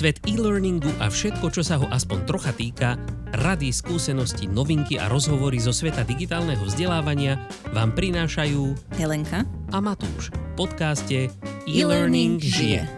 Svet 0.00 0.24
e-learningu 0.24 0.88
a 0.96 1.12
všetko, 1.12 1.52
čo 1.52 1.60
sa 1.60 1.76
ho 1.76 1.84
aspoň 1.92 2.24
trocha 2.24 2.56
týka, 2.56 2.96
rady, 3.36 3.68
skúsenosti, 3.68 4.48
novinky 4.48 4.96
a 4.96 5.12
rozhovory 5.12 5.60
zo 5.60 5.76
sveta 5.76 6.08
digitálneho 6.08 6.64
vzdelávania 6.64 7.36
vám 7.76 7.92
prinášajú 7.92 8.96
Helenka 8.96 9.44
a 9.68 9.76
Matúš 9.76 10.32
v 10.32 10.52
podcaste 10.56 11.28
E-Learning 11.68 12.40
žije. 12.40 12.88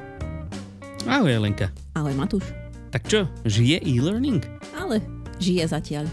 Ahoj 1.11 1.43
Helenka. 1.43 1.75
Ahoj 1.99 2.15
Matúš. 2.15 2.47
Tak 2.95 3.11
čo, 3.11 3.27
žije 3.43 3.83
e-learning? 3.83 4.47
Ale 4.79 5.03
žije 5.43 5.67
zatiaľ. 5.75 6.07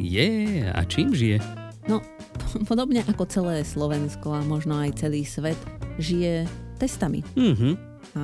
Je, 0.00 0.64
a 0.64 0.80
čím 0.88 1.12
žije? 1.12 1.44
No, 1.92 2.00
podobne 2.72 3.04
ako 3.04 3.28
celé 3.28 3.68
Slovensko 3.68 4.32
a 4.32 4.40
možno 4.40 4.80
aj 4.80 4.96
celý 4.96 5.28
svet 5.28 5.60
žije 6.00 6.48
testami. 6.80 7.20
Mhm. 7.36 7.76
A 8.16 8.22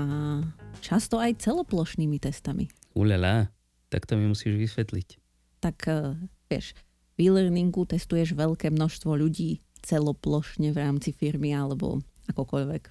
často 0.81 1.21
aj 1.21 1.43
celoplošnými 1.43 2.19
testami. 2.19 2.71
Ulala, 2.95 3.50
tak 3.89 4.05
to 4.09 4.17
mi 4.19 4.27
musíš 4.27 4.59
vysvetliť. 4.59 5.09
Tak 5.63 5.77
uh, 5.91 6.14
vieš, 6.49 6.75
v 7.19 7.31
e-learningu 7.31 7.82
testuješ 7.85 8.39
veľké 8.39 8.71
množstvo 8.71 9.14
ľudí 9.19 9.63
celoplošne 9.83 10.71
v 10.75 10.79
rámci 10.79 11.11
firmy 11.14 11.55
alebo 11.55 12.03
akokoľvek. 12.31 12.83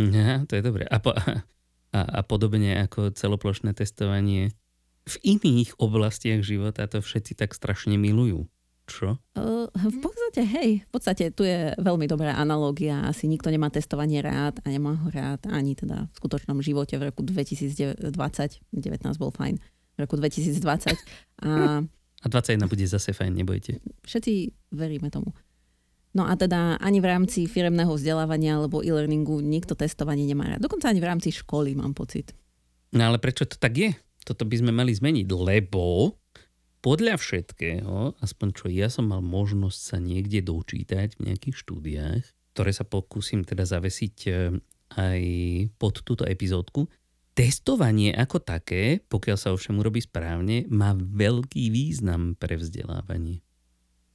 Aha, 0.00 0.48
to 0.48 0.56
je 0.56 0.62
dobré. 0.64 0.88
A, 0.88 0.96
po, 0.98 1.12
a, 1.16 2.00
a 2.00 2.20
podobne 2.24 2.80
ako 2.80 3.12
celoplošné 3.12 3.76
testovanie 3.76 4.56
v 5.02 5.14
iných 5.36 5.82
oblastiach 5.82 6.46
života 6.46 6.86
to 6.86 7.02
všetci 7.02 7.34
tak 7.34 7.52
strašne 7.52 7.98
milujú. 7.98 8.46
Čo? 8.82 9.14
Uh, 9.38 9.70
v 9.70 9.98
podstate, 10.02 10.42
hej, 10.42 10.70
v 10.82 10.90
podstate 10.90 11.30
tu 11.30 11.46
je 11.46 11.70
veľmi 11.78 12.10
dobrá 12.10 12.34
analogia. 12.34 13.06
Asi 13.06 13.30
nikto 13.30 13.48
nemá 13.48 13.70
testovanie 13.70 14.18
rád 14.18 14.58
a 14.62 14.66
nemá 14.68 14.98
ho 14.98 15.08
rád 15.08 15.46
ani 15.48 15.78
teda 15.78 16.10
v 16.10 16.14
skutočnom 16.18 16.58
živote 16.60 16.98
v 16.98 17.08
roku 17.08 17.22
2020. 17.22 18.02
19 18.02 19.22
bol 19.22 19.30
fajn. 19.30 19.54
V 19.94 19.98
roku 20.02 20.18
2020. 20.18 20.98
A, 21.46 21.82
a 21.86 22.26
21 22.26 22.66
bude 22.66 22.84
zase 22.86 23.14
fajn, 23.14 23.32
nebojte. 23.38 23.78
Všetci 24.02 24.50
veríme 24.74 25.10
tomu. 25.14 25.30
No 26.12 26.28
a 26.28 26.36
teda 26.36 26.76
ani 26.76 27.00
v 27.00 27.08
rámci 27.08 27.48
firemného 27.48 27.96
vzdelávania 27.96 28.60
alebo 28.60 28.84
e-learningu 28.84 29.40
nikto 29.40 29.72
testovanie 29.72 30.28
nemá 30.28 30.44
rád. 30.44 30.60
Dokonca 30.60 30.92
ani 30.92 31.00
v 31.00 31.08
rámci 31.08 31.32
školy 31.32 31.72
mám 31.72 31.96
pocit. 31.96 32.36
No 32.92 33.08
ale 33.08 33.16
prečo 33.16 33.48
to 33.48 33.56
tak 33.56 33.72
je? 33.80 33.90
Toto 34.22 34.44
by 34.44 34.60
sme 34.60 34.70
mali 34.70 34.92
zmeniť, 34.92 35.24
lebo 35.24 36.12
podľa 36.82 37.14
všetkého, 37.14 38.18
aspoň 38.18 38.48
čo 38.52 38.66
ja 38.66 38.90
som 38.90 39.06
mal 39.06 39.22
možnosť 39.22 39.78
sa 39.78 39.96
niekde 40.02 40.42
dočítať 40.42 41.16
v 41.16 41.30
nejakých 41.30 41.56
štúdiách, 41.56 42.22
ktoré 42.52 42.70
sa 42.74 42.82
pokúsim 42.82 43.46
teda 43.46 43.62
zavesiť 43.62 44.16
e, 44.26 44.30
aj 44.98 45.22
pod 45.78 46.02
túto 46.02 46.26
epizódku, 46.26 46.90
testovanie 47.32 48.12
ako 48.12 48.42
také, 48.42 49.00
pokiaľ 49.08 49.36
sa 49.38 49.54
ovšem 49.54 49.78
urobí 49.78 50.02
správne, 50.02 50.68
má 50.68 50.92
veľký 50.92 51.70
význam 51.70 52.34
pre 52.34 52.58
vzdelávanie. 52.58 53.40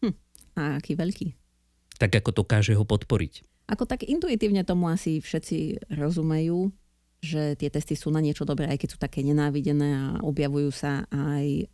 Hm, 0.04 0.16
a 0.60 0.78
aký 0.78 0.94
veľký? 0.94 1.28
Tak 1.98 2.20
ako 2.22 2.46
dokáže 2.46 2.78
ho 2.78 2.86
podporiť. 2.86 3.48
Ako 3.72 3.90
tak 3.90 4.06
intuitívne 4.06 4.62
tomu 4.68 4.92
asi 4.92 5.24
všetci 5.24 5.90
rozumejú, 5.98 6.70
že 7.24 7.58
tie 7.58 7.74
testy 7.74 7.98
sú 7.98 8.14
na 8.14 8.22
niečo 8.22 8.46
dobré, 8.46 8.70
aj 8.70 8.78
keď 8.78 8.90
sú 8.94 8.98
také 9.02 9.26
nenávidené 9.26 9.90
a 9.98 10.06
objavujú 10.22 10.70
sa 10.70 11.10
aj 11.10 11.66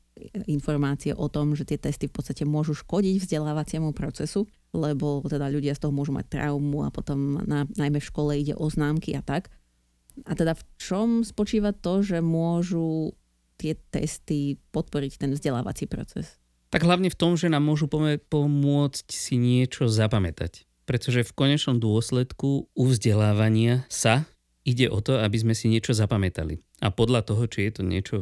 informácie 0.48 1.12
o 1.16 1.28
tom, 1.28 1.58
že 1.58 1.68
tie 1.68 1.80
testy 1.80 2.08
v 2.08 2.16
podstate 2.16 2.44
môžu 2.44 2.78
škodiť 2.78 3.20
vzdelávaciemu 3.24 3.92
procesu, 3.92 4.48
lebo 4.74 5.22
teda 5.26 5.50
ľudia 5.50 5.74
z 5.78 5.86
toho 5.86 5.94
môžu 5.94 6.12
mať 6.14 6.40
traumu 6.40 6.86
a 6.86 6.90
potom 6.90 7.42
na, 7.44 7.70
najmä 7.78 8.02
v 8.02 8.10
škole 8.10 8.32
ide 8.36 8.54
o 8.58 8.66
známky 8.68 9.14
a 9.14 9.22
tak. 9.22 9.54
A 10.30 10.38
teda 10.38 10.54
v 10.54 10.64
čom 10.78 11.08
spočíva 11.26 11.74
to, 11.74 12.06
že 12.06 12.22
môžu 12.22 13.18
tie 13.58 13.78
testy 13.90 14.62
podporiť 14.74 15.22
ten 15.22 15.34
vzdelávací 15.34 15.90
proces? 15.90 16.38
Tak 16.74 16.86
hlavne 16.86 17.14
v 17.14 17.18
tom, 17.18 17.38
že 17.38 17.54
nám 17.54 17.66
môžu 17.66 17.86
pomôcť 17.86 19.08
si 19.14 19.38
niečo 19.38 19.86
zapamätať. 19.86 20.66
Pretože 20.84 21.24
v 21.24 21.36
konečnom 21.38 21.78
dôsledku 21.80 22.68
u 22.74 22.84
vzdelávania 22.90 23.86
sa 23.88 24.26
ide 24.64 24.88
o 24.88 25.04
to, 25.04 25.20
aby 25.20 25.38
sme 25.40 25.54
si 25.56 25.68
niečo 25.68 25.92
zapamätali. 25.92 26.60
A 26.80 26.92
podľa 26.92 27.28
toho, 27.28 27.48
či 27.48 27.68
je 27.68 27.72
to 27.80 27.84
niečo 27.84 28.16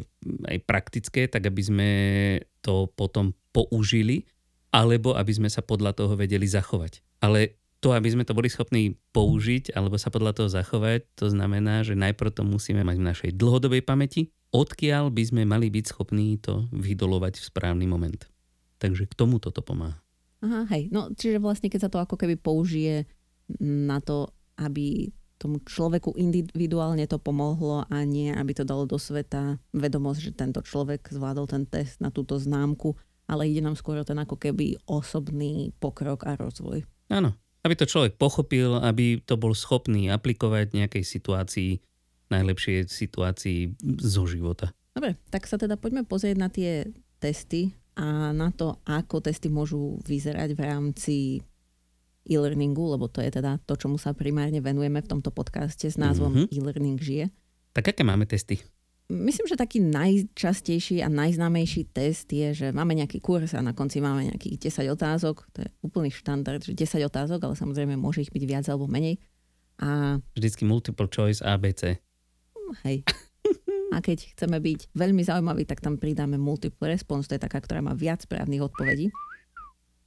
aj 0.46 0.58
praktické, 0.66 1.30
tak 1.30 1.46
aby 1.46 1.62
sme 1.62 1.90
to 2.66 2.90
potom 2.94 3.34
použili, 3.54 4.26
alebo 4.74 5.14
aby 5.14 5.32
sme 5.34 5.50
sa 5.50 5.62
podľa 5.62 5.94
toho 5.98 6.14
vedeli 6.18 6.46
zachovať. 6.50 7.04
Ale 7.22 7.62
to, 7.82 7.94
aby 7.98 8.14
sme 8.14 8.24
to 8.26 8.38
boli 8.38 8.48
schopní 8.50 8.98
použiť 9.10 9.74
alebo 9.74 9.98
sa 9.98 10.14
podľa 10.14 10.38
toho 10.38 10.50
zachovať, 10.50 11.06
to 11.18 11.34
znamená, 11.34 11.82
že 11.82 11.98
najprv 11.98 12.30
to 12.30 12.46
musíme 12.46 12.86
mať 12.86 12.98
v 12.98 13.08
našej 13.10 13.32
dlhodobej 13.38 13.82
pamäti, 13.82 14.30
odkiaľ 14.54 15.10
by 15.10 15.24
sme 15.26 15.42
mali 15.50 15.74
byť 15.74 15.86
schopní 15.90 16.38
to 16.38 16.70
vydolovať 16.70 17.42
v 17.42 17.48
správny 17.50 17.86
moment. 17.90 18.30
Takže 18.78 19.10
k 19.10 19.14
tomu 19.18 19.42
toto 19.42 19.66
pomáha. 19.66 19.98
Aha, 20.42 20.66
hej. 20.74 20.90
No, 20.90 21.14
čiže 21.14 21.38
vlastne, 21.38 21.70
keď 21.70 21.86
sa 21.86 21.92
to 21.94 22.02
ako 22.02 22.18
keby 22.18 22.38
použije 22.38 23.06
na 23.62 24.02
to, 24.02 24.30
aby 24.58 25.10
tomu 25.42 25.58
človeku 25.66 26.14
individuálne 26.14 27.10
to 27.10 27.18
pomohlo 27.18 27.90
a 27.90 27.98
nie, 28.06 28.30
aby 28.30 28.54
to 28.54 28.62
dalo 28.62 28.86
do 28.86 29.02
sveta 29.02 29.58
vedomosť, 29.74 30.20
že 30.22 30.32
tento 30.38 30.62
človek 30.62 31.10
zvládol 31.10 31.50
ten 31.50 31.66
test 31.66 31.98
na 31.98 32.14
túto 32.14 32.38
známku, 32.38 32.94
ale 33.26 33.50
ide 33.50 33.66
nám 33.66 33.74
skôr 33.74 33.98
o 33.98 34.06
ten 34.06 34.22
ako 34.22 34.38
keby 34.38 34.78
osobný 34.86 35.74
pokrok 35.82 36.30
a 36.30 36.38
rozvoj. 36.38 36.86
Áno, 37.10 37.34
aby 37.66 37.74
to 37.74 37.90
človek 37.90 38.22
pochopil, 38.22 38.78
aby 38.78 39.18
to 39.26 39.38
bol 39.38 39.58
schopný 39.58 40.14
aplikovať 40.14 40.78
nejakej 40.78 41.04
situácii, 41.06 41.72
najlepšej 42.30 42.86
situácii 42.90 43.82
zo 44.02 44.30
života. 44.30 44.70
Dobre, 44.94 45.18
tak 45.34 45.50
sa 45.50 45.58
teda 45.58 45.80
poďme 45.80 46.06
pozrieť 46.06 46.38
na 46.38 46.50
tie 46.52 46.86
testy 47.18 47.74
a 47.96 48.32
na 48.32 48.50
to, 48.52 48.80
ako 48.88 49.24
testy 49.24 49.48
môžu 49.52 50.00
vyzerať 50.08 50.50
v 50.58 50.62
rámci 50.62 51.18
e-learningu, 52.28 52.94
lebo 52.94 53.10
to 53.10 53.22
je 53.22 53.34
teda 53.34 53.58
to, 53.66 53.74
čomu 53.78 53.98
sa 53.98 54.14
primárne 54.14 54.62
venujeme 54.62 55.02
v 55.02 55.10
tomto 55.10 55.34
podcaste 55.34 55.90
s 55.90 55.98
názvom 55.98 56.34
mm-hmm. 56.34 56.54
e-learning 56.54 57.00
žije. 57.02 57.26
Tak 57.72 57.96
aké 57.96 58.04
máme 58.04 58.28
testy? 58.28 58.62
Myslím, 59.12 59.44
že 59.44 59.60
taký 59.60 59.84
najčastejší 59.84 61.04
a 61.04 61.12
najznámejší 61.12 61.92
test 61.92 62.32
je, 62.32 62.56
že 62.56 62.68
máme 62.72 62.96
nejaký 62.96 63.20
kurz 63.20 63.52
a 63.52 63.60
na 63.60 63.76
konci 63.76 64.00
máme 64.00 64.32
nejakých 64.32 64.72
10 64.72 64.88
otázok. 64.88 65.52
To 65.52 65.68
je 65.68 65.70
úplný 65.84 66.08
štandard, 66.08 66.64
že 66.64 66.72
10 66.72 67.12
otázok, 67.12 67.44
ale 67.44 67.60
samozrejme 67.60 68.00
môže 68.00 68.24
ich 68.24 68.32
byť 68.32 68.44
viac 68.48 68.66
alebo 68.72 68.88
menej. 68.88 69.20
A... 69.84 70.16
Vždycky 70.32 70.64
multiple 70.64 71.12
choice 71.12 71.44
ABC. 71.44 72.00
Hej. 72.88 73.04
A 73.92 74.00
keď 74.00 74.32
chceme 74.32 74.64
byť 74.64 74.96
veľmi 74.96 75.20
zaujímaví, 75.28 75.68
tak 75.68 75.84
tam 75.84 76.00
pridáme 76.00 76.40
multiple 76.40 76.88
response, 76.88 77.28
to 77.28 77.36
je 77.36 77.44
taká, 77.44 77.60
ktorá 77.60 77.84
má 77.84 77.92
viac 77.92 78.24
správnych 78.24 78.64
odpovedí. 78.64 79.12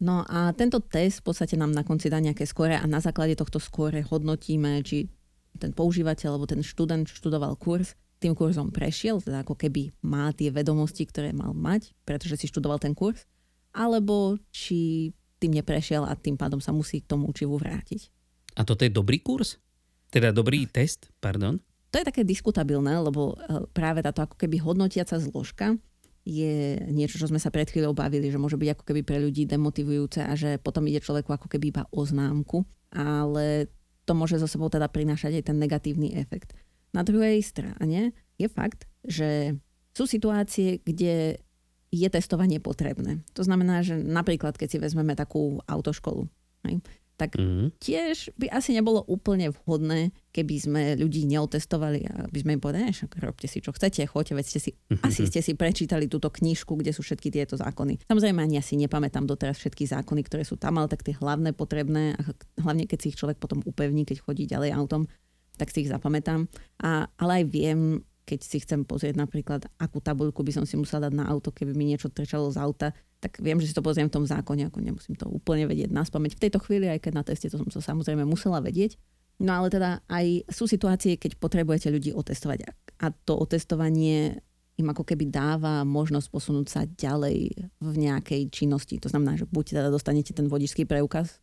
No 0.04 0.20
a 0.28 0.52
tento 0.52 0.84
test 0.84 1.24
v 1.24 1.32
podstate 1.32 1.56
nám 1.56 1.72
na 1.72 1.80
konci 1.80 2.12
dá 2.12 2.20
nejaké 2.20 2.44
skóre 2.44 2.76
a 2.76 2.84
na 2.84 3.00
základe 3.00 3.40
tohto 3.40 3.56
skóre 3.56 4.04
hodnotíme, 4.04 4.84
či 4.84 5.08
ten 5.56 5.72
používateľ 5.72 6.36
alebo 6.36 6.44
ten 6.44 6.60
študent 6.60 7.08
študoval 7.08 7.56
kurz, 7.56 7.96
tým 8.20 8.36
kurzom 8.36 8.68
prešiel, 8.68 9.24
teda 9.24 9.40
ako 9.40 9.56
keby 9.56 9.96
má 10.04 10.28
tie 10.36 10.52
vedomosti, 10.52 11.08
ktoré 11.08 11.32
mal 11.32 11.56
mať, 11.56 11.96
pretože 12.04 12.36
si 12.36 12.52
študoval 12.52 12.76
ten 12.84 12.92
kurz, 12.92 13.24
alebo 13.72 14.36
či 14.52 15.08
tým 15.40 15.56
neprešiel 15.56 16.04
a 16.04 16.12
tým 16.12 16.36
pádom 16.36 16.60
sa 16.60 16.76
musí 16.76 17.00
k 17.00 17.08
tomu 17.08 17.32
učivu 17.32 17.56
vrátiť. 17.56 18.12
A 18.60 18.62
toto 18.62 18.84
je 18.84 18.92
dobrý 18.92 19.24
kurz? 19.24 19.56
Teda 20.12 20.36
dobrý 20.36 20.68
test, 20.68 21.08
pardon? 21.16 21.58
To 21.90 21.96
je 21.96 22.06
také 22.06 22.22
diskutabilné, 22.28 22.92
lebo 23.00 23.34
e, 23.34 23.66
práve 23.72 24.04
táto 24.04 24.20
ako 24.20 24.36
keby 24.36 24.60
hodnotiaca 24.62 25.16
zložka 25.16 25.74
je 26.24 26.80
niečo, 26.88 27.20
čo 27.20 27.28
sme 27.28 27.36
sa 27.36 27.52
pred 27.52 27.68
chvíľou 27.68 27.92
bavili, 27.92 28.32
že 28.32 28.40
môže 28.40 28.56
byť 28.56 28.68
ako 28.72 28.84
keby 28.88 29.00
pre 29.04 29.20
ľudí 29.20 29.44
demotivujúce 29.44 30.24
a 30.24 30.32
že 30.32 30.56
potom 30.56 30.88
ide 30.88 31.04
človeku 31.04 31.28
ako 31.28 31.52
keby 31.52 31.68
iba 31.68 31.84
o 31.92 32.00
známku, 32.00 32.64
ale 32.90 33.68
to 34.08 34.16
môže 34.16 34.40
zo 34.40 34.48
sebou 34.48 34.72
teda 34.72 34.88
prinášať 34.88 35.40
aj 35.40 35.44
ten 35.52 35.56
negatívny 35.60 36.16
efekt. 36.16 36.56
Na 36.96 37.04
druhej 37.04 37.44
strane 37.44 38.16
je 38.40 38.48
fakt, 38.48 38.88
že 39.04 39.60
sú 39.92 40.08
situácie, 40.08 40.80
kde 40.80 41.38
je 41.94 42.08
testovanie 42.10 42.58
potrebné. 42.58 43.22
To 43.38 43.46
znamená, 43.46 43.86
že 43.86 43.94
napríklad, 43.94 44.58
keď 44.58 44.68
si 44.68 44.78
vezmeme 44.82 45.14
takú 45.14 45.62
autoškolu, 45.68 46.26
tak 47.14 47.38
mm-hmm. 47.38 47.78
tiež 47.78 48.34
by 48.34 48.50
asi 48.50 48.74
nebolo 48.74 49.06
úplne 49.06 49.54
vhodné, 49.54 50.10
keby 50.34 50.54
sme 50.58 50.82
ľudí 50.98 51.30
neotestovali 51.30 52.00
a 52.10 52.26
by 52.26 52.38
sme 52.42 52.58
im 52.58 52.62
povedali, 52.62 52.90
že 52.90 53.06
robte 53.22 53.46
si 53.46 53.62
čo 53.62 53.70
chcete, 53.70 54.02
choďte, 54.10 54.34
veď 54.34 54.46
ste 54.50 54.60
si, 54.60 54.70
mm-hmm. 54.74 55.06
asi 55.06 55.22
ste 55.30 55.38
si 55.38 55.54
prečítali 55.54 56.10
túto 56.10 56.26
knižku, 56.26 56.74
kde 56.74 56.90
sú 56.90 57.06
všetky 57.06 57.30
tieto 57.30 57.54
zákony. 57.54 58.02
Samozrejme 58.10 58.42
ani 58.42 58.58
asi 58.58 58.74
nepamätám 58.74 59.30
doteraz 59.30 59.62
všetky 59.62 59.86
zákony, 59.86 60.26
ktoré 60.26 60.42
sú 60.42 60.58
tam, 60.58 60.82
ale 60.82 60.90
tak 60.90 61.06
tie 61.06 61.14
hlavné 61.14 61.54
potrebné, 61.54 62.18
a 62.18 62.34
hlavne 62.66 62.90
keď 62.90 62.98
si 62.98 63.06
ich 63.14 63.18
človek 63.18 63.38
potom 63.38 63.62
upevní, 63.62 64.02
keď 64.02 64.18
chodí 64.18 64.50
ďalej 64.50 64.74
autom, 64.74 65.06
tak 65.54 65.70
si 65.70 65.86
ich 65.86 65.90
zapamätám. 65.90 66.50
A, 66.82 67.06
ale 67.14 67.42
aj 67.42 67.44
viem, 67.46 68.02
keď 68.26 68.40
si 68.42 68.58
chcem 68.58 68.82
pozrieť 68.82 69.20
napríklad, 69.20 69.68
akú 69.78 70.00
tabuľku 70.00 70.42
by 70.42 70.50
som 70.50 70.64
si 70.66 70.74
musela 70.74 71.06
dať 71.06 71.14
na 71.14 71.28
auto, 71.28 71.52
keby 71.52 71.76
mi 71.76 71.92
niečo 71.92 72.10
trčalo 72.10 72.50
z 72.50 72.58
auta, 72.58 72.88
tak 73.24 73.40
viem, 73.40 73.56
že 73.56 73.72
si 73.72 73.76
to 73.76 73.80
pozriem 73.80 74.12
v 74.12 74.20
tom 74.20 74.28
zákone, 74.28 74.68
ako 74.68 74.84
nemusím 74.84 75.16
to 75.16 75.24
úplne 75.32 75.64
vedieť 75.64 75.88
na 75.88 76.04
spameť. 76.04 76.36
V 76.36 76.42
tejto 76.44 76.60
chvíli, 76.60 76.92
aj 76.92 77.08
keď 77.08 77.12
na 77.16 77.24
teste 77.24 77.48
to 77.48 77.56
som 77.56 77.72
to 77.72 77.80
samozrejme 77.80 78.20
musela 78.28 78.60
vedieť. 78.60 79.00
No 79.40 79.56
ale 79.56 79.72
teda 79.72 80.04
aj 80.12 80.44
sú 80.52 80.68
situácie, 80.68 81.16
keď 81.16 81.40
potrebujete 81.40 81.88
ľudí 81.88 82.12
otestovať. 82.12 82.68
A 83.00 83.08
to 83.24 83.40
otestovanie 83.40 84.44
im 84.76 84.86
ako 84.92 85.08
keby 85.08 85.32
dáva 85.32 85.88
možnosť 85.88 86.28
posunúť 86.28 86.66
sa 86.68 86.84
ďalej 86.84 87.48
v 87.80 87.94
nejakej 87.96 88.52
činnosti. 88.52 89.00
To 89.00 89.08
znamená, 89.08 89.40
že 89.40 89.48
buď 89.48 89.80
teda 89.80 89.88
dostanete 89.88 90.36
ten 90.36 90.46
vodičský 90.46 90.84
preukaz, 90.84 91.40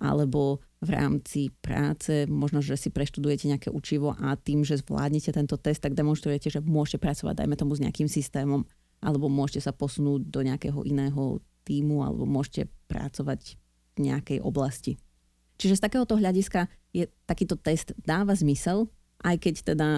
alebo 0.00 0.64
v 0.80 0.90
rámci 0.96 1.52
práce, 1.60 2.24
možno, 2.24 2.64
že 2.64 2.80
si 2.80 2.88
preštudujete 2.88 3.52
nejaké 3.52 3.68
učivo 3.68 4.16
a 4.16 4.32
tým, 4.32 4.64
že 4.64 4.80
zvládnete 4.80 5.28
tento 5.28 5.60
test, 5.60 5.84
tak 5.84 5.92
demonstrujete, 5.92 6.48
že 6.48 6.64
môžete 6.64 7.04
pracovať, 7.04 7.44
dajme 7.44 7.56
tomu, 7.60 7.76
s 7.76 7.84
nejakým 7.84 8.08
systémom, 8.08 8.64
alebo 9.00 9.32
môžete 9.32 9.64
sa 9.64 9.72
posunúť 9.72 10.28
do 10.28 10.40
nejakého 10.44 10.84
iného 10.84 11.40
týmu, 11.64 12.04
alebo 12.04 12.28
môžete 12.28 12.68
pracovať 12.88 13.56
v 13.96 13.98
nejakej 14.08 14.38
oblasti. 14.44 15.00
Čiže 15.60 15.76
z 15.76 15.84
takéhoto 15.84 16.16
hľadiska 16.16 16.72
je 16.96 17.08
takýto 17.28 17.56
test 17.60 17.92
dáva 18.00 18.32
zmysel, 18.32 18.88
aj 19.20 19.36
keď 19.40 19.54
teda 19.76 19.88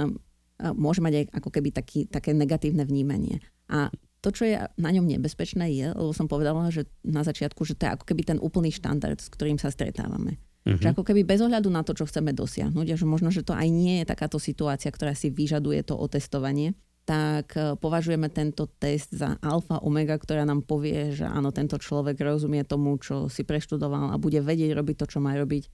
môže 0.74 1.02
mať 1.02 1.14
aj 1.18 1.24
ako 1.42 1.50
keby 1.50 1.68
taký, 1.74 2.00
také 2.06 2.34
negatívne 2.34 2.86
vnímanie. 2.86 3.42
A 3.70 3.90
to, 4.22 4.30
čo 4.30 4.46
je 4.46 4.54
na 4.58 4.90
ňom 4.94 5.06
nebezpečné, 5.06 5.66
je, 5.74 5.90
lebo 5.90 6.14
som 6.14 6.30
povedala, 6.30 6.70
že 6.70 6.86
na 7.02 7.26
začiatku, 7.26 7.66
že 7.66 7.74
to 7.74 7.90
je 7.90 7.94
ako 7.98 8.06
keby 8.06 8.22
ten 8.22 8.38
úplný 8.38 8.70
štandard, 8.70 9.18
s 9.18 9.26
ktorým 9.26 9.58
sa 9.58 9.74
stretávame. 9.74 10.38
Uh-huh. 10.62 10.78
Že 10.78 10.94
ako 10.94 11.02
keby 11.02 11.26
bez 11.26 11.42
ohľadu 11.42 11.66
na 11.66 11.82
to, 11.82 11.90
čo 11.98 12.06
chceme 12.06 12.30
dosiahnuť, 12.30 12.86
a 12.86 12.94
že 12.94 13.06
možno, 13.06 13.34
že 13.34 13.42
to 13.42 13.50
aj 13.50 13.66
nie 13.66 14.02
je 14.02 14.06
takáto 14.06 14.38
situácia, 14.38 14.94
ktorá 14.94 15.18
si 15.18 15.34
vyžaduje 15.34 15.82
to 15.82 15.98
otestovanie, 15.98 16.78
tak 17.02 17.58
e, 17.58 17.74
považujeme 17.74 18.30
tento 18.30 18.70
test 18.78 19.10
za 19.14 19.34
alfa 19.42 19.82
omega, 19.82 20.14
ktorá 20.14 20.46
nám 20.46 20.62
povie, 20.62 21.10
že 21.12 21.26
áno, 21.26 21.50
tento 21.50 21.76
človek 21.76 22.14
rozumie 22.22 22.62
tomu, 22.62 22.94
čo 23.02 23.26
si 23.26 23.42
preštudoval 23.42 24.14
a 24.14 24.20
bude 24.22 24.38
vedieť 24.38 24.72
robiť 24.78 24.96
to, 25.02 25.06
čo 25.06 25.18
má 25.18 25.34
robiť 25.34 25.66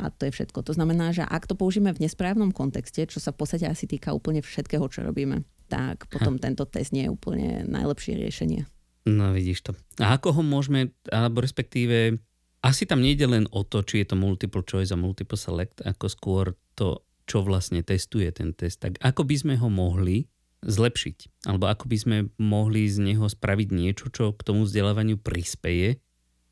a 0.00 0.08
to 0.08 0.28
je 0.28 0.32
všetko. 0.32 0.64
To 0.64 0.72
znamená, 0.72 1.12
že 1.12 1.20
ak 1.20 1.44
to 1.44 1.52
použijeme 1.52 1.92
v 1.92 2.08
nesprávnom 2.08 2.50
kontexte, 2.56 3.04
čo 3.04 3.20
sa 3.20 3.36
v 3.36 3.44
podstate 3.44 3.68
asi 3.68 3.84
týka 3.84 4.16
úplne 4.16 4.40
všetkého, 4.40 4.88
čo 4.88 5.04
robíme, 5.04 5.44
tak 5.68 6.08
potom 6.08 6.40
ha. 6.40 6.42
tento 6.42 6.64
test 6.64 6.96
nie 6.96 7.06
je 7.06 7.12
úplne 7.12 7.68
najlepšie 7.68 8.16
riešenie. 8.16 8.64
No 9.04 9.36
vidíš 9.36 9.70
to. 9.70 9.72
A 10.00 10.16
ako 10.16 10.40
ho 10.40 10.42
môžeme, 10.44 10.92
alebo 11.08 11.44
respektíve, 11.44 12.20
asi 12.60 12.84
tam 12.84 13.00
nejde 13.04 13.28
len 13.28 13.44
o 13.52 13.64
to, 13.64 13.84
či 13.84 14.04
je 14.04 14.12
to 14.12 14.16
multiple 14.16 14.64
choice 14.64 14.92
a 14.92 14.98
multiple 14.98 15.36
select, 15.36 15.80
ako 15.84 16.06
skôr 16.08 16.44
to, 16.76 17.04
čo 17.24 17.44
vlastne 17.44 17.80
testuje 17.80 18.28
ten 18.32 18.52
test. 18.52 18.84
Tak 18.84 19.00
ako 19.00 19.24
by 19.24 19.36
sme 19.36 19.54
ho 19.56 19.68
mohli 19.72 20.28
zlepšiť? 20.64 21.48
Alebo 21.48 21.68
ako 21.68 21.84
by 21.88 21.96
sme 21.96 22.16
mohli 22.36 22.84
z 22.88 23.00
neho 23.00 23.26
spraviť 23.26 23.68
niečo, 23.72 24.12
čo 24.12 24.36
k 24.36 24.40
tomu 24.44 24.68
vzdelávaniu 24.68 25.16
prispeje 25.16 26.00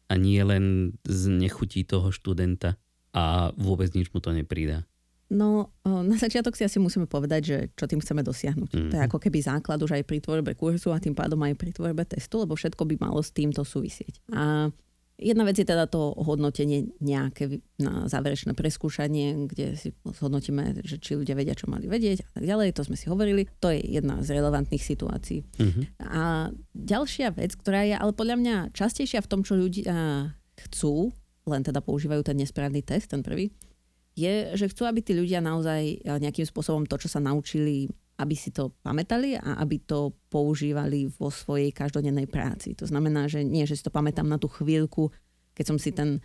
a 0.08 0.16
nie 0.16 0.40
len 0.40 0.96
z 1.04 1.28
nechutí 1.28 1.84
toho 1.84 2.12
študenta? 2.12 2.80
a 3.12 3.52
vôbec 3.56 3.88
nič 3.96 4.12
mu 4.12 4.20
to 4.20 4.30
neprída. 4.30 4.84
No, 5.28 5.76
na 5.84 6.16
začiatok 6.16 6.56
si 6.56 6.64
asi 6.64 6.80
musíme 6.80 7.04
povedať, 7.04 7.40
že 7.44 7.56
čo 7.76 7.84
tým 7.84 8.00
chceme 8.00 8.24
dosiahnuť. 8.24 8.70
Mm. 8.72 8.88
To 8.88 8.94
je 8.96 9.02
mhm. 9.04 9.08
ako 9.12 9.18
keby 9.20 9.38
základ 9.44 9.76
už 9.84 10.00
aj 10.00 10.04
pri 10.08 10.24
tvorbe 10.24 10.56
kurzu 10.56 10.88
a 10.92 11.02
tým 11.02 11.12
pádom 11.12 11.36
aj 11.44 11.54
pri 11.56 11.76
tvorbe 11.76 12.04
testu, 12.08 12.40
lebo 12.40 12.56
všetko 12.56 12.80
by 12.88 12.94
malo 12.96 13.20
s 13.20 13.28
týmto 13.32 13.60
súvisieť. 13.60 14.24
A 14.32 14.72
jedna 15.18 15.42
vec 15.42 15.58
je 15.58 15.66
teda 15.66 15.90
to 15.90 16.14
hodnotenie 16.14 16.94
nejaké 17.02 17.60
na 17.76 18.06
záverečné 18.06 18.54
preskúšanie, 18.54 19.50
kde 19.50 19.74
si 19.74 19.90
zhodnotíme, 20.06 20.86
že 20.86 21.02
či 21.02 21.18
ľudia 21.18 21.34
vedia, 21.34 21.58
čo 21.58 21.66
mali 21.66 21.90
vedieť 21.90 22.22
a 22.22 22.30
tak 22.38 22.44
ďalej. 22.46 22.78
To 22.78 22.86
sme 22.86 22.96
si 22.96 23.10
hovorili. 23.10 23.50
To 23.58 23.74
je 23.74 23.82
jedna 23.82 24.22
z 24.22 24.38
relevantných 24.38 24.80
situácií. 24.80 25.42
Mm-hmm. 25.42 25.84
A 26.06 26.54
ďalšia 26.72 27.34
vec, 27.34 27.58
ktorá 27.58 27.82
je 27.84 27.98
ale 27.98 28.14
podľa 28.14 28.36
mňa 28.38 28.56
častejšia 28.72 29.20
v 29.20 29.30
tom, 29.30 29.42
čo 29.42 29.58
ľudia 29.58 30.30
chcú, 30.70 31.10
len 31.50 31.62
teda 31.66 31.82
používajú 31.82 32.22
ten 32.22 32.38
nesprávny 32.38 32.86
test, 32.86 33.10
ten 33.10 33.26
prvý, 33.26 33.50
je, 34.18 34.58
že 34.58 34.66
chcú, 34.70 34.86
aby 34.86 35.00
tí 35.02 35.14
ľudia 35.14 35.38
naozaj 35.38 35.82
eh, 35.82 36.18
nejakým 36.18 36.46
spôsobom 36.46 36.86
to, 36.86 36.98
čo 36.98 37.10
sa 37.10 37.22
naučili, 37.22 37.90
aby 38.18 38.34
si 38.34 38.50
to 38.50 38.74
pamätali 38.82 39.38
a 39.38 39.62
aby 39.62 39.78
to 39.86 40.10
používali 40.26 41.06
vo 41.06 41.30
svojej 41.30 41.70
každodennej 41.70 42.26
práci. 42.26 42.74
To 42.74 42.84
znamená, 42.84 43.30
že 43.30 43.46
nie, 43.46 43.62
že 43.62 43.78
si 43.78 43.86
to 43.86 43.94
pamätám 43.94 44.26
na 44.26 44.42
tú 44.42 44.50
chvíľku, 44.50 45.14
keď 45.54 45.64
som 45.64 45.78
si 45.78 45.94
ten 45.94 46.18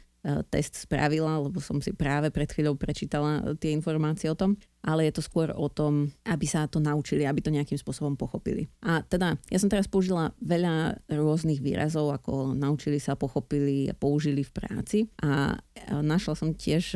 test 0.47 0.87
spravila, 0.87 1.35
lebo 1.43 1.59
som 1.59 1.83
si 1.83 1.91
práve 1.91 2.31
pred 2.31 2.47
chvíľou 2.47 2.79
prečítala 2.79 3.43
e, 3.43 3.59
tie 3.59 3.75
informácie 3.75 4.31
o 4.31 4.39
tom, 4.39 4.55
ale 4.79 5.07
je 5.07 5.19
to 5.19 5.23
skôr 5.23 5.51
o 5.51 5.67
tom, 5.67 6.15
aby 6.23 6.47
sa 6.47 6.63
to 6.67 6.79
naučili, 6.79 7.27
aby 7.27 7.43
to 7.43 7.51
nejakým 7.51 7.75
spôsobom 7.75 8.15
pochopili. 8.15 8.71
A 8.87 9.03
teda, 9.03 9.35
ja 9.51 9.59
som 9.59 9.67
teraz 9.67 9.91
použila 9.91 10.31
veľa 10.39 10.95
rôznych 11.11 11.59
výrazov, 11.59 12.15
ako 12.15 12.55
naučili 12.55 13.03
sa, 13.03 13.19
pochopili 13.19 13.91
a 13.91 13.95
použili 13.95 14.47
v 14.47 14.51
práci 14.55 14.97
a 15.19 15.59
e, 15.75 15.91
našla 15.91 16.39
som 16.39 16.55
tiež 16.55 16.95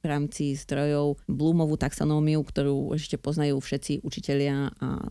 v 0.00 0.04
rámci 0.04 0.56
zdrojov 0.56 1.20
Bloomovú 1.28 1.76
taxonómiu, 1.76 2.40
ktorú 2.40 2.96
ešte 2.96 3.20
poznajú 3.20 3.60
všetci 3.60 4.00
učitelia 4.00 4.72
a 4.80 5.04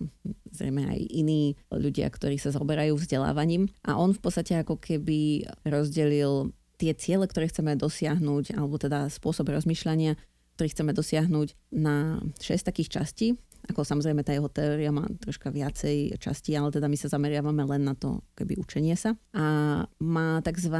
zrejme 0.53 0.85
aj 0.89 0.99
iní 1.09 1.57
ľudia, 1.69 2.09
ktorí 2.09 2.37
sa 2.37 2.53
zaoberajú 2.53 2.97
vzdelávaním. 2.97 3.69
A 3.85 3.97
on 3.97 4.13
v 4.13 4.21
podstate 4.21 4.57
ako 4.57 4.77
keby 4.77 5.49
rozdelil 5.65 6.53
tie 6.83 6.91
ciele, 6.91 7.23
ktoré 7.23 7.47
chceme 7.47 7.79
dosiahnuť, 7.79 8.59
alebo 8.59 8.75
teda 8.75 9.07
spôsob 9.07 9.47
rozmýšľania, 9.55 10.19
ktorý 10.59 10.67
chceme 10.75 10.91
dosiahnuť 10.91 11.47
na 11.71 12.19
6 12.43 12.67
takých 12.67 12.91
častí. 12.99 13.27
Ako 13.71 13.87
samozrejme 13.87 14.27
tá 14.27 14.35
jeho 14.35 14.51
teória 14.51 14.91
má 14.91 15.07
troška 15.23 15.47
viacej 15.47 16.19
častí, 16.19 16.51
ale 16.51 16.67
teda 16.67 16.91
my 16.91 16.99
sa 16.99 17.07
zameriavame 17.07 17.63
len 17.63 17.87
na 17.87 17.95
to 17.95 18.19
keby 18.35 18.59
učenie 18.59 18.91
sa. 18.99 19.15
A 19.31 19.79
má 20.03 20.43
tzv. 20.43 20.75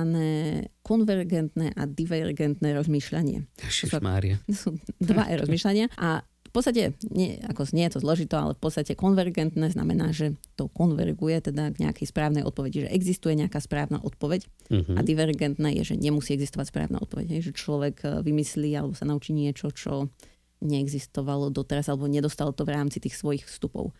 konvergentné 0.83 1.71
a 1.79 1.83
divergentné 1.87 2.75
rozmýšľanie. 2.75 3.47
Ježišmária. 3.63 4.43
Sú 4.51 4.75
dva 4.99 5.31
rozmýšľania 5.31 5.95
a 5.95 6.27
podstate, 6.53 6.93
nie, 7.09 7.41
ako 7.49 7.65
nie 7.73 7.89
je 7.89 7.97
to 7.97 8.03
zložito, 8.05 8.37
ale 8.37 8.53
v 8.53 8.61
podstate 8.61 8.93
konvergentné 8.93 9.73
znamená, 9.73 10.13
že 10.13 10.37
to 10.53 10.69
konverguje 10.69 11.41
teda 11.41 11.73
k 11.73 11.81
nejakej 11.81 12.05
správnej 12.13 12.45
odpovedi, 12.45 12.85
že 12.85 12.93
existuje 12.93 13.33
nejaká 13.33 13.57
správna 13.57 13.97
odpoveď 13.97 14.45
uh-huh. 14.69 14.95
a 14.95 15.01
divergentné 15.01 15.81
je, 15.81 15.93
že 15.93 15.95
nemusí 15.97 16.37
existovať 16.37 16.69
správna 16.69 17.01
odpoveď, 17.01 17.41
že 17.41 17.57
človek 17.57 17.95
e, 18.05 18.07
vymyslí 18.21 18.69
alebo 18.77 18.93
sa 18.93 19.09
naučí 19.09 19.33
niečo, 19.33 19.73
čo 19.73 20.13
neexistovalo 20.61 21.49
doteraz 21.49 21.89
alebo 21.89 22.05
nedostalo 22.05 22.53
to 22.53 22.63
v 22.63 22.77
rámci 22.77 23.01
tých 23.01 23.17
svojich 23.17 23.49
vstupov. 23.49 23.91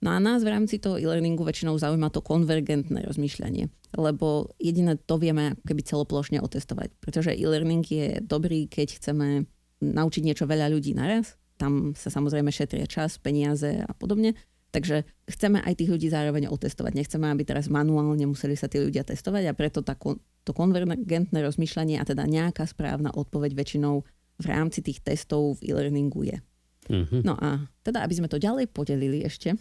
No 0.00 0.08
a 0.10 0.18
nás 0.18 0.40
v 0.42 0.50
rámci 0.50 0.80
toho 0.80 0.96
e-learningu 0.96 1.44
väčšinou 1.44 1.76
zaujíma 1.76 2.08
to 2.08 2.24
konvergentné 2.24 3.04
rozmýšľanie, 3.04 3.68
lebo 4.00 4.56
jediné 4.56 4.96
to 4.96 5.20
vieme 5.20 5.54
ako 5.54 5.62
keby 5.62 5.82
celoplošne 5.84 6.38
otestovať, 6.40 6.90
pretože 7.04 7.36
e-learning 7.36 7.84
je 7.84 8.06
dobrý, 8.24 8.64
keď 8.64 8.96
chceme 8.96 9.44
naučiť 9.84 10.22
niečo 10.24 10.48
veľa 10.48 10.72
ľudí 10.72 10.96
naraz, 10.96 11.36
tam 11.60 11.92
sa 11.92 12.08
samozrejme 12.08 12.48
šetria 12.48 12.88
čas, 12.88 13.20
peniaze 13.20 13.84
a 13.84 13.92
podobne. 13.92 14.32
Takže 14.70 15.02
chceme 15.26 15.58
aj 15.60 15.82
tých 15.82 15.90
ľudí 15.90 16.08
zároveň 16.08 16.46
otestovať. 16.46 16.94
Nechceme, 16.94 17.26
aby 17.28 17.42
teraz 17.42 17.66
manuálne 17.66 18.22
museli 18.24 18.54
sa 18.54 18.70
tí 18.70 18.78
ľudia 18.78 19.02
testovať 19.02 19.50
a 19.50 19.52
preto 19.52 19.82
tá, 19.82 19.98
to 20.46 20.52
konvergentné 20.54 21.42
rozmýšľanie 21.42 21.98
a 21.98 22.06
teda 22.06 22.24
nejaká 22.24 22.64
správna 22.70 23.10
odpoveď 23.10 23.58
väčšinou 23.58 24.06
v 24.40 24.44
rámci 24.46 24.80
tých 24.80 25.02
testov 25.02 25.58
v 25.60 25.74
e-learningu 25.74 26.22
je. 26.22 26.38
Mm-hmm. 26.86 27.20
No 27.26 27.34
a 27.36 27.66
teda, 27.82 28.06
aby 28.06 28.14
sme 28.16 28.30
to 28.30 28.40
ďalej 28.40 28.70
podelili 28.70 29.26
ešte, 29.26 29.58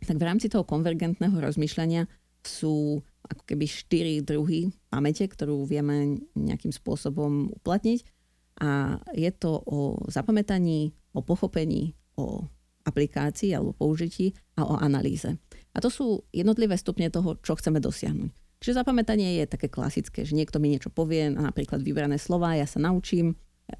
tak 0.00 0.16
v 0.16 0.26
rámci 0.26 0.48
toho 0.48 0.64
konvergentného 0.64 1.36
rozmýšľania 1.36 2.08
sú 2.40 3.04
ako 3.28 3.42
keby 3.44 3.68
štyri 3.68 4.14
druhy 4.24 4.72
pamäte, 4.88 5.28
ktorú 5.28 5.68
vieme 5.68 6.24
nejakým 6.32 6.72
spôsobom 6.72 7.52
uplatniť. 7.60 8.00
A 8.60 9.00
je 9.12 9.30
to 9.32 9.60
o 9.64 10.00
zapamätaní, 10.08 10.92
o 11.12 11.20
pochopení, 11.22 11.94
o 12.16 12.46
aplikácii 12.84 13.52
alebo 13.52 13.76
použití 13.76 14.32
a 14.56 14.64
o 14.64 14.74
analýze. 14.80 15.36
A 15.76 15.78
to 15.78 15.92
sú 15.92 16.24
jednotlivé 16.32 16.74
stupne 16.80 17.12
toho, 17.12 17.36
čo 17.44 17.54
chceme 17.54 17.78
dosiahnuť. 17.78 18.32
Čiže 18.60 18.76
zapamätanie 18.84 19.40
je 19.40 19.48
také 19.48 19.72
klasické, 19.72 20.24
že 20.28 20.36
niekto 20.36 20.60
mi 20.60 20.68
niečo 20.68 20.92
povie, 20.92 21.32
napríklad 21.32 21.80
vybrané 21.80 22.20
slova, 22.20 22.56
ja 22.56 22.68
sa 22.68 22.76
naučím, 22.76 23.32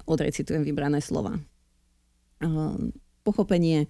odrecitujem 0.09 0.65
vybrané 0.65 1.05
slova. 1.05 1.37
Pochopenie 3.21 3.85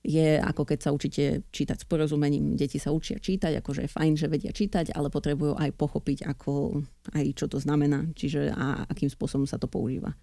je 0.00 0.40
ako 0.40 0.64
keď 0.64 0.78
sa 0.80 0.90
učíte 0.96 1.44
čítať 1.52 1.76
s 1.76 1.84
porozumením. 1.84 2.56
Deti 2.56 2.80
sa 2.80 2.88
učia 2.88 3.20
čítať, 3.20 3.60
akože 3.60 3.84
je 3.84 3.92
fajn, 3.92 4.12
že 4.16 4.32
vedia 4.32 4.48
čítať, 4.48 4.96
ale 4.96 5.12
potrebujú 5.12 5.60
aj 5.60 5.76
pochopiť, 5.76 6.24
ako, 6.24 6.80
aj 7.12 7.24
čo 7.36 7.52
to 7.52 7.60
znamená, 7.60 8.08
čiže 8.16 8.48
a 8.56 8.88
akým 8.88 9.12
spôsobom 9.12 9.44
sa 9.44 9.60
to 9.60 9.68
používa 9.68 10.16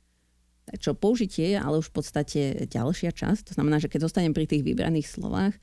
čo 0.75 0.91
použitie 0.91 1.55
je 1.55 1.57
ale 1.59 1.79
už 1.79 1.87
v 1.89 1.95
podstate 1.95 2.41
ďalšia 2.67 3.15
časť. 3.15 3.51
To 3.51 3.53
znamená, 3.55 3.79
že 3.79 3.87
keď 3.87 4.11
zostanem 4.11 4.35
pri 4.35 4.43
tých 4.49 4.67
vybraných 4.67 5.07
slovách, 5.07 5.55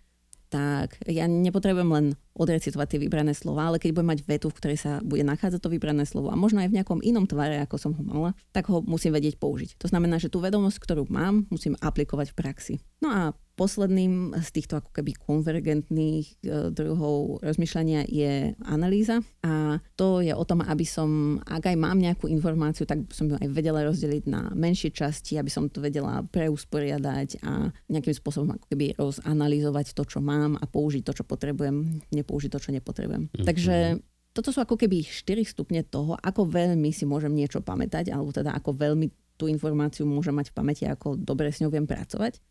tak 0.55 1.03
ja 1.11 1.27
nepotrebujem 1.27 1.91
len 1.91 2.07
odrecitovať 2.39 2.95
tie 2.95 3.03
vybrané 3.03 3.35
slova, 3.35 3.67
ale 3.67 3.83
keď 3.83 3.91
budem 3.91 4.11
mať 4.15 4.21
vetu, 4.23 4.47
v 4.47 4.59
ktorej 4.63 4.79
sa 4.79 4.93
bude 5.03 5.27
nachádzať 5.27 5.59
to 5.59 5.67
vybrané 5.67 6.07
slovo 6.07 6.31
a 6.31 6.39
možno 6.39 6.63
aj 6.63 6.71
v 6.71 6.77
nejakom 6.79 7.03
inom 7.03 7.27
tvare, 7.27 7.59
ako 7.67 7.75
som 7.75 7.91
ho 7.91 8.03
mala, 8.07 8.39
tak 8.55 8.71
ho 8.71 8.79
musím 8.87 9.19
vedieť 9.19 9.35
použiť. 9.43 9.75
To 9.83 9.91
znamená, 9.91 10.23
že 10.23 10.31
tú 10.31 10.39
vedomosť, 10.39 10.79
ktorú 10.79 11.11
mám, 11.11 11.51
musím 11.51 11.75
aplikovať 11.83 12.31
v 12.31 12.39
praxi. 12.39 12.75
No 13.03 13.11
a 13.11 13.21
posledným 13.55 14.35
z 14.35 14.49
týchto 14.51 14.83
ako 14.83 14.91
keby 14.91 15.15
konvergentných 15.15 16.27
e, 16.27 16.35
druhov 16.75 17.39
rozmýšľania 17.43 18.11
je 18.11 18.59
analýza 18.67 19.23
a 19.47 19.79
to 19.95 20.19
je 20.19 20.35
o 20.35 20.45
tom, 20.45 20.59
aby 20.67 20.83
som, 20.83 21.39
ak 21.47 21.71
aj 21.71 21.77
mám 21.79 22.03
nejakú 22.03 22.27
informáciu, 22.27 22.83
tak 22.83 23.07
som 23.15 23.31
ju 23.31 23.39
aj 23.39 23.49
vedela 23.55 23.87
rozdeliť 23.87 24.25
na 24.27 24.51
menšie 24.53 24.91
časti, 24.91 25.39
aby 25.39 25.51
som 25.51 25.71
to 25.71 25.79
vedela 25.79 26.27
preusporiadať 26.27 27.47
a 27.47 27.71
nejakým 27.91 28.15
spôsobom 28.15 28.59
ako 28.59 28.67
keby 28.75 28.99
rozanalýzovať 28.99 29.95
to, 29.95 30.03
čo 30.03 30.19
mám 30.19 30.59
a 30.59 30.67
použiť 30.67 31.07
to, 31.07 31.23
čo 31.23 31.25
potrebujem, 31.25 32.03
nepoužiť 32.11 32.51
to, 32.51 32.59
čo 32.59 32.71
nepotrebujem. 32.75 33.31
Mm-hmm. 33.31 33.47
Takže 33.47 34.03
toto 34.35 34.51
sú 34.51 34.59
ako 34.67 34.75
keby 34.75 35.07
4 35.07 35.47
stupne 35.47 35.87
toho, 35.87 36.19
ako 36.19 36.51
veľmi 36.51 36.91
si 36.91 37.07
môžem 37.07 37.31
niečo 37.31 37.63
pamätať, 37.63 38.11
alebo 38.11 38.35
teda 38.35 38.51
ako 38.59 38.75
veľmi 38.75 39.07
tú 39.39 39.47
informáciu 39.47 40.07
môžem 40.07 40.35
mať 40.35 40.51
v 40.51 40.57
pamäti, 40.59 40.85
ako 40.87 41.19
dobre 41.19 41.51
s 41.51 41.63
ňou 41.63 41.71
viem 41.71 41.87
pracovať. 41.87 42.43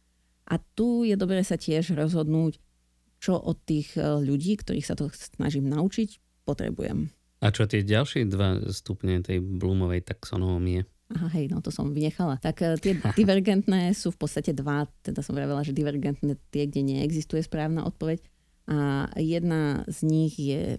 A 0.47 0.59
tu 0.59 1.07
je 1.07 1.15
dobré 1.15 1.39
sa 1.43 1.55
tiež 1.55 1.95
rozhodnúť, 1.95 2.59
čo 3.23 3.39
od 3.39 3.55
tých 3.63 3.95
e, 3.95 4.03
ľudí, 4.19 4.59
ktorých 4.59 4.83
sa 4.83 4.99
to 4.99 5.07
snažím 5.15 5.71
naučiť, 5.71 6.43
potrebujem. 6.43 7.07
A 7.39 7.51
čo 7.51 7.67
tie 7.67 7.83
ďalšie 7.83 8.27
dva 8.27 8.59
stupne 8.71 9.23
tej 9.23 9.39
Bloomovej 9.39 10.03
taxonómie? 10.03 10.83
Aha, 11.13 11.27
hej, 11.35 11.51
no 11.51 11.59
to 11.59 11.69
som 11.69 11.95
vynechala. 11.95 12.39
Tak 12.43 12.59
e, 12.59 12.75
tie 12.79 12.99
divergentné 13.19 13.95
sú 13.95 14.11
v 14.11 14.19
podstate 14.27 14.51
dva, 14.51 14.87
teda 15.03 15.23
som 15.23 15.35
vravela, 15.35 15.63
že 15.63 15.75
divergentné 15.75 16.35
tie, 16.51 16.67
kde 16.67 16.83
neexistuje 16.83 17.39
správna 17.43 17.87
odpoveď. 17.87 18.19
A 18.63 19.11
jedna 19.19 19.83
z 19.91 19.97
nich 20.07 20.39
je 20.39 20.75
e, 20.75 20.77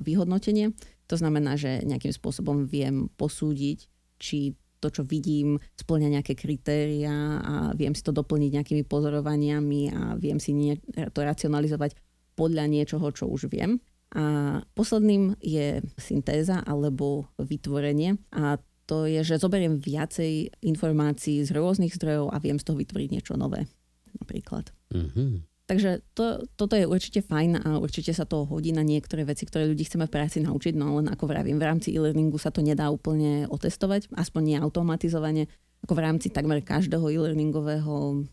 vyhodnotenie. 0.00 0.72
To 1.08 1.16
znamená, 1.16 1.56
že 1.56 1.84
nejakým 1.84 2.12
spôsobom 2.12 2.68
viem 2.68 3.08
posúdiť, 3.16 3.88
či 4.20 4.56
to, 4.78 4.88
čo 4.90 5.02
vidím, 5.02 5.58
splňa 5.78 6.18
nejaké 6.18 6.38
kritéria 6.38 7.42
a 7.42 7.54
viem 7.74 7.92
si 7.92 8.02
to 8.02 8.14
doplniť 8.14 8.50
nejakými 8.54 8.84
pozorovaniami 8.86 9.82
a 9.90 10.00
viem 10.14 10.38
si 10.38 10.54
nie, 10.54 10.78
to 11.14 11.20
racionalizovať 11.20 11.98
podľa 12.38 12.70
niečoho, 12.70 13.10
čo 13.10 13.26
už 13.26 13.50
viem. 13.50 13.82
A 14.14 14.58
posledným 14.72 15.36
je 15.42 15.84
syntéza 16.00 16.64
alebo 16.64 17.28
vytvorenie 17.36 18.16
a 18.32 18.56
to 18.88 19.04
je, 19.04 19.20
že 19.20 19.36
zoberiem 19.36 19.76
viacej 19.76 20.64
informácií 20.64 21.44
z 21.44 21.52
rôznych 21.52 21.92
zdrojov 21.92 22.32
a 22.32 22.40
viem 22.40 22.56
z 22.56 22.64
toho 22.64 22.80
vytvoriť 22.80 23.08
niečo 23.12 23.36
nové 23.36 23.68
napríklad. 24.16 24.72
Mm-hmm. 24.96 25.57
Takže 25.68 26.00
to, 26.16 26.48
toto 26.56 26.80
je 26.80 26.88
určite 26.88 27.20
fajn 27.20 27.60
a 27.60 27.76
určite 27.76 28.16
sa 28.16 28.24
to 28.24 28.48
hodí 28.48 28.72
na 28.72 28.80
niektoré 28.80 29.28
veci, 29.28 29.44
ktoré 29.44 29.68
ľudí 29.68 29.84
chceme 29.84 30.08
v 30.08 30.14
práci 30.16 30.40
naučiť, 30.40 30.72
no 30.72 30.96
len 30.96 31.12
ako 31.12 31.28
vravím, 31.28 31.60
v 31.60 31.68
rámci 31.68 31.92
e-learningu 31.92 32.40
sa 32.40 32.48
to 32.48 32.64
nedá 32.64 32.88
úplne 32.88 33.44
otestovať, 33.52 34.08
aspoň 34.16 34.42
nie 34.48 34.56
automatizovane, 34.56 35.44
ako 35.84 35.92
v 35.92 36.00
rámci 36.00 36.32
takmer 36.32 36.64
každého 36.64 37.04
e-learningového 37.12 38.24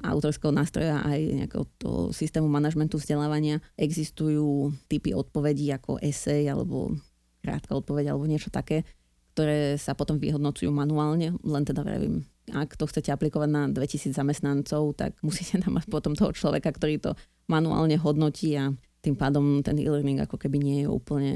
autorského 0.00 0.48
nástroja 0.48 1.04
aj 1.04 1.44
nejakého 1.44 1.64
toho 1.76 2.00
systému 2.14 2.48
manažmentu 2.48 2.96
vzdelávania 2.96 3.60
existujú 3.76 4.72
typy 4.88 5.12
odpovedí 5.12 5.68
ako 5.74 6.00
esej 6.00 6.48
alebo 6.48 6.96
krátka 7.42 7.74
odpoveď 7.76 8.14
alebo 8.14 8.24
niečo 8.24 8.48
také, 8.48 8.86
ktoré 9.34 9.76
sa 9.76 9.92
potom 9.92 10.16
vyhodnocujú 10.16 10.70
manuálne, 10.70 11.34
len 11.42 11.62
teda 11.68 11.82
vravím, 11.82 12.24
ak 12.52 12.76
to 12.76 12.84
chcete 12.88 13.12
aplikovať 13.12 13.48
na 13.48 13.62
2000 13.68 14.14
zamestnancov, 14.14 14.96
tak 14.96 15.16
musíte 15.26 15.60
tam 15.60 15.76
mať 15.76 15.86
potom 15.88 16.12
toho 16.16 16.32
človeka, 16.32 16.72
ktorý 16.72 17.00
to 17.00 17.10
manuálne 17.48 17.96
hodnotí 17.96 18.56
a 18.56 18.72
tým 19.00 19.14
pádom 19.14 19.64
ten 19.64 19.78
e-learning 19.78 20.20
ako 20.22 20.36
keby 20.36 20.58
nie 20.60 20.78
je 20.84 20.88
úplne, 20.90 21.32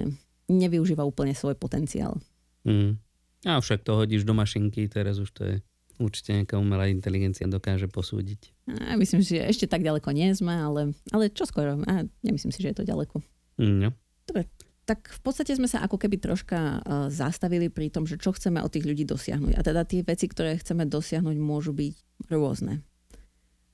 nevyužíva 0.51 1.07
úplne 1.07 1.33
svoj 1.33 1.57
potenciál. 1.57 2.19
Mm. 2.67 2.99
A 3.43 3.59
však 3.59 3.83
to 3.83 3.99
hodíš 3.99 4.23
do 4.23 4.35
mašinky, 4.37 4.87
teraz 4.87 5.19
už 5.19 5.31
to 5.35 5.43
je 5.43 5.55
určite 5.99 6.35
nejaká 6.35 6.59
umelá 6.59 6.91
inteligencia 6.91 7.47
dokáže 7.47 7.87
posúdiť. 7.91 8.55
A 8.91 8.99
myslím 8.99 9.23
si, 9.23 9.39
že 9.39 9.47
ešte 9.47 9.67
tak 9.71 9.83
ďaleko 9.83 10.11
nie 10.15 10.31
sme, 10.35 10.55
ale, 10.55 10.95
ale 11.11 11.31
čo 11.31 11.47
skoro. 11.47 11.79
A 11.87 12.07
nemyslím 12.23 12.51
si, 12.55 12.63
že 12.63 12.71
je 12.75 12.79
to 12.83 12.89
ďaleko. 12.89 13.23
No. 13.63 13.91
Dobre, 14.27 14.47
tak 14.83 15.15
v 15.15 15.21
podstate 15.23 15.55
sme 15.55 15.71
sa 15.71 15.83
ako 15.87 15.95
keby 15.95 16.19
troška 16.19 16.59
uh, 16.59 17.07
zastavili 17.07 17.71
pri 17.71 17.89
tom, 17.89 18.03
že 18.03 18.19
čo 18.19 18.35
chceme 18.35 18.59
od 18.59 18.71
tých 18.71 18.87
ľudí 18.87 19.07
dosiahnuť. 19.07 19.55
A 19.55 19.63
teda 19.63 19.87
tie 19.87 20.03
veci, 20.03 20.27
ktoré 20.27 20.59
chceme 20.59 20.87
dosiahnuť, 20.91 21.37
môžu 21.39 21.71
byť 21.71 21.95
rôzne. 22.35 22.83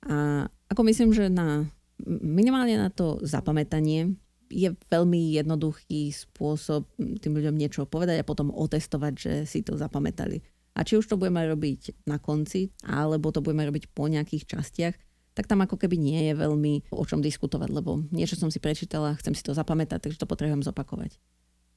A 0.05 0.47
ako 0.69 0.83
myslím, 0.85 1.17
že 1.17 1.33
na, 1.33 1.65
minimálne 2.07 2.77
na 2.77 2.93
to 2.93 3.19
zapamätanie 3.25 4.21
je 4.49 4.73
veľmi 4.89 5.37
jednoduchý 5.37 6.13
spôsob 6.13 6.89
tým 6.97 7.33
ľuďom 7.37 7.57
niečo 7.57 7.85
povedať 7.85 8.21
a 8.21 8.29
potom 8.29 8.53
otestovať, 8.53 9.13
že 9.17 9.33
si 9.45 9.61
to 9.61 9.77
zapamätali. 9.77 10.41
A 10.79 10.87
či 10.87 10.97
už 10.97 11.11
to 11.11 11.19
budeme 11.21 11.43
robiť 11.43 12.07
na 12.07 12.23
konci, 12.23 12.71
alebo 12.87 13.35
to 13.35 13.43
budeme 13.43 13.67
robiť 13.67 13.91
po 13.93 14.07
nejakých 14.07 14.47
častiach, 14.47 14.95
tak 15.39 15.47
tam 15.47 15.63
ako 15.63 15.79
keby 15.79 15.95
nie 15.95 16.19
je 16.27 16.35
veľmi 16.35 16.91
o 16.91 17.07
čom 17.07 17.23
diskutovať, 17.23 17.71
lebo 17.71 18.03
niečo 18.11 18.35
som 18.35 18.51
si 18.51 18.59
prečítala, 18.59 19.15
chcem 19.23 19.39
si 19.39 19.47
to 19.47 19.55
zapamätať, 19.55 20.03
takže 20.03 20.19
to 20.19 20.27
potrebujem 20.27 20.67
zopakovať. 20.67 21.15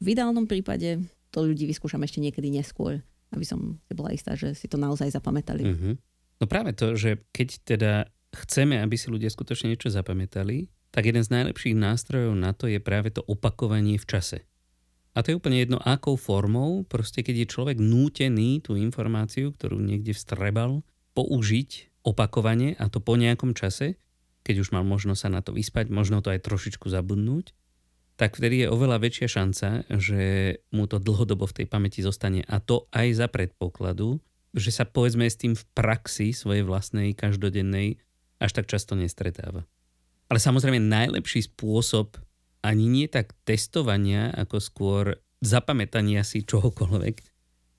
V 0.01 0.17
ideálnom 0.17 0.49
prípade 0.49 1.05
to 1.29 1.45
ľudí 1.45 1.69
vyskúšam 1.69 2.01
ešte 2.01 2.17
niekedy 2.17 2.49
neskôr, 2.49 3.05
aby 3.29 3.45
som 3.45 3.77
si 3.85 3.93
bola 3.93 4.17
istá, 4.17 4.33
že 4.33 4.57
si 4.57 4.65
to 4.65 4.81
naozaj 4.81 5.13
zapamätali. 5.13 5.61
Mm-hmm. 5.61 5.93
No 6.41 6.49
práve 6.49 6.73
to, 6.73 6.97
že 6.97 7.21
keď 7.29 7.49
teda 7.61 7.91
chceme, 8.33 8.81
aby 8.81 8.97
si 8.97 9.13
ľudia 9.13 9.29
skutočne 9.29 9.77
niečo 9.77 9.93
zapamätali, 9.93 10.65
tak 10.89 11.05
jeden 11.05 11.21
z 11.21 11.29
najlepších 11.29 11.77
nástrojov 11.77 12.33
na 12.33 12.57
to 12.57 12.65
je 12.65 12.81
práve 12.81 13.13
to 13.13 13.21
opakovanie 13.29 14.01
v 14.01 14.09
čase. 14.09 14.41
A 15.13 15.21
to 15.21 15.29
je 15.29 15.37
úplne 15.37 15.61
jedno, 15.61 15.77
akou 15.77 16.17
formou, 16.17 16.81
proste 16.87 17.21
keď 17.21 17.45
je 17.45 17.51
človek 17.53 17.77
nútený 17.77 18.65
tú 18.65 18.73
informáciu, 18.73 19.53
ktorú 19.53 19.77
niekde 19.77 20.17
vstrebal, 20.17 20.81
použiť 21.13 22.01
opakovane 22.01 22.75
a 22.79 22.89
to 22.89 22.97
po 23.03 23.19
nejakom 23.19 23.53
čase, 23.53 23.99
keď 24.41 24.55
už 24.65 24.69
mal 24.73 24.81
možnosť 24.81 25.21
sa 25.21 25.29
na 25.29 25.41
to 25.45 25.53
vyspať, 25.53 25.93
možno 25.93 26.23
to 26.25 26.33
aj 26.33 26.41
trošičku 26.41 26.89
zabudnúť, 26.89 27.53
tak 28.17 28.37
vtedy 28.37 28.65
je 28.65 28.67
oveľa 28.69 29.01
väčšia 29.01 29.27
šanca, 29.33 29.67
že 29.97 30.21
mu 30.69 30.85
to 30.85 31.01
dlhodobo 31.01 31.49
v 31.49 31.61
tej 31.61 31.65
pamäti 31.65 32.05
zostane. 32.05 32.45
A 32.45 32.61
to 32.61 32.85
aj 32.93 33.17
za 33.17 33.25
predpokladu, 33.25 34.21
že 34.53 34.69
sa 34.69 34.85
povedzme 34.85 35.25
s 35.25 35.39
tým 35.39 35.57
v 35.57 35.63
praxi 35.73 36.29
svojej 36.29 36.61
vlastnej, 36.61 37.17
každodennej 37.17 37.97
až 38.37 38.51
tak 38.53 38.69
často 38.69 38.93
nestretáva. 38.93 39.65
Ale 40.29 40.37
samozrejme 40.37 40.77
najlepší 40.77 41.49
spôsob 41.49 42.21
ani 42.61 42.85
nie 42.85 43.07
tak 43.09 43.33
testovania, 43.41 44.29
ako 44.37 44.57
skôr 44.61 45.03
zapamätania 45.41 46.21
si 46.21 46.45
čohokoľvek, 46.45 47.15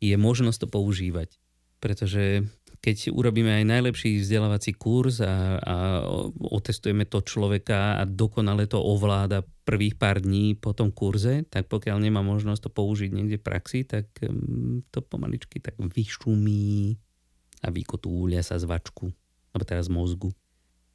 je 0.02 0.16
možnosť 0.18 0.66
to 0.66 0.68
používať. 0.68 1.38
Pretože 1.78 2.50
keď 2.82 3.14
urobíme 3.14 3.62
aj 3.62 3.64
najlepší 3.64 4.18
vzdelávací 4.18 4.74
kurz 4.74 5.22
a, 5.22 5.54
a 5.62 5.74
otestujeme 6.34 7.06
to 7.06 7.22
človeka 7.22 7.94
a 7.94 8.02
dokonale 8.02 8.66
to 8.66 8.82
ovláda 8.82 9.46
prvých 9.62 9.94
pár 9.94 10.18
dní 10.18 10.58
po 10.58 10.74
tom 10.74 10.90
kurze, 10.90 11.46
tak 11.46 11.70
pokiaľ 11.70 12.02
nemá 12.02 12.26
možnosť 12.26 12.66
to 12.66 12.70
použiť 12.74 13.14
niekde 13.14 13.38
v 13.38 13.46
praxi, 13.46 13.86
tak 13.86 14.10
um, 14.26 14.82
to 14.90 14.98
pomaličky 14.98 15.62
tak 15.62 15.78
vyšumí 15.78 16.98
a 17.62 17.70
vykotúlia 17.70 18.42
sa 18.42 18.58
z 18.58 18.66
vačku, 18.66 19.14
alebo 19.54 19.62
teraz 19.62 19.86
mozgu. 19.86 20.34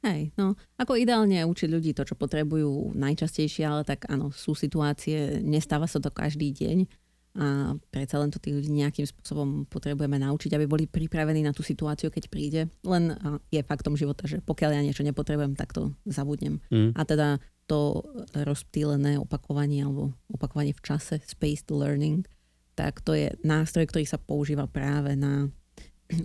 Hej, 0.04 0.30
no, 0.36 0.54
ako 0.76 0.94
ideálne 0.94 1.40
učiť 1.42 1.72
ľudí 1.72 1.96
to, 1.96 2.04
čo 2.04 2.14
potrebujú 2.14 2.94
najčastejšie, 2.94 3.64
ale 3.64 3.82
tak 3.88 4.06
áno, 4.12 4.28
sú 4.30 4.52
situácie, 4.52 5.40
nestáva 5.40 5.88
sa 5.88 5.98
to 6.04 6.12
každý 6.12 6.52
deň 6.52 7.07
a 7.38 7.78
predsa 7.94 8.18
len 8.18 8.34
to 8.34 8.42
tých 8.42 8.58
ľudí 8.58 8.70
nejakým 8.74 9.06
spôsobom 9.06 9.70
potrebujeme 9.70 10.18
naučiť, 10.18 10.58
aby 10.58 10.66
boli 10.66 10.90
pripravení 10.90 11.46
na 11.46 11.54
tú 11.54 11.62
situáciu, 11.62 12.10
keď 12.10 12.24
príde. 12.26 12.60
Len 12.82 13.14
je 13.54 13.62
faktom 13.62 13.94
života, 13.94 14.26
že 14.26 14.42
pokiaľ 14.42 14.74
ja 14.74 14.82
niečo 14.82 15.06
nepotrebujem, 15.06 15.54
tak 15.54 15.70
to 15.70 15.94
zabudnem. 16.10 16.58
Mm. 16.74 16.98
A 16.98 17.02
teda 17.06 17.38
to 17.70 18.02
rozptýlené 18.34 19.22
opakovanie 19.22 19.86
alebo 19.86 20.10
opakovanie 20.32 20.74
v 20.74 20.82
čase, 20.82 21.22
spaced 21.22 21.70
learning, 21.70 22.26
tak 22.74 23.06
to 23.06 23.14
je 23.14 23.30
nástroj, 23.46 23.86
ktorý 23.86 24.02
sa 24.08 24.18
používa 24.18 24.66
práve 24.66 25.14
na 25.14 25.46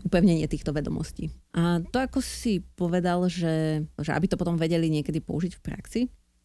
upevnenie 0.08 0.48
týchto 0.48 0.72
vedomostí. 0.72 1.30
A 1.54 1.84
to, 1.84 2.00
ako 2.00 2.24
si 2.24 2.64
povedal, 2.74 3.28
že, 3.28 3.84
že 4.00 4.12
aby 4.16 4.32
to 4.32 4.40
potom 4.40 4.56
vedeli 4.56 4.88
niekedy 4.88 5.20
použiť 5.20 5.60
v 5.60 5.62
praxi, 5.62 6.02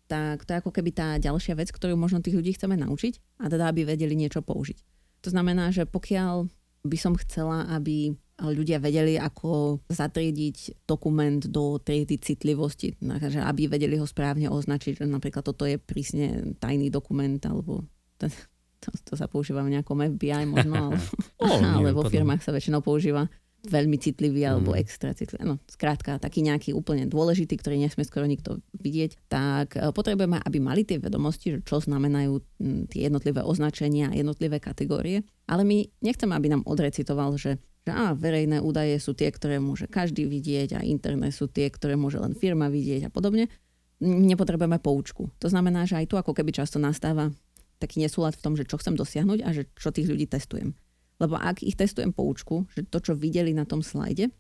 tak 0.08 0.48
to 0.48 0.56
je 0.56 0.60
ako 0.64 0.72
keby 0.72 0.90
tá 0.96 1.20
ďalšia 1.20 1.54
vec, 1.54 1.68
ktorú 1.68 1.94
možno 1.94 2.24
tých 2.24 2.34
ľudí 2.34 2.56
chceme 2.56 2.80
naučiť 2.80 3.44
a 3.44 3.52
teda 3.52 3.68
aby 3.68 3.84
vedeli 3.84 4.16
niečo 4.16 4.40
použiť. 4.40 4.80
To 5.22 5.28
znamená, 5.28 5.68
že 5.68 5.84
pokiaľ 5.84 6.48
by 6.88 6.98
som 6.98 7.14
chcela, 7.20 7.68
aby 7.68 8.16
ľudia 8.38 8.78
vedeli, 8.78 9.18
ako 9.18 9.82
zatriediť 9.90 10.86
dokument 10.86 11.42
do 11.42 11.76
triedy 11.82 12.22
citlivosti, 12.22 12.94
že 13.02 13.42
aby 13.42 13.66
vedeli 13.66 13.98
ho 13.98 14.06
správne 14.06 14.46
označiť, 14.46 15.02
že 15.02 15.04
napríklad 15.10 15.42
toto 15.42 15.66
je 15.66 15.76
prísne 15.76 16.54
tajný 16.62 16.88
dokument, 16.88 17.42
alebo 17.42 17.82
to, 18.16 18.30
to, 18.78 18.88
to 19.02 19.12
sa 19.18 19.26
používa 19.26 19.66
v 19.66 19.74
nejakom 19.74 19.98
FBI 20.14 20.46
možno, 20.46 20.94
ale, 21.42 21.66
oh, 21.66 21.82
ale 21.82 21.90
vo 21.90 22.06
firmách 22.06 22.40
sa 22.40 22.54
väčšinou 22.54 22.78
používa 22.78 23.26
veľmi 23.66 23.98
citlivý 23.98 24.46
alebo 24.46 24.70
mm. 24.70 24.78
extra 24.78 25.10
citlivý, 25.10 25.42
no 25.42 25.58
skrátka 25.66 26.22
taký 26.22 26.46
nejaký 26.46 26.70
úplne 26.70 27.10
dôležitý, 27.10 27.58
ktorý 27.58 27.82
nesmie 27.82 28.06
skoro 28.06 28.22
nikto 28.30 28.62
vidieť, 28.78 29.26
tak 29.26 29.74
e, 29.74 29.90
potrebujeme, 29.90 30.38
aby 30.38 30.58
mali 30.62 30.86
tie 30.86 31.02
vedomosti, 31.02 31.58
že 31.58 31.66
čo 31.66 31.82
znamenajú 31.82 32.38
tie 32.86 33.10
jednotlivé 33.10 33.42
označenia 33.42 34.14
jednotlivé 34.14 34.62
kategórie, 34.62 35.26
ale 35.50 35.66
my 35.66 35.90
nechceme, 35.98 36.30
aby 36.38 36.54
nám 36.54 36.62
odrecitoval, 36.70 37.34
že, 37.34 37.58
že 37.82 37.90
á, 37.90 38.14
verejné 38.14 38.62
údaje 38.62 38.94
sú 39.02 39.18
tie, 39.18 39.26
ktoré 39.34 39.58
môže 39.58 39.90
každý 39.90 40.30
vidieť 40.30 40.78
a 40.78 40.80
interné 40.86 41.34
sú 41.34 41.50
tie, 41.50 41.66
ktoré 41.66 41.98
môže 41.98 42.22
len 42.22 42.38
firma 42.38 42.70
vidieť 42.70 43.10
a 43.10 43.10
podobne, 43.10 43.50
nepotrebujeme 43.98 44.78
poučku. 44.78 45.34
To 45.42 45.50
znamená, 45.50 45.82
že 45.82 45.98
aj 45.98 46.06
tu 46.06 46.14
ako 46.14 46.30
keby 46.30 46.54
často 46.54 46.78
nastáva 46.78 47.34
taký 47.82 48.02
nesúlad 48.02 48.38
v 48.38 48.42
tom, 48.42 48.54
že 48.54 48.66
čo 48.66 48.78
chcem 48.78 48.94
dosiahnuť 48.94 49.38
a 49.42 49.50
že 49.54 49.66
čo 49.74 49.90
tých 49.90 50.06
ľudí 50.10 50.26
testujem. 50.30 50.74
Lebo 51.18 51.34
ak 51.34 51.66
ich 51.66 51.74
testujem 51.74 52.14
poučku, 52.14 52.66
že 52.74 52.86
to, 52.86 53.02
čo 53.02 53.12
videli 53.18 53.50
na 53.50 53.66
tom 53.66 53.82
slajde, 53.82 54.30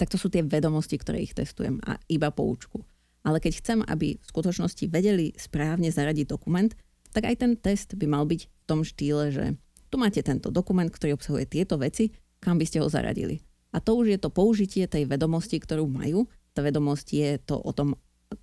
tak 0.00 0.08
to 0.08 0.16
sú 0.16 0.32
tie 0.32 0.40
vedomosti, 0.40 0.96
ktoré 0.96 1.20
ich 1.20 1.36
testujem 1.36 1.76
a 1.84 2.00
iba 2.08 2.32
poučku. 2.32 2.80
Ale 3.20 3.36
keď 3.36 3.52
chcem, 3.60 3.78
aby 3.84 4.16
v 4.16 4.24
skutočnosti 4.24 4.88
vedeli 4.88 5.36
správne 5.36 5.92
zaradiť 5.92 6.24
dokument, 6.24 6.72
tak 7.12 7.28
aj 7.28 7.36
ten 7.44 7.52
test 7.60 7.92
by 8.00 8.08
mal 8.08 8.24
byť 8.24 8.40
v 8.48 8.64
tom 8.64 8.80
štýle, 8.80 9.28
že 9.28 9.60
tu 9.92 10.00
máte 10.00 10.24
tento 10.24 10.48
dokument, 10.48 10.88
ktorý 10.88 11.20
obsahuje 11.20 11.44
tieto 11.44 11.76
veci, 11.76 12.16
kam 12.40 12.56
by 12.56 12.64
ste 12.64 12.80
ho 12.80 12.88
zaradili. 12.88 13.44
A 13.76 13.78
to 13.84 14.00
už 14.00 14.16
je 14.16 14.18
to 14.18 14.32
použitie 14.32 14.88
tej 14.88 15.04
vedomosti, 15.04 15.60
ktorú 15.60 15.84
majú. 15.84 16.24
Tá 16.56 16.64
vedomosť 16.64 17.06
je 17.12 17.30
to 17.44 17.60
o 17.60 17.70
tom, 17.76 17.94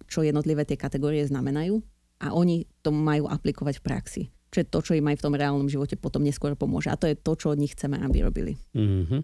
čo 0.05 0.21
jednotlivé 0.21 0.63
tie 0.63 0.77
kategórie 0.77 1.25
znamenajú 1.25 1.81
a 2.21 2.37
oni 2.37 2.69
to 2.85 2.93
majú 2.93 3.25
aplikovať 3.27 3.81
v 3.81 3.85
praxi. 3.85 4.23
Čo 4.57 4.65
je 4.65 4.73
to, 4.73 4.79
čo 4.81 4.97
im 4.97 5.05
aj 5.05 5.21
v 5.21 5.25
tom 5.29 5.37
reálnom 5.37 5.69
živote 5.69 6.01
potom 6.01 6.25
neskôr 6.25 6.57
pomôže. 6.57 6.89
A 6.89 6.97
to 6.97 7.05
je 7.05 7.13
to, 7.13 7.37
čo 7.37 7.53
od 7.53 7.61
nich 7.61 7.77
chceme, 7.77 8.01
aby 8.01 8.25
robili. 8.25 8.57
Mm-hmm. 8.73 9.21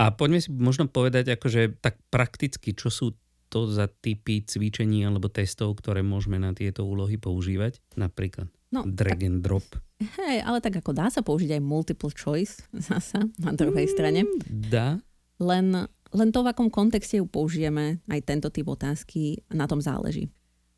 A 0.00 0.16
poďme 0.16 0.40
si 0.40 0.48
možno 0.48 0.88
povedať, 0.88 1.36
akože 1.36 1.76
tak 1.84 2.00
prakticky, 2.08 2.72
čo 2.72 2.88
sú 2.88 3.12
to 3.52 3.68
za 3.68 3.84
typy 3.84 4.40
cvičení 4.40 5.04
alebo 5.04 5.28
testov, 5.28 5.76
ktoré 5.76 6.00
môžeme 6.00 6.40
na 6.40 6.56
tieto 6.56 6.88
úlohy 6.88 7.20
používať? 7.20 7.84
Napríklad 8.00 8.48
no, 8.72 8.80
drag 8.88 9.20
tak, 9.20 9.28
and 9.28 9.44
drop. 9.44 9.68
Hej, 10.00 10.40
ale 10.40 10.64
tak 10.64 10.80
ako 10.80 10.96
dá 10.96 11.12
sa 11.12 11.20
použiť 11.20 11.56
aj 11.56 11.60
multiple 11.60 12.12
choice 12.16 12.64
zasa 12.88 13.28
na 13.36 13.52
druhej 13.52 13.84
mm, 13.84 13.92
strane. 13.92 14.20
Dá. 14.48 14.96
Len, 15.36 15.84
len 16.16 16.28
to, 16.32 16.40
v 16.40 16.48
akom 16.48 16.72
kontexte 16.72 17.20
ju 17.20 17.28
použijeme, 17.28 18.00
aj 18.08 18.20
tento 18.24 18.48
typ 18.48 18.72
otázky, 18.72 19.44
na 19.52 19.68
tom 19.68 19.84
záleží. 19.84 20.32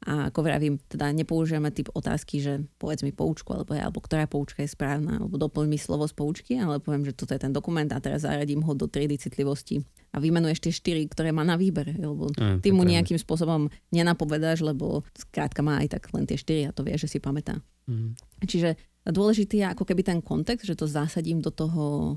A 0.06 0.30
ako 0.30 0.46
vravím, 0.46 0.78
teda 0.86 1.10
nepoužijeme 1.10 1.74
typ 1.74 1.90
otázky, 1.90 2.38
že 2.38 2.62
povedz 2.78 3.02
mi 3.02 3.10
poučku, 3.10 3.50
alebo, 3.50 3.74
alebo 3.74 3.98
ktorá 3.98 4.30
poučka 4.30 4.62
je 4.62 4.70
správna, 4.70 5.18
alebo 5.18 5.34
doplň 5.34 5.66
mi 5.66 5.74
slovo 5.74 6.06
z 6.06 6.14
poučky, 6.14 6.54
ale 6.54 6.78
poviem, 6.78 7.02
že 7.02 7.18
toto 7.18 7.34
je 7.34 7.42
ten 7.42 7.50
dokument 7.50 7.90
a 7.90 7.98
teraz 7.98 8.22
zaradím 8.22 8.62
ho 8.62 8.78
do 8.78 8.86
triedy 8.86 9.18
citlivosti 9.18 9.82
a 10.14 10.22
vymenuješ 10.22 10.58
tie 10.62 10.72
štyri, 10.72 11.02
ktoré 11.10 11.34
má 11.34 11.42
na 11.42 11.58
výber, 11.58 11.98
lebo 11.98 12.30
mm, 12.30 12.62
ty 12.62 12.70
mu 12.70 12.86
nejakým 12.86 13.18
spôsobom 13.18 13.66
nenapovedáš, 13.90 14.62
lebo 14.62 15.02
skrátka 15.18 15.66
má 15.66 15.82
aj 15.82 15.98
tak 15.98 16.14
len 16.14 16.30
tie 16.30 16.38
štyri 16.38 16.70
a 16.70 16.74
to 16.74 16.86
vie, 16.86 16.94
že 16.94 17.10
si 17.10 17.18
pamätá. 17.18 17.58
Mm. 17.90 18.14
Čiže 18.46 18.78
dôležitý 19.02 19.66
je 19.66 19.66
ako 19.66 19.82
keby 19.82 20.06
ten 20.06 20.22
kontext, 20.22 20.62
že 20.62 20.78
to 20.78 20.86
zasadím 20.86 21.42
do 21.42 21.50
toho 21.50 22.16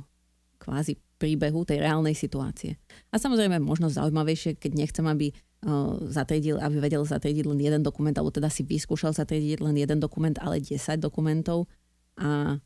kvázi 0.62 1.02
príbehu 1.18 1.66
tej 1.66 1.82
reálnej 1.82 2.14
situácie. 2.14 2.78
A 3.10 3.18
samozrejme 3.18 3.58
možno 3.58 3.90
zaujímavejšie, 3.90 4.62
keď 4.62 4.72
nechcem, 4.78 5.06
aby 5.10 5.34
zatriedil, 6.10 6.58
aby 6.58 6.82
vedel 6.82 7.06
zatriediť 7.06 7.46
len 7.46 7.62
jeden 7.62 7.82
dokument, 7.86 8.14
alebo 8.18 8.34
teda 8.34 8.50
si 8.50 8.66
vyskúšal 8.66 9.14
zatriediť 9.14 9.62
len 9.62 9.78
jeden 9.78 10.02
dokument, 10.02 10.34
ale 10.42 10.58
10 10.58 10.98
dokumentov 10.98 11.70
a 12.18 12.58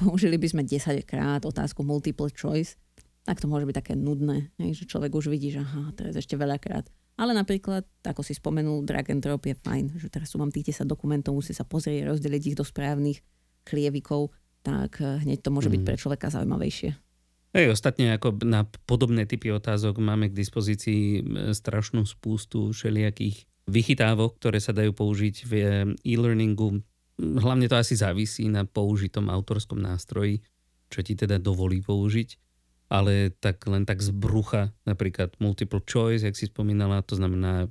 použili 0.00 0.40
by 0.40 0.48
sme 0.48 0.62
10 0.64 1.04
krát 1.04 1.44
otázku 1.44 1.84
multiple 1.84 2.32
choice, 2.32 2.80
tak 3.28 3.44
to 3.44 3.46
môže 3.50 3.68
byť 3.68 3.76
také 3.76 3.92
nudné, 3.92 4.48
že 4.56 4.88
človek 4.88 5.12
už 5.12 5.28
vidí, 5.28 5.52
že 5.52 5.60
aha, 5.60 5.92
teraz 5.92 6.16
ešte 6.16 6.40
veľakrát. 6.40 6.88
Ale 7.18 7.36
napríklad, 7.36 7.84
ako 8.06 8.22
si 8.24 8.32
spomenul, 8.32 8.86
drag 8.86 9.10
and 9.12 9.20
drop 9.20 9.44
je 9.44 9.52
fajn, 9.52 9.98
že 10.00 10.08
teraz 10.08 10.32
sú 10.32 10.40
mám 10.40 10.54
tých 10.54 10.72
10 10.72 10.88
dokumentov, 10.88 11.36
musí 11.36 11.52
sa 11.52 11.68
pozrieť, 11.68 12.14
rozdeliť 12.14 12.42
ich 12.54 12.56
do 12.56 12.64
správnych 12.64 13.20
chlievikov, 13.68 14.32
tak 14.64 15.04
eh, 15.04 15.20
hneď 15.26 15.44
to 15.44 15.50
môže 15.52 15.68
byť 15.68 15.82
mhm. 15.84 15.86
pre 15.86 15.96
človeka 16.00 16.32
zaujímavejšie. 16.32 17.07
Hej, 17.56 17.72
ostatne 17.72 18.12
ako 18.12 18.44
na 18.44 18.68
podobné 18.84 19.24
typy 19.24 19.48
otázok 19.48 19.96
máme 20.04 20.28
k 20.28 20.36
dispozícii 20.36 21.00
e, 21.00 21.20
strašnú 21.56 22.04
spústu 22.04 22.76
všelijakých 22.76 23.48
vychytávok, 23.64 24.36
ktoré 24.36 24.60
sa 24.60 24.76
dajú 24.76 24.92
použiť 24.92 25.34
v 25.48 25.52
e, 25.56 25.62
e-learningu. 26.04 26.84
Hlavne 27.16 27.64
to 27.72 27.80
asi 27.80 27.96
závisí 27.96 28.52
na 28.52 28.68
použitom 28.68 29.32
autorskom 29.32 29.80
nástroji, 29.80 30.44
čo 30.92 31.00
ti 31.00 31.16
teda 31.16 31.40
dovolí 31.40 31.80
použiť. 31.80 32.36
Ale 32.92 33.32
tak 33.32 33.64
len 33.64 33.88
tak 33.88 34.04
z 34.04 34.12
brucha, 34.12 34.72
napríklad 34.84 35.36
multiple 35.40 35.80
choice, 35.84 36.24
jak 36.24 36.36
si 36.36 36.52
spomínala, 36.52 37.04
to 37.04 37.16
znamená, 37.16 37.68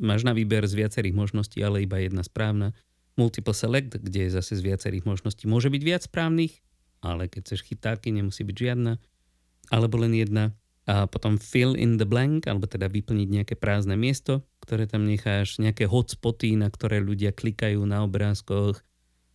máš 0.00 0.24
na 0.24 0.32
výber 0.32 0.64
z 0.64 0.80
viacerých 0.80 1.16
možností, 1.16 1.60
ale 1.60 1.84
iba 1.84 2.00
jedna 2.00 2.24
správna. 2.24 2.72
Multiple 3.20 3.56
select, 3.56 4.00
kde 4.00 4.28
je 4.28 4.36
zase 4.36 4.56
z 4.56 4.64
viacerých 4.64 5.04
možností 5.04 5.44
môže 5.44 5.68
byť 5.68 5.82
viac 5.84 6.02
správnych, 6.08 6.60
ale 7.04 7.28
keď 7.28 7.40
chceš 7.52 7.68
chytáky, 7.68 8.12
nemusí 8.12 8.44
byť 8.44 8.56
žiadna 8.56 9.00
alebo 9.70 10.02
len 10.02 10.12
jedna. 10.12 10.52
A 10.90 11.06
potom 11.06 11.38
fill 11.38 11.78
in 11.78 12.02
the 12.02 12.08
blank, 12.08 12.50
alebo 12.50 12.66
teda 12.66 12.90
vyplniť 12.90 13.28
nejaké 13.30 13.54
prázdne 13.54 13.94
miesto, 13.94 14.42
ktoré 14.58 14.90
tam 14.90 15.06
necháš, 15.06 15.62
nejaké 15.62 15.86
hotspoty, 15.86 16.58
na 16.58 16.66
ktoré 16.66 16.98
ľudia 16.98 17.30
klikajú 17.30 17.78
na 17.86 18.02
obrázkoch, 18.02 18.82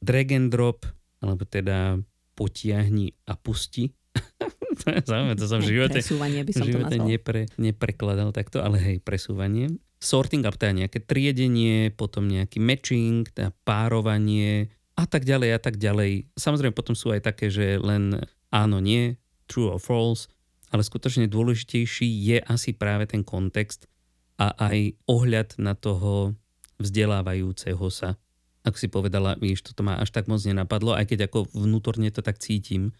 drag 0.03 0.35
and 0.35 0.51
drop, 0.51 0.83
alebo 1.23 1.47
teda 1.47 2.03
potiahni 2.35 3.15
a 3.31 3.39
pusti. 3.39 3.95
to 4.83 4.85
je 4.91 4.99
zaujímavé, 5.07 5.35
to 5.39 5.47
som 5.47 5.63
v 5.63 5.71
živote, 5.71 5.99
presúvanie 6.03 6.43
by 6.43 6.51
som 6.51 6.67
v 6.67 6.71
živote 6.75 6.97
to 6.99 7.07
nepre, 7.07 7.41
neprekladal 7.55 8.35
takto, 8.35 8.59
ale 8.59 8.77
hej, 8.83 8.97
presúvanie. 8.99 9.71
Sorting 10.03 10.43
up, 10.43 10.59
teda 10.59 10.85
nejaké 10.85 10.99
triedenie, 11.07 11.89
potom 11.95 12.27
nejaký 12.27 12.59
matching, 12.59 13.31
teda 13.31 13.55
párovanie 13.63 14.75
a 14.99 15.07
tak 15.07 15.23
ďalej 15.23 15.49
a 15.55 15.59
tak 15.59 15.79
ďalej. 15.79 16.35
Samozrejme 16.35 16.75
potom 16.75 16.93
sú 16.93 17.15
aj 17.15 17.23
také, 17.23 17.47
že 17.47 17.79
len 17.79 18.19
áno, 18.51 18.77
nie, 18.83 19.19
true 19.45 19.71
or 19.71 19.81
false, 19.81 20.29
ale 20.73 20.81
skutočne 20.81 21.29
dôležitejší 21.29 22.05
je 22.05 22.37
asi 22.43 22.75
práve 22.75 23.07
ten 23.07 23.21
kontext 23.21 23.87
a 24.35 24.51
aj 24.51 24.97
ohľad 25.07 25.55
na 25.61 25.77
toho 25.77 26.35
vzdelávajúceho 26.81 27.87
sa. 27.87 28.19
Ak 28.65 28.75
si 28.75 28.89
povedala, 28.89 29.37
víš, 29.37 29.61
toto 29.61 29.85
ma 29.85 30.01
až 30.01 30.11
tak 30.11 30.27
moc 30.27 30.41
nenapadlo, 30.41 30.97
aj 30.97 31.05
keď 31.07 31.29
ako 31.29 31.47
vnútorne 31.53 32.09
to 32.09 32.25
tak 32.25 32.41
cítim, 32.41 32.91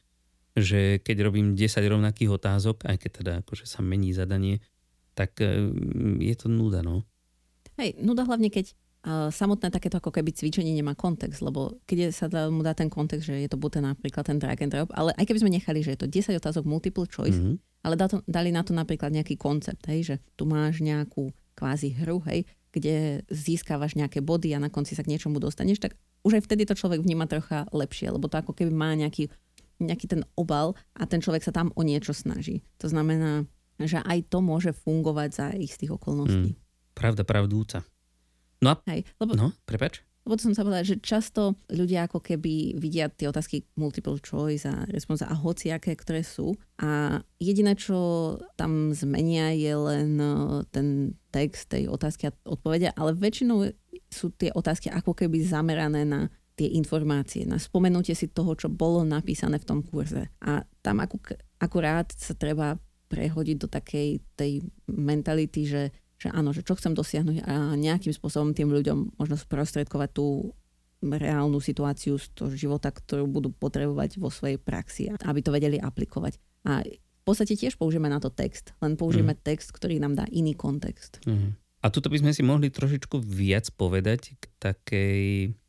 že 0.56 1.04
keď 1.04 1.28
robím 1.28 1.58
10 1.58 1.84
rovnakých 1.84 2.32
otázok, 2.32 2.88
aj 2.88 2.98
keď 3.02 3.12
teda 3.12 3.32
akože 3.44 3.66
sa 3.68 3.84
mení 3.84 4.16
zadanie, 4.16 4.64
tak 5.18 5.42
eh, 5.44 5.68
je 6.22 6.36
to 6.38 6.48
nuda, 6.48 6.80
no. 6.80 7.04
Hej, 7.76 8.00
nuda 8.00 8.24
hlavne, 8.24 8.48
keď 8.48 8.72
samotné 9.06 9.70
takéto 9.70 10.02
ako 10.02 10.10
keby 10.10 10.34
cvičenie 10.34 10.74
nemá 10.74 10.98
kontext, 10.98 11.46
lebo 11.46 11.78
keď 11.86 12.10
sa 12.10 12.26
dá, 12.26 12.50
mu 12.50 12.66
dá 12.66 12.74
ten 12.74 12.90
kontext, 12.90 13.30
že 13.30 13.38
je 13.38 13.50
to 13.50 13.58
buď 13.58 13.86
napríklad 13.86 14.26
ten 14.26 14.42
drag 14.42 14.58
and 14.66 14.74
drop, 14.74 14.90
ale 14.98 15.14
aj 15.14 15.30
keby 15.30 15.40
sme 15.46 15.52
nechali, 15.54 15.86
že 15.86 15.94
je 15.94 16.00
to 16.02 16.08
10 16.10 16.42
otázok 16.42 16.66
multiple 16.66 17.06
choice, 17.06 17.38
mm-hmm. 17.38 17.86
ale 17.86 17.96
dá 17.96 18.10
to, 18.10 18.26
dali 18.26 18.50
na 18.50 18.66
to 18.66 18.74
napríklad 18.74 19.14
nejaký 19.14 19.38
koncept, 19.38 19.86
hej, 19.86 20.02
že 20.02 20.16
tu 20.34 20.50
máš 20.50 20.82
nejakú 20.82 21.30
kvázi 21.54 21.94
hru, 22.02 22.18
hej, 22.26 22.50
kde 22.74 23.22
získavaš 23.30 23.94
nejaké 23.94 24.26
body 24.26 24.58
a 24.58 24.60
na 24.60 24.74
konci 24.74 24.98
sa 24.98 25.06
k 25.06 25.14
niečomu 25.14 25.38
dostaneš, 25.38 25.80
tak 25.80 25.94
už 26.26 26.42
aj 26.42 26.44
vtedy 26.50 26.66
to 26.66 26.74
človek 26.74 27.06
vníma 27.06 27.30
trocha 27.30 27.70
lepšie, 27.70 28.10
lebo 28.10 28.26
to 28.26 28.42
ako 28.42 28.58
keby 28.58 28.74
má 28.74 28.98
nejaký, 28.98 29.30
nejaký 29.78 30.10
ten 30.10 30.26
obal 30.34 30.74
a 30.98 31.06
ten 31.06 31.22
človek 31.22 31.46
sa 31.46 31.54
tam 31.54 31.70
o 31.78 31.86
niečo 31.86 32.12
snaží. 32.12 32.66
To 32.82 32.90
znamená, 32.90 33.46
že 33.78 34.02
aj 34.02 34.34
to 34.34 34.42
môže 34.42 34.74
fungovať 34.82 35.30
za 35.30 35.46
istých 35.54 35.94
okolností. 35.94 36.58
Mm, 36.58 36.60
pravda, 36.98 37.22
pravdúca. 37.22 37.86
No 38.66 38.74
a... 38.74 38.82
Hej, 38.90 39.06
lebo, 39.22 39.38
no, 39.38 39.54
prepač. 39.70 40.02
Lebo 40.26 40.42
to 40.42 40.50
som 40.50 40.58
sa 40.58 40.66
povedala, 40.66 40.82
že 40.82 40.98
často 41.06 41.54
ľudia 41.70 42.10
ako 42.10 42.18
keby 42.18 42.82
vidia 42.82 43.14
tie 43.14 43.30
otázky 43.30 43.62
multiple 43.78 44.18
choice 44.18 44.66
a 44.66 44.82
response 44.90 45.22
a 45.22 45.38
hociaké, 45.38 45.94
ktoré 45.94 46.26
sú. 46.26 46.58
A 46.82 47.22
jediné, 47.38 47.78
čo 47.78 48.34
tam 48.58 48.90
zmenia, 48.90 49.54
je 49.54 49.74
len 49.78 50.18
e, 50.18 50.66
ten 50.74 51.14
text 51.30 51.70
tej 51.70 51.94
otázky 51.94 52.34
a 52.34 52.36
odpovede, 52.42 52.90
ale 52.98 53.14
väčšinou 53.14 53.70
sú 54.10 54.34
tie 54.34 54.50
otázky 54.50 54.90
ako 54.90 55.14
keby 55.14 55.46
zamerané 55.46 56.02
na 56.10 56.34
tie 56.58 56.74
informácie, 56.74 57.46
na 57.46 57.62
spomenutie 57.62 58.18
si 58.18 58.32
toho, 58.32 58.58
čo 58.58 58.72
bolo 58.72 59.06
napísané 59.06 59.62
v 59.62 59.68
tom 59.68 59.80
kurze. 59.86 60.34
A 60.42 60.66
tam 60.82 61.06
akurát 61.62 62.10
sa 62.18 62.34
treba 62.34 62.82
prehodiť 63.12 63.58
do 63.62 63.68
takej 63.70 64.24
tej 64.34 64.66
mentality, 64.90 65.70
že 65.70 65.82
že 66.16 66.32
áno, 66.32 66.56
že 66.56 66.64
čo 66.64 66.80
chcem 66.80 66.96
dosiahnuť 66.96 67.44
a 67.44 67.76
nejakým 67.76 68.16
spôsobom 68.16 68.56
tým 68.56 68.72
ľuďom 68.72 69.20
možno 69.20 69.36
sprostredkovať 69.36 70.10
tú 70.16 70.56
reálnu 71.04 71.60
situáciu 71.62 72.18
z 72.18 72.32
toho 72.34 72.50
života, 72.56 72.90
ktorú 72.90 73.28
budú 73.30 73.54
potrebovať 73.54 74.18
vo 74.18 74.34
svojej 74.34 74.58
praxi, 74.58 75.12
aby 75.12 75.40
to 75.44 75.54
vedeli 75.54 75.78
aplikovať. 75.78 76.40
A 76.66 76.82
v 76.82 77.22
podstate 77.22 77.54
tiež 77.54 77.78
použijeme 77.78 78.10
na 78.10 78.18
to 78.18 78.34
text, 78.34 78.74
len 78.82 78.98
použijeme 78.98 79.38
mm. 79.38 79.42
text, 79.46 79.70
ktorý 79.76 80.02
nám 80.02 80.18
dá 80.18 80.26
iný 80.32 80.58
kontext. 80.58 81.22
Mm. 81.30 81.54
A 81.86 81.94
tuto 81.94 82.10
by 82.10 82.18
sme 82.18 82.34
si 82.34 82.42
mohli 82.42 82.74
trošičku 82.74 83.22
viac 83.22 83.70
povedať 83.78 84.34
k 84.42 84.44
takej 84.58 85.22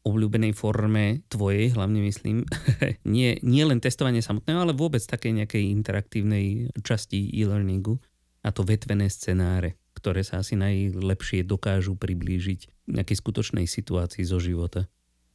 obľúbenej 0.08 0.56
forme 0.56 1.20
tvojej, 1.28 1.76
hlavne 1.76 2.00
myslím, 2.08 2.48
nie, 3.16 3.36
nie 3.44 3.64
len 3.68 3.84
testovanie 3.84 4.24
samotného, 4.24 4.64
ale 4.64 4.72
vôbec 4.72 5.04
takej 5.04 5.44
nejakej 5.44 5.68
interaktívnej 5.76 6.72
časti 6.80 7.28
e-learningu 7.36 8.00
a 8.40 8.48
to 8.48 8.64
vetvené 8.64 9.12
scenáre 9.12 9.76
ktoré 9.96 10.20
sa 10.20 10.44
asi 10.44 10.54
najlepšie 10.60 11.42
dokážu 11.48 11.96
priblížiť 11.96 12.92
nejakej 12.92 13.16
skutočnej 13.16 13.64
situácii 13.64 14.22
zo 14.28 14.36
života. 14.36 14.84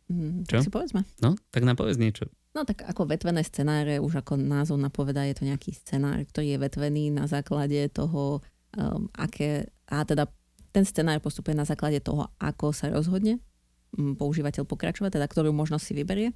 Mm, 0.08 0.45
čo? 0.45 0.62
Tak 0.62 0.67
si 0.67 0.71
povedzme. 0.71 1.02
No, 1.26 1.34
tak 1.50 1.65
nám 1.65 1.82
povedz 1.82 1.97
niečo. 1.97 2.30
No 2.52 2.67
tak 2.67 2.84
ako 2.84 3.08
vetvené 3.08 3.41
scenáre, 3.47 4.04
už 4.04 4.21
ako 4.21 4.36
názov 4.36 4.78
napovedá, 4.78 5.24
je 5.24 5.39
to 5.39 5.47
nejaký 5.47 5.71
scenár, 5.71 6.19
ktorý 6.28 6.56
je 6.56 6.62
vetvený 6.62 7.04
na 7.10 7.26
základe 7.26 7.80
toho, 7.89 8.43
um, 8.76 9.08
aké, 9.15 9.71
a 9.88 10.04
teda 10.04 10.28
ten 10.76 10.84
scenár 10.84 11.24
postupuje 11.24 11.56
na 11.56 11.63
základe 11.63 12.04
toho, 12.04 12.28
ako 12.43 12.76
sa 12.76 12.91
rozhodne 12.91 13.39
um, 13.95 14.19
používateľ 14.19 14.67
pokračovať, 14.67 15.15
teda 15.15 15.28
ktorú 15.32 15.56
možnosť 15.56 15.84
si 15.84 15.93
vyberie. 15.95 16.30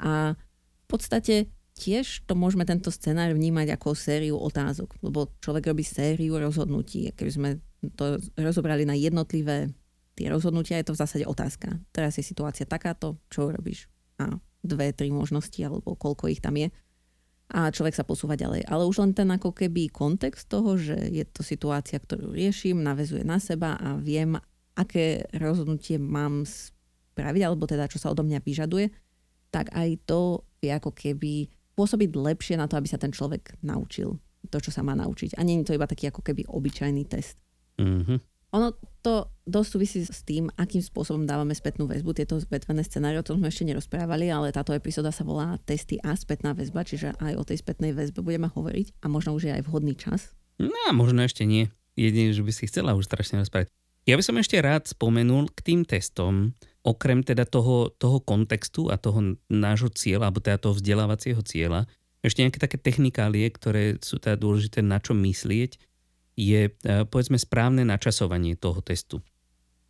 A 0.00 0.36
v 0.36 0.86
podstate 0.88 1.48
tiež 1.74 2.26
to 2.26 2.34
môžeme 2.36 2.66
tento 2.66 2.90
scenár 2.92 3.32
vnímať 3.32 3.76
ako 3.78 3.96
sériu 3.96 4.36
otázok, 4.36 4.98
lebo 5.00 5.32
človek 5.40 5.70
robí 5.70 5.84
sériu 5.86 6.36
rozhodnutí. 6.36 7.10
Keby 7.14 7.30
sme 7.30 7.50
to 7.96 8.20
rozobrali 8.36 8.84
na 8.84 8.94
jednotlivé 8.94 9.72
tie 10.18 10.26
rozhodnutia, 10.28 10.76
je 10.80 10.92
to 10.92 10.96
v 10.96 11.02
zásade 11.02 11.24
otázka. 11.24 11.80
Teraz 11.94 12.20
je 12.20 12.24
situácia 12.26 12.68
takáto, 12.68 13.16
čo 13.32 13.48
robíš? 13.48 13.88
A 14.20 14.36
dve, 14.60 14.92
tri 14.92 15.08
možnosti, 15.08 15.56
alebo 15.64 15.96
koľko 15.96 16.28
ich 16.28 16.44
tam 16.44 16.60
je. 16.60 16.68
A 17.50 17.72
človek 17.72 17.96
sa 17.96 18.06
posúva 18.06 18.36
ďalej. 18.36 18.68
Ale 18.68 18.86
už 18.86 19.02
len 19.02 19.12
ten 19.16 19.26
ako 19.32 19.50
keby 19.50 19.90
kontext 19.90 20.46
toho, 20.46 20.76
že 20.76 20.94
je 21.10 21.24
to 21.26 21.42
situácia, 21.42 21.98
ktorú 21.98 22.30
riešim, 22.36 22.78
navezuje 22.78 23.24
na 23.24 23.40
seba 23.40 23.74
a 23.80 23.96
viem, 23.98 24.38
aké 24.78 25.26
rozhodnutie 25.34 25.98
mám 25.98 26.46
spraviť, 26.46 27.42
alebo 27.42 27.66
teda 27.66 27.90
čo 27.90 27.98
sa 27.98 28.12
odo 28.12 28.22
mňa 28.22 28.38
vyžaduje, 28.44 28.92
tak 29.50 29.74
aj 29.74 29.98
to 30.06 30.46
je 30.62 30.70
ako 30.70 30.94
keby 30.94 31.50
pôsobiť 31.80 32.12
lepšie 32.12 32.60
na 32.60 32.68
to, 32.68 32.76
aby 32.76 32.84
sa 32.84 33.00
ten 33.00 33.08
človek 33.08 33.56
naučil 33.64 34.20
to, 34.52 34.58
čo 34.60 34.68
sa 34.68 34.84
má 34.84 34.92
naučiť. 34.92 35.40
A 35.40 35.40
nie 35.40 35.64
je 35.64 35.72
to 35.72 35.76
iba 35.80 35.88
taký 35.88 36.12
ako 36.12 36.20
keby 36.20 36.44
obyčajný 36.44 37.08
test. 37.08 37.40
Mm-hmm. 37.80 38.18
Ono 38.50 38.74
to 38.98 39.30
dosť 39.46 39.68
súvisí 39.70 39.98
s 40.02 40.26
tým, 40.26 40.50
akým 40.58 40.82
spôsobom 40.82 41.22
dávame 41.22 41.54
spätnú 41.54 41.86
väzbu. 41.86 42.18
Tieto 42.18 42.34
vetvené 42.50 42.82
scenáre, 42.82 43.22
o 43.22 43.24
tom 43.24 43.38
sme 43.38 43.46
ešte 43.46 43.62
nerozprávali, 43.62 44.26
ale 44.26 44.50
táto 44.50 44.74
epizóda 44.74 45.14
sa 45.14 45.22
volá 45.22 45.54
testy 45.62 46.02
a 46.02 46.18
spätná 46.18 46.50
väzba, 46.50 46.82
čiže 46.82 47.14
aj 47.22 47.38
o 47.38 47.46
tej 47.46 47.62
spätnej 47.62 47.94
väzbe 47.94 48.26
budeme 48.26 48.50
hovoriť 48.50 49.00
a 49.00 49.06
možno 49.06 49.38
už 49.38 49.48
je 49.48 49.52
aj 49.54 49.62
vhodný 49.70 49.94
čas. 49.94 50.34
No 50.58 50.74
možno 50.92 51.22
ešte 51.22 51.46
nie. 51.46 51.70
Jediné, 51.94 52.34
že 52.34 52.42
by 52.42 52.52
si 52.52 52.66
chcela 52.66 52.98
už 52.98 53.06
strašne 53.06 53.38
rozprávať. 53.38 53.70
Ja 54.08 54.18
by 54.18 54.24
som 54.26 54.34
ešte 54.40 54.58
rád 54.58 54.90
spomenul 54.90 55.46
k 55.54 55.60
tým 55.62 55.80
testom, 55.86 56.58
okrem 56.80 57.20
teda 57.20 57.44
toho, 57.44 57.92
toho 57.96 58.18
kontextu 58.24 58.88
a 58.88 58.96
toho 58.96 59.36
nášho 59.52 59.92
cieľa, 59.92 60.28
alebo 60.28 60.40
teda 60.40 60.56
toho 60.56 60.76
vzdelávacieho 60.76 61.40
cieľa, 61.44 61.84
ešte 62.20 62.44
nejaké 62.44 62.60
také 62.60 62.76
technikálie, 62.76 63.48
ktoré 63.48 63.96
sú 64.00 64.20
teda 64.20 64.36
dôležité 64.36 64.84
na 64.84 65.00
čo 65.00 65.16
myslieť 65.16 65.80
je 66.36 66.62
e, 66.68 66.72
povedzme 67.04 67.36
správne 67.36 67.84
načasovanie 67.84 68.56
toho 68.56 68.80
testu. 68.80 69.20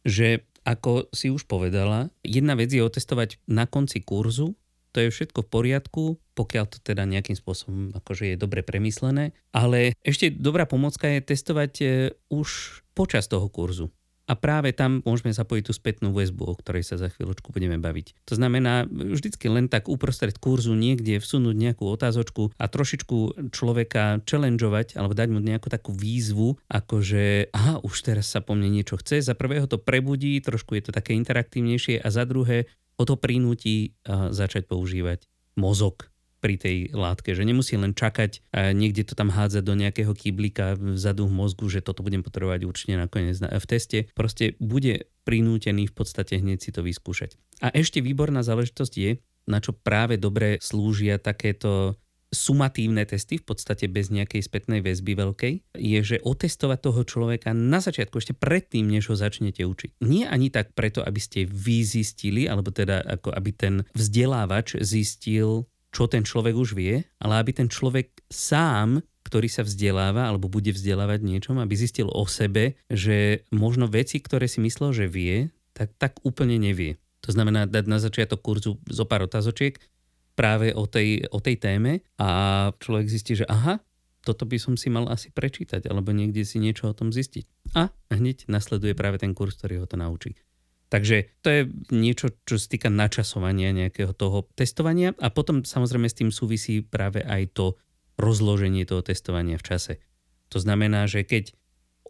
Že 0.02 0.42
ako 0.66 1.10
si 1.14 1.30
už 1.30 1.46
povedala, 1.46 2.12
jedna 2.26 2.58
vec 2.58 2.70
je 2.70 2.82
otestovať 2.82 3.40
na 3.46 3.64
konci 3.70 4.02
kurzu, 4.02 4.58
to 4.90 4.98
je 4.98 5.14
všetko 5.14 5.46
v 5.46 5.52
poriadku, 5.54 6.02
pokiaľ 6.34 6.64
to 6.66 6.82
teda 6.82 7.06
nejakým 7.06 7.38
spôsobom 7.38 7.94
akože 7.94 8.34
je 8.34 8.36
dobre 8.36 8.66
premyslené, 8.66 9.30
ale 9.54 9.94
ešte 10.02 10.34
dobrá 10.34 10.66
pomocka 10.66 11.06
je 11.06 11.22
testovať 11.22 11.72
e, 11.80 11.86
už 12.30 12.82
počas 12.98 13.30
toho 13.30 13.46
kurzu. 13.46 13.94
A 14.30 14.38
práve 14.38 14.70
tam 14.70 15.02
môžeme 15.02 15.34
zapojiť 15.34 15.62
tú 15.66 15.74
spätnú 15.74 16.14
väzbu, 16.14 16.42
o 16.46 16.54
ktorej 16.54 16.86
sa 16.86 16.94
za 16.94 17.10
chvíľočku 17.10 17.50
budeme 17.50 17.82
baviť. 17.82 18.30
To 18.30 18.38
znamená, 18.38 18.86
vždycky 18.86 19.50
len 19.50 19.66
tak 19.66 19.90
uprostred 19.90 20.38
kurzu 20.38 20.78
niekde 20.78 21.18
vsunúť 21.18 21.58
nejakú 21.58 21.82
otázočku 21.90 22.54
a 22.54 22.70
trošičku 22.70 23.50
človeka 23.50 24.22
challengeovať 24.22 24.94
alebo 24.94 25.18
dať 25.18 25.28
mu 25.34 25.42
nejakú 25.42 25.66
takú 25.66 25.90
výzvu, 25.90 26.62
ako 26.70 27.02
že 27.02 27.50
aha, 27.50 27.82
už 27.82 28.06
teraz 28.06 28.30
sa 28.30 28.38
po 28.38 28.54
mne 28.54 28.70
niečo 28.70 29.02
chce. 29.02 29.18
Za 29.18 29.34
prvého 29.34 29.66
to 29.66 29.82
prebudí, 29.82 30.38
trošku 30.38 30.78
je 30.78 30.86
to 30.86 30.94
také 30.94 31.18
interaktívnejšie 31.18 31.98
a 31.98 32.06
za 32.14 32.22
druhé 32.22 32.70
o 32.94 33.02
to 33.02 33.18
prinúti 33.18 33.98
začať 34.06 34.70
používať 34.70 35.26
mozog 35.58 36.06
pri 36.40 36.56
tej 36.56 36.76
látke, 36.96 37.36
že 37.36 37.44
nemusí 37.44 37.76
len 37.76 37.92
čakať 37.92 38.40
a 38.56 38.72
niekde 38.72 39.04
to 39.04 39.14
tam 39.14 39.28
hádzať 39.28 39.62
do 39.62 39.76
nejakého 39.76 40.12
kyblika 40.16 40.74
vzadu 40.80 41.28
v 41.28 41.36
mozgu, 41.36 41.68
že 41.68 41.84
toto 41.84 42.00
budem 42.00 42.24
potrebovať 42.24 42.64
určite 42.64 42.96
nakoniec 42.96 43.36
v 43.36 43.66
teste. 43.68 43.98
Proste 44.16 44.56
bude 44.56 45.12
prinútený 45.28 45.92
v 45.92 45.94
podstate 45.94 46.40
hneď 46.40 46.58
si 46.58 46.70
to 46.72 46.80
vyskúšať. 46.80 47.36
A 47.60 47.68
ešte 47.70 48.00
výborná 48.00 48.40
záležitosť 48.40 48.92
je, 48.96 49.20
na 49.46 49.60
čo 49.60 49.76
práve 49.76 50.16
dobre 50.16 50.56
slúžia 50.64 51.20
takéto 51.20 52.00
sumatívne 52.30 53.02
testy, 53.10 53.42
v 53.42 53.44
podstate 53.44 53.90
bez 53.90 54.06
nejakej 54.08 54.46
spätnej 54.46 54.80
väzby 54.86 55.18
veľkej, 55.18 55.54
je, 55.74 55.98
že 56.06 56.22
otestovať 56.22 56.78
toho 56.78 57.02
človeka 57.02 57.50
na 57.50 57.82
začiatku, 57.82 58.22
ešte 58.22 58.38
predtým, 58.38 58.86
než 58.86 59.10
ho 59.10 59.18
začnete 59.18 59.66
učiť. 59.66 59.98
Nie 60.06 60.30
ani 60.30 60.46
tak 60.48 60.72
preto, 60.78 61.02
aby 61.02 61.18
ste 61.18 61.42
vy 61.42 61.82
zistili, 61.82 62.46
alebo 62.46 62.70
teda 62.70 63.02
ako 63.02 63.34
aby 63.34 63.50
ten 63.50 63.74
vzdelávač 63.98 64.78
zistil, 64.78 65.66
čo 65.90 66.06
ten 66.06 66.22
človek 66.22 66.54
už 66.54 66.78
vie, 66.78 67.02
ale 67.18 67.34
aby 67.42 67.50
ten 67.50 67.66
človek 67.66 68.22
sám, 68.30 69.02
ktorý 69.26 69.46
sa 69.50 69.66
vzdeláva 69.66 70.30
alebo 70.30 70.50
bude 70.50 70.70
vzdelávať 70.70 71.20
niečom, 71.22 71.58
aby 71.58 71.74
zistil 71.74 72.10
o 72.10 72.24
sebe, 72.26 72.78
že 72.90 73.46
možno 73.50 73.90
veci, 73.90 74.22
ktoré 74.22 74.46
si 74.46 74.62
myslel, 74.62 74.94
že 74.94 75.06
vie, 75.10 75.50
tak, 75.74 75.94
tak 75.98 76.12
úplne 76.22 76.58
nevie. 76.58 76.98
To 77.26 77.30
znamená 77.34 77.68
dať 77.68 77.84
na 77.86 77.98
začiatok 78.00 78.40
kurzu 78.40 78.80
zo 78.88 79.04
pár 79.04 79.28
otázočiek 79.28 79.76
práve 80.34 80.72
o 80.72 80.88
tej, 80.88 81.28
o 81.30 81.38
tej 81.42 81.60
téme 81.60 82.00
a 82.16 82.70
človek 82.80 83.06
zistí, 83.12 83.36
že 83.36 83.44
aha, 83.44 83.82
toto 84.24 84.44
by 84.44 84.56
som 84.56 84.74
si 84.76 84.88
mal 84.88 85.08
asi 85.08 85.32
prečítať 85.32 85.88
alebo 85.88 86.12
niekde 86.12 86.44
si 86.44 86.60
niečo 86.60 86.92
o 86.92 86.96
tom 86.96 87.12
zistiť. 87.12 87.76
A 87.76 87.92
hneď 88.12 88.48
nasleduje 88.48 88.96
práve 88.96 89.20
ten 89.20 89.36
kurz, 89.36 89.56
ktorý 89.60 89.84
ho 89.84 89.86
to 89.88 90.00
naučí. 90.00 90.36
Takže 90.90 91.38
to 91.46 91.48
je 91.48 91.62
niečo, 91.94 92.34
čo 92.42 92.58
sa 92.58 92.66
týka 92.66 92.90
načasovania 92.90 93.70
nejakého 93.70 94.10
toho 94.10 94.50
testovania 94.58 95.14
a 95.22 95.30
potom 95.30 95.62
samozrejme 95.62 96.10
s 96.10 96.18
tým 96.18 96.34
súvisí 96.34 96.82
práve 96.82 97.22
aj 97.22 97.54
to 97.54 97.66
rozloženie 98.18 98.82
toho 98.82 99.00
testovania 99.00 99.54
v 99.54 99.66
čase. 99.70 99.92
To 100.50 100.58
znamená, 100.58 101.06
že 101.06 101.22
keď 101.22 101.54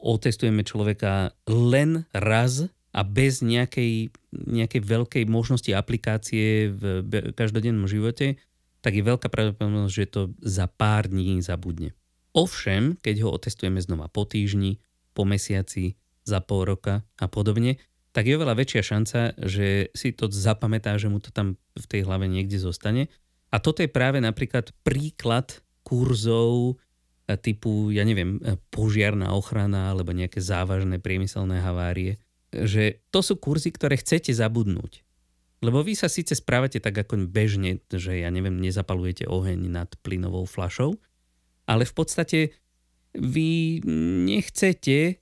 otestujeme 0.01 0.64
človeka 0.64 1.37
len 1.45 2.09
raz 2.16 2.73
a 2.97 3.01
bez 3.05 3.45
nejakej, 3.45 4.16
nejakej 4.33 4.81
veľkej 4.81 5.25
možnosti 5.29 5.69
aplikácie 5.77 6.73
v 6.73 7.05
každodennom 7.37 7.85
živote, 7.85 8.40
tak 8.81 8.97
je 8.97 9.05
veľká 9.05 9.29
pravdepodobnosť, 9.29 9.93
že 9.93 10.09
to 10.09 10.33
za 10.40 10.64
pár 10.73 11.12
dní 11.12 11.45
zabudne. 11.45 11.93
Ovšem, 12.33 12.97
keď 13.05 13.29
ho 13.29 13.37
otestujeme 13.37 13.77
znova 13.85 14.09
po 14.09 14.25
týždni, 14.25 14.81
po 15.12 15.29
mesiaci, 15.29 16.01
za 16.25 16.40
pol 16.40 16.64
roka 16.64 17.03
a 17.21 17.27
podobne, 17.27 17.77
tak 18.11 18.27
je 18.27 18.35
oveľa 18.35 18.59
väčšia 18.59 18.83
šanca, 18.83 19.18
že 19.46 19.94
si 19.94 20.11
to 20.11 20.27
zapamätá, 20.27 20.99
že 20.99 21.07
mu 21.07 21.23
to 21.23 21.31
tam 21.31 21.55
v 21.79 21.87
tej 21.87 22.03
hlave 22.03 22.27
niekde 22.27 22.59
zostane. 22.59 23.07
A 23.51 23.62
toto 23.62 23.83
je 23.83 23.90
práve 23.90 24.18
napríklad 24.18 24.75
príklad 24.83 25.62
kurzov 25.87 26.75
e, 27.27 27.35
typu, 27.38 27.90
ja 27.94 28.03
neviem, 28.03 28.38
e, 28.42 28.59
požiarná 28.70 29.31
ochrana 29.35 29.94
alebo 29.94 30.11
nejaké 30.11 30.42
závažné 30.42 30.99
priemyselné 30.99 31.62
havárie. 31.62 32.18
Že 32.51 32.99
to 33.14 33.20
sú 33.23 33.38
kurzy, 33.38 33.70
ktoré 33.70 33.99
chcete 33.99 34.35
zabudnúť. 34.35 35.07
Lebo 35.61 35.85
vy 35.85 35.92
sa 35.94 36.09
síce 36.09 36.35
správate 36.35 36.81
tak 36.81 36.96
ako 36.96 37.31
bežne, 37.31 37.85
že 37.92 38.25
ja 38.25 38.31
neviem, 38.33 38.59
nezapalujete 38.59 39.29
oheň 39.29 39.70
nad 39.70 39.90
plynovou 40.01 40.49
flašou, 40.49 40.96
ale 41.68 41.85
v 41.85 41.94
podstate 41.94 42.38
vy 43.14 43.83
nechcete 44.27 45.20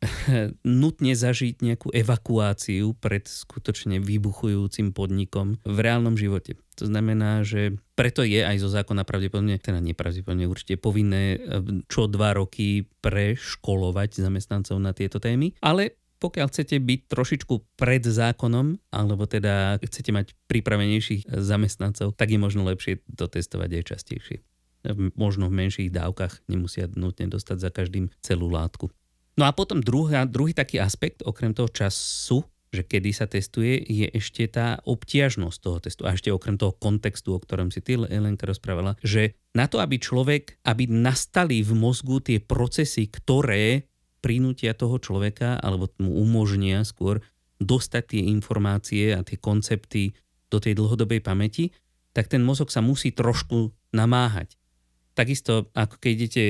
nutne 0.82 1.12
zažiť 1.16 1.64
nejakú 1.64 1.88
evakuáciu 1.92 2.92
pred 3.00 3.24
skutočne 3.24 3.98
vybuchujúcim 4.00 4.92
podnikom 4.92 5.56
v 5.64 5.78
reálnom 5.80 6.14
živote. 6.20 6.60
To 6.76 6.84
znamená, 6.84 7.40
že 7.40 7.80
preto 7.96 8.20
je 8.20 8.44
aj 8.44 8.60
zo 8.60 8.68
zákona 8.68 9.08
pravdepodobne, 9.08 9.56
teda 9.56 9.80
nepravdepodobne 9.80 10.44
určite 10.44 10.76
povinné 10.76 11.24
eh, 11.36 11.40
čo 11.88 12.08
dva 12.08 12.36
roky 12.36 12.84
preškolovať 13.00 14.20
zamestnancov 14.20 14.76
na 14.76 14.92
tieto 14.92 15.16
témy, 15.16 15.56
ale 15.64 15.96
pokiaľ 16.16 16.48
chcete 16.48 16.80
byť 16.80 17.00
trošičku 17.12 17.76
pred 17.76 18.00
zákonom, 18.00 18.80
alebo 18.88 19.28
teda 19.28 19.76
chcete 19.84 20.10
mať 20.16 20.26
pripravenejších 20.48 21.28
zamestnancov, 21.28 22.16
tak 22.16 22.32
je 22.32 22.40
možno 22.40 22.64
lepšie 22.64 23.04
to 23.04 23.28
testovať 23.28 23.70
aj 23.76 23.84
častejšie. 23.84 24.38
Možno 25.18 25.50
v 25.50 25.66
menších 25.66 25.90
dávkach 25.92 26.46
nemusia 26.48 26.88
nutne 26.94 27.28
dostať 27.28 27.56
za 27.58 27.70
každým 27.74 28.08
celú 28.22 28.48
látku. 28.48 28.88
No 29.36 29.44
a 29.44 29.52
potom 29.52 29.84
druhá, 29.84 30.24
druhý 30.24 30.56
taký 30.56 30.80
aspekt, 30.80 31.20
okrem 31.20 31.52
toho 31.52 31.68
času, 31.68 32.40
že 32.72 32.82
kedy 32.84 33.10
sa 33.12 33.28
testuje, 33.28 33.78
je 33.84 34.08
ešte 34.12 34.48
tá 34.48 34.80
obtiažnosť 34.84 35.58
toho 35.60 35.78
testu. 35.80 36.02
A 36.08 36.16
ešte 36.16 36.32
okrem 36.32 36.56
toho 36.56 36.72
kontextu, 36.72 37.36
o 37.36 37.40
ktorom 37.40 37.68
si 37.68 37.84
ty, 37.84 38.00
Elenka, 38.00 38.48
rozprávala, 38.48 38.96
že 39.04 39.36
na 39.52 39.68
to, 39.68 39.80
aby 39.80 40.00
človek, 40.00 40.60
aby 40.64 40.88
nastali 40.88 41.60
v 41.60 41.72
mozgu 41.76 42.20
tie 42.24 42.38
procesy, 42.40 43.12
ktoré 43.12 43.88
prinútia 44.24 44.72
toho 44.72 44.96
človeka, 44.96 45.60
alebo 45.60 45.92
mu 46.00 46.16
umožnia 46.20 46.82
skôr 46.82 47.20
dostať 47.60 48.02
tie 48.16 48.22
informácie 48.32 49.16
a 49.16 49.24
tie 49.24 49.36
koncepty 49.40 50.12
do 50.48 50.58
tej 50.60 50.76
dlhodobej 50.76 51.20
pamäti, 51.20 51.72
tak 52.12 52.32
ten 52.32 52.40
mozog 52.40 52.72
sa 52.72 52.80
musí 52.80 53.12
trošku 53.12 53.72
namáhať. 53.92 54.56
Takisto, 55.16 55.72
ako 55.72 55.96
keď 55.96 56.12
idete 56.12 56.44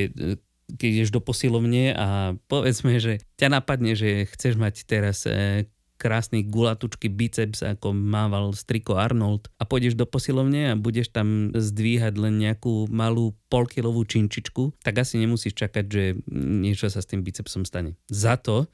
keď 0.67 0.89
ideš 1.03 1.11
do 1.15 1.23
posilovne 1.23 1.95
a 1.95 2.35
povedzme, 2.51 2.99
že 2.99 3.23
ťa 3.39 3.63
napadne, 3.63 3.95
že 3.95 4.27
chceš 4.27 4.59
mať 4.59 4.75
teraz 4.87 5.23
e, 5.25 5.71
krásny 5.97 6.45
gulatučky 6.45 7.09
biceps, 7.09 7.65
ako 7.65 7.97
mával 7.97 8.53
striko 8.53 9.01
Arnold 9.01 9.49
a 9.57 9.65
pôjdeš 9.65 9.97
do 9.97 10.05
posilovne 10.05 10.73
a 10.73 10.79
budeš 10.79 11.11
tam 11.11 11.51
zdvíhať 11.57 12.15
len 12.21 12.37
nejakú 12.37 12.87
malú 12.93 13.33
polkilovú 13.49 14.05
činčičku, 14.05 14.77
tak 14.85 15.01
asi 15.01 15.17
nemusíš 15.17 15.57
čakať, 15.57 15.85
že 15.89 16.03
niečo 16.37 16.93
sa 16.93 17.01
s 17.01 17.09
tým 17.09 17.25
bicepsom 17.25 17.65
stane. 17.65 17.97
Za 18.13 18.37
to, 18.37 18.69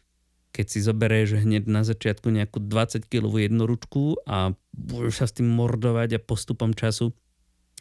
keď 0.52 0.66
si 0.68 0.78
zoberieš 0.84 1.40
hneď 1.46 1.64
na 1.64 1.86
začiatku 1.86 2.28
nejakú 2.28 2.60
20 2.60 3.08
kilovú 3.08 3.40
jednoručku 3.40 4.20
a 4.28 4.52
budeš 4.74 5.24
sa 5.24 5.26
s 5.30 5.36
tým 5.38 5.48
mordovať 5.48 6.20
a 6.20 6.24
postupom 6.24 6.76
času 6.76 7.16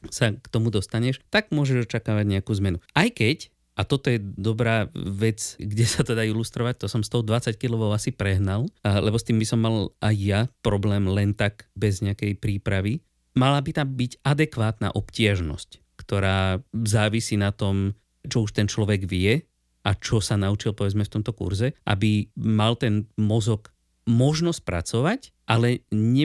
sa 0.08 0.34
k 0.34 0.46
tomu 0.50 0.74
dostaneš, 0.74 1.22
tak 1.30 1.54
môžeš 1.54 1.86
očakávať 1.86 2.26
nejakú 2.26 2.56
zmenu. 2.58 2.82
Aj 2.98 3.06
keď 3.12 3.54
a 3.82 3.90
toto 3.90 4.14
je 4.14 4.22
dobrá 4.22 4.86
vec, 4.94 5.58
kde 5.58 5.90
sa 5.90 6.06
to 6.06 6.14
dá 6.14 6.22
ilustrovať. 6.22 6.86
To 6.86 6.88
som 6.88 7.02
s 7.02 7.10
tou 7.10 7.26
20 7.26 7.58
kg 7.58 7.90
asi 7.90 8.14
prehnal, 8.14 8.70
lebo 8.86 9.18
s 9.18 9.26
tým 9.26 9.42
by 9.42 9.46
som 9.50 9.58
mal 9.58 9.90
aj 9.98 10.16
ja 10.22 10.42
problém 10.62 11.10
len 11.10 11.34
tak 11.34 11.66
bez 11.74 12.06
nejakej 12.06 12.38
prípravy. 12.38 13.02
Mala 13.34 13.58
by 13.58 13.74
tam 13.74 13.90
byť 13.98 14.22
adekvátna 14.22 14.94
obtiežnosť, 14.94 15.98
ktorá 15.98 16.62
závisí 16.86 17.42
na 17.42 17.50
tom, 17.50 17.98
čo 18.22 18.46
už 18.46 18.54
ten 18.54 18.70
človek 18.70 19.10
vie 19.10 19.50
a 19.82 19.98
čo 19.98 20.22
sa 20.22 20.38
naučil 20.38 20.78
povedzme 20.78 21.02
v 21.02 21.14
tomto 21.18 21.34
kurze, 21.34 21.74
aby 21.90 22.30
mal 22.38 22.78
ten 22.78 23.10
mozog 23.18 23.74
možnosť 24.10 24.62
pracovať, 24.66 25.22
ale 25.46 25.84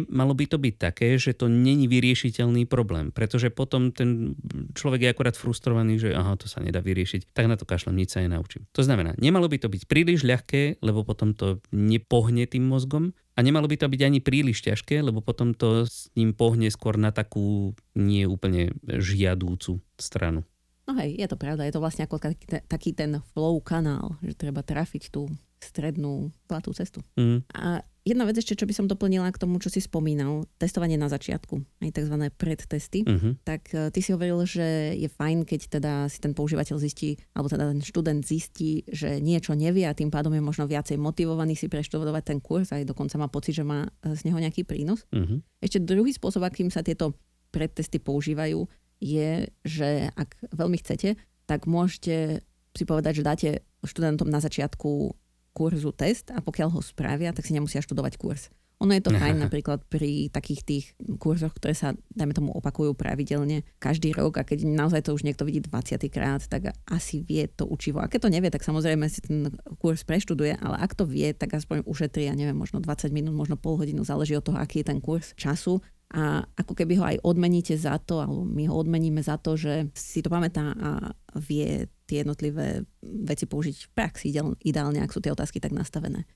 malo 0.08 0.32
by 0.32 0.46
to 0.48 0.56
byť 0.56 0.74
také, 0.78 1.18
že 1.18 1.34
to 1.34 1.50
není 1.50 1.90
vyriešiteľný 1.90 2.64
problém, 2.70 3.10
pretože 3.10 3.50
potom 3.50 3.90
ten 3.90 4.38
človek 4.72 5.00
je 5.02 5.12
akorát 5.12 5.36
frustrovaný, 5.36 5.98
že 5.98 6.14
aha, 6.14 6.38
to 6.38 6.46
sa 6.46 6.62
nedá 6.62 6.78
vyriešiť, 6.80 7.34
tak 7.34 7.50
na 7.50 7.58
to 7.58 7.68
kašlem, 7.68 7.98
nič 7.98 8.14
sa 8.14 8.22
nenaučím. 8.22 8.64
To 8.72 8.86
znamená, 8.86 9.18
nemalo 9.18 9.50
by 9.50 9.60
to 9.60 9.68
byť 9.68 9.82
príliš 9.90 10.22
ľahké, 10.24 10.80
lebo 10.80 11.02
potom 11.02 11.34
to 11.34 11.60
nepohne 11.74 12.46
tým 12.48 12.64
mozgom 12.64 13.12
a 13.36 13.44
nemalo 13.44 13.68
by 13.68 13.76
to 13.76 13.90
byť 13.90 14.00
ani 14.00 14.24
príliš 14.24 14.64
ťažké, 14.64 15.04
lebo 15.04 15.20
potom 15.20 15.52
to 15.52 15.84
s 15.84 16.08
ním 16.16 16.32
pohne 16.32 16.70
skôr 16.72 16.96
na 16.96 17.12
takú 17.12 17.76
nie 17.92 18.24
úplne 18.24 18.72
žiadúcu 18.86 19.82
stranu. 20.00 20.46
No 20.86 20.94
hej, 21.02 21.18
je 21.18 21.26
to 21.26 21.34
pravda, 21.34 21.66
je 21.66 21.74
to 21.74 21.82
vlastne 21.82 22.06
ako 22.06 22.22
taký 22.70 22.94
ten 22.94 23.18
flow 23.34 23.58
kanál, 23.58 24.14
že 24.22 24.38
treba 24.38 24.62
trafiť 24.62 25.10
tú 25.10 25.26
strednú 25.60 26.30
zlatú 26.48 26.70
cestu. 26.76 27.00
Mm. 27.16 27.42
A 27.56 27.80
jedna 28.06 28.22
vec 28.22 28.38
ešte, 28.38 28.54
čo 28.54 28.68
by 28.70 28.74
som 28.76 28.86
doplnila 28.86 29.26
k 29.34 29.40
tomu, 29.42 29.58
čo 29.58 29.66
si 29.66 29.82
spomínal, 29.82 30.46
testovanie 30.62 30.94
na 30.94 31.10
začiatku, 31.10 31.58
aj 31.82 31.90
tzv. 31.90 32.16
predtesty, 32.38 33.02
mm-hmm. 33.02 33.32
tak 33.42 33.66
uh, 33.74 33.90
ty 33.90 33.98
si 33.98 34.14
hovoril, 34.14 34.46
že 34.46 34.94
je 34.94 35.10
fajn, 35.10 35.42
keď 35.42 35.60
teda 35.80 35.92
si 36.06 36.22
ten 36.22 36.30
používateľ 36.30 36.78
zistí, 36.78 37.18
alebo 37.34 37.50
teda 37.50 37.74
ten 37.74 37.82
študent 37.82 38.22
zistí, 38.22 38.86
že 38.86 39.18
niečo 39.18 39.58
nevie 39.58 39.82
a 39.90 39.96
tým 39.96 40.14
pádom 40.14 40.30
je 40.38 40.44
možno 40.44 40.70
viacej 40.70 41.02
motivovaný 41.02 41.58
si 41.58 41.66
preštudovať 41.66 42.22
ten 42.22 42.38
kurz, 42.38 42.70
aj 42.70 42.86
dokonca 42.86 43.18
má 43.18 43.26
pocit, 43.26 43.58
že 43.58 43.66
má 43.66 43.90
z 44.06 44.22
neho 44.30 44.38
nejaký 44.38 44.62
prínos. 44.62 45.02
Mm-hmm. 45.10 45.66
Ešte 45.66 45.82
druhý 45.82 46.14
spôsob, 46.14 46.46
akým 46.46 46.70
sa 46.70 46.86
tieto 46.86 47.18
predtesty 47.50 47.98
používajú, 47.98 48.70
je, 49.02 49.50
že 49.66 50.08
ak 50.14 50.54
veľmi 50.54 50.78
chcete, 50.80 51.18
tak 51.44 51.68
môžete 51.68 52.40
si 52.76 52.84
povedať, 52.84 53.20
že 53.20 53.26
dáte 53.26 53.50
študentom 53.86 54.28
na 54.28 54.42
začiatku 54.42 55.14
kurzu 55.56 55.96
test 55.96 56.28
a 56.28 56.44
pokiaľ 56.44 56.68
ho 56.76 56.80
spravia, 56.84 57.32
tak 57.32 57.48
si 57.48 57.56
nemusia 57.56 57.80
študovať 57.80 58.20
kurz. 58.20 58.52
Ono 58.84 58.92
je 58.92 59.00
to 59.00 59.08
fajn 59.08 59.40
napríklad 59.40 59.80
pri 59.88 60.28
takých 60.28 60.60
tých 60.60 60.84
kurzoch, 61.16 61.56
ktoré 61.56 61.72
sa, 61.72 61.96
dajme 62.12 62.36
tomu, 62.36 62.52
opakujú 62.52 62.92
pravidelne 62.92 63.64
každý 63.80 64.12
rok 64.12 64.36
a 64.36 64.44
keď 64.44 64.68
naozaj 64.68 65.08
to 65.08 65.16
už 65.16 65.24
niekto 65.24 65.48
vidí 65.48 65.64
20 65.64 65.96
krát, 66.12 66.44
tak 66.44 66.76
asi 66.84 67.24
vie 67.24 67.48
to 67.48 67.64
učivo. 67.64 68.04
A 68.04 68.10
keď 68.12 68.28
to 68.28 68.34
nevie, 68.36 68.52
tak 68.52 68.60
samozrejme 68.60 69.08
si 69.08 69.24
ten 69.24 69.48
kurz 69.80 70.04
preštuduje, 70.04 70.60
ale 70.60 70.76
ak 70.76 70.92
to 70.92 71.08
vie, 71.08 71.32
tak 71.32 71.56
aspoň 71.56 71.88
ušetrí, 71.88 72.28
ja 72.28 72.36
neviem, 72.36 72.52
možno 72.52 72.84
20 72.84 73.16
minút, 73.16 73.32
možno 73.32 73.56
pol 73.56 73.80
hodinu, 73.80 74.04
záleží 74.04 74.36
od 74.36 74.44
toho, 74.44 74.60
aký 74.60 74.84
je 74.84 74.92
ten 74.92 75.00
kurz 75.00 75.32
času 75.40 75.80
a 76.12 76.44
ako 76.54 76.76
keby 76.76 77.00
ho 77.00 77.04
aj 77.08 77.16
odmeníte 77.26 77.74
za 77.74 77.98
to, 77.98 78.22
alebo 78.22 78.46
my 78.46 78.70
ho 78.70 78.76
odmeníme 78.76 79.24
za 79.24 79.40
to, 79.40 79.58
že 79.58 79.90
si 79.96 80.22
to 80.22 80.30
pamätá 80.30 80.76
a 80.76 81.10
vie 81.34 81.90
tie 82.06 82.22
jednotlivé 82.22 82.86
veci 83.26 83.46
použiť 83.46 83.76
v 83.86 83.90
praxi 83.94 84.34
ideálne, 84.62 85.00
ak 85.00 85.14
sú 85.14 85.22
tie 85.22 85.32
otázky 85.32 85.62
tak 85.62 85.74
nastavené. 85.74 86.26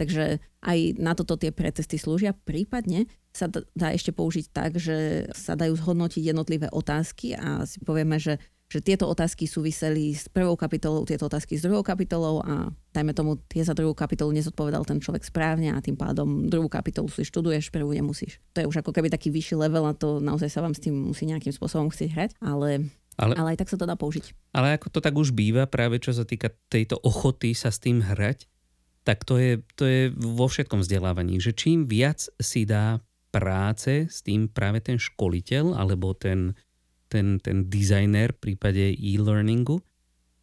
Takže 0.00 0.40
aj 0.64 0.78
na 0.96 1.12
toto 1.12 1.36
tie 1.36 1.52
pretesty 1.52 2.00
slúžia. 2.00 2.32
Prípadne 2.32 3.04
sa 3.36 3.52
dá 3.52 3.92
ešte 3.92 4.16
použiť 4.16 4.48
tak, 4.48 4.80
že 4.80 5.28
sa 5.36 5.60
dajú 5.60 5.76
zhodnotiť 5.76 6.24
jednotlivé 6.24 6.72
otázky 6.72 7.36
a 7.36 7.68
si 7.68 7.84
povieme, 7.84 8.16
že, 8.16 8.40
že 8.72 8.80
tieto 8.80 9.04
otázky 9.04 9.44
súviseli 9.44 10.16
s 10.16 10.24
prvou 10.32 10.56
kapitolou, 10.56 11.04
tieto 11.04 11.28
otázky 11.28 11.60
s 11.60 11.68
druhou 11.68 11.84
kapitolou 11.84 12.40
a 12.40 12.72
dajme 12.96 13.12
tomu, 13.12 13.36
tie 13.44 13.60
za 13.60 13.76
druhú 13.76 13.92
kapitolu 13.92 14.32
nezodpovedal 14.32 14.88
ten 14.88 15.04
človek 15.04 15.20
správne 15.20 15.76
a 15.76 15.84
tým 15.84 16.00
pádom 16.00 16.48
druhú 16.48 16.72
kapitolu 16.72 17.12
si 17.12 17.20
študuješ, 17.20 17.68
prvú 17.68 17.92
nemusíš. 17.92 18.40
To 18.56 18.64
je 18.64 18.68
už 18.72 18.80
ako 18.80 18.96
keby 18.96 19.12
taký 19.12 19.28
vyšší 19.28 19.60
level 19.60 19.84
a 19.84 19.92
to 19.92 20.16
naozaj 20.16 20.48
sa 20.48 20.64
vám 20.64 20.72
s 20.72 20.80
tým 20.80 21.12
musí 21.12 21.28
nejakým 21.28 21.52
spôsobom 21.52 21.92
chcieť 21.92 22.10
hrať, 22.16 22.30
ale 22.40 22.88
ale, 23.20 23.36
ale 23.36 23.52
aj 23.52 23.58
tak 23.60 23.68
sa 23.68 23.76
to 23.76 23.84
dá 23.84 24.00
použiť. 24.00 24.32
Ale 24.56 24.80
ako 24.80 24.88
to 24.88 25.04
tak 25.04 25.12
už 25.12 25.36
býva, 25.36 25.68
práve 25.68 26.00
čo 26.00 26.16
sa 26.16 26.24
týka 26.24 26.48
tejto 26.72 26.96
ochoty 27.04 27.52
sa 27.52 27.68
s 27.68 27.76
tým 27.76 28.00
hrať, 28.00 28.48
tak 29.04 29.28
to 29.28 29.36
je, 29.36 29.60
to 29.76 29.84
je 29.84 30.08
vo 30.16 30.48
všetkom 30.48 30.80
vzdelávaní, 30.80 31.36
že 31.36 31.52
čím 31.52 31.84
viac 31.84 32.24
si 32.40 32.64
dá 32.64 33.04
práce 33.28 34.08
s 34.08 34.24
tým 34.24 34.48
práve 34.48 34.80
ten 34.80 34.96
školiteľ 34.96 35.76
alebo 35.76 36.16
ten, 36.16 36.56
ten, 37.12 37.36
ten 37.38 37.68
dizajner 37.68 38.32
v 38.36 38.40
prípade 38.50 38.96
e-learningu, 38.96 39.84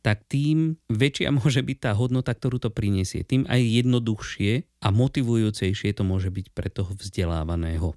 tak 0.05 0.23
tým 0.31 0.79
väčšia 0.87 1.35
môže 1.35 1.59
byť 1.59 1.77
tá 1.83 1.91
hodnota, 1.97 2.31
ktorú 2.31 2.63
to 2.63 2.71
prinesie. 2.71 3.27
Tým 3.27 3.43
aj 3.49 3.59
jednoduchšie 3.59 4.85
a 4.85 4.87
motivujúcejšie 4.93 5.89
to 5.97 6.03
môže 6.07 6.31
byť 6.31 6.47
pre 6.55 6.71
toho 6.71 6.95
vzdelávaného. 6.95 7.91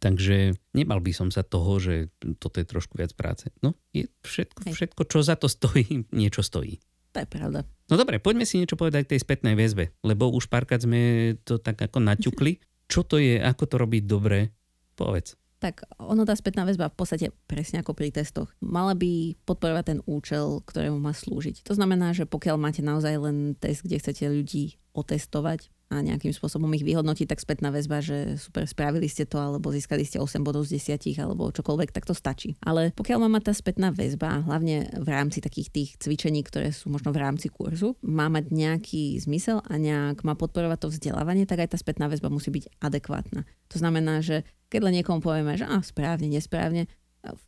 Takže 0.00 0.56
nemal 0.72 1.04
by 1.04 1.12
som 1.12 1.28
sa 1.28 1.44
toho, 1.44 1.76
že 1.76 2.08
toto 2.40 2.56
je 2.56 2.66
trošku 2.66 2.96
viac 2.96 3.12
práce. 3.12 3.52
No, 3.60 3.76
je 3.92 4.08
všetko, 4.24 4.72
všetko, 4.72 5.02
čo 5.04 5.20
za 5.20 5.36
to 5.36 5.44
stojí, 5.44 6.08
niečo 6.20 6.40
stojí. 6.40 6.80
To 7.12 7.20
je 7.20 7.28
pravda. 7.28 7.68
No 7.90 7.98
dobre, 7.98 8.22
poďme 8.22 8.46
si 8.48 8.56
niečo 8.56 8.78
povedať 8.80 9.04
k 9.04 9.10
tej 9.16 9.20
spätnej 9.26 9.58
väzbe, 9.58 9.92
lebo 10.06 10.30
už 10.30 10.48
párkrát 10.48 10.80
sme 10.80 11.34
to 11.44 11.60
tak 11.60 11.76
ako 11.76 12.00
naťukli. 12.00 12.62
Čo 12.86 13.04
to 13.04 13.20
je, 13.20 13.36
ako 13.38 13.64
to 13.66 13.76
robiť 13.76 14.02
dobre? 14.06 14.54
Povedz. 14.94 15.36
Tak 15.60 15.84
ono 16.00 16.24
tá 16.24 16.32
spätná 16.32 16.64
väzba 16.64 16.88
v 16.88 16.96
podstate 16.96 17.26
presne 17.44 17.84
ako 17.84 17.92
pri 17.92 18.08
testoch. 18.08 18.48
Mala 18.64 18.96
by 18.96 19.36
podporovať 19.44 19.84
ten 19.84 20.00
účel, 20.08 20.64
ktorému 20.64 20.96
má 20.96 21.12
slúžiť. 21.12 21.68
To 21.68 21.76
znamená, 21.76 22.16
že 22.16 22.24
pokiaľ 22.24 22.56
máte 22.56 22.80
naozaj 22.80 23.14
len 23.20 23.52
test, 23.60 23.84
kde 23.84 24.00
chcete 24.00 24.24
ľudí 24.24 24.80
otestovať, 24.96 25.68
a 25.90 26.06
nejakým 26.06 26.30
spôsobom 26.30 26.70
ich 26.78 26.86
vyhodnotiť, 26.86 27.26
tak 27.26 27.42
spätná 27.42 27.74
väzba, 27.74 27.98
že 27.98 28.38
super, 28.38 28.62
spravili 28.62 29.10
ste 29.10 29.26
to, 29.26 29.42
alebo 29.42 29.74
získali 29.74 30.06
ste 30.06 30.22
8 30.22 30.46
bodov 30.46 30.62
z 30.62 30.78
10, 30.78 31.18
alebo 31.18 31.50
čokoľvek, 31.50 31.90
tak 31.90 32.06
to 32.06 32.14
stačí. 32.14 32.54
Ale 32.62 32.94
pokiaľ 32.94 33.26
má 33.26 33.42
tá 33.42 33.50
spätná 33.50 33.90
väzba, 33.90 34.46
hlavne 34.46 34.86
v 34.94 35.08
rámci 35.10 35.42
takých 35.42 35.68
tých 35.74 35.90
cvičení, 35.98 36.46
ktoré 36.46 36.70
sú 36.70 36.94
možno 36.94 37.10
v 37.10 37.18
rámci 37.18 37.50
kurzu, 37.50 37.98
má 38.06 38.30
mať 38.30 38.54
nejaký 38.54 39.18
zmysel 39.18 39.66
a 39.66 39.74
nejak 39.74 40.22
má 40.22 40.38
podporovať 40.38 40.78
to 40.86 40.88
vzdelávanie, 40.94 41.42
tak 41.42 41.66
aj 41.66 41.74
tá 41.74 41.78
spätná 41.82 42.06
väzba 42.06 42.30
musí 42.30 42.54
byť 42.54 42.78
adekvátna. 42.78 43.42
To 43.74 43.76
znamená, 43.82 44.22
že 44.22 44.46
keď 44.70 44.80
len 44.86 45.02
niekomu 45.02 45.18
povieme, 45.18 45.58
že 45.58 45.66
á, 45.66 45.82
správne, 45.82 46.30
nesprávne, 46.30 46.86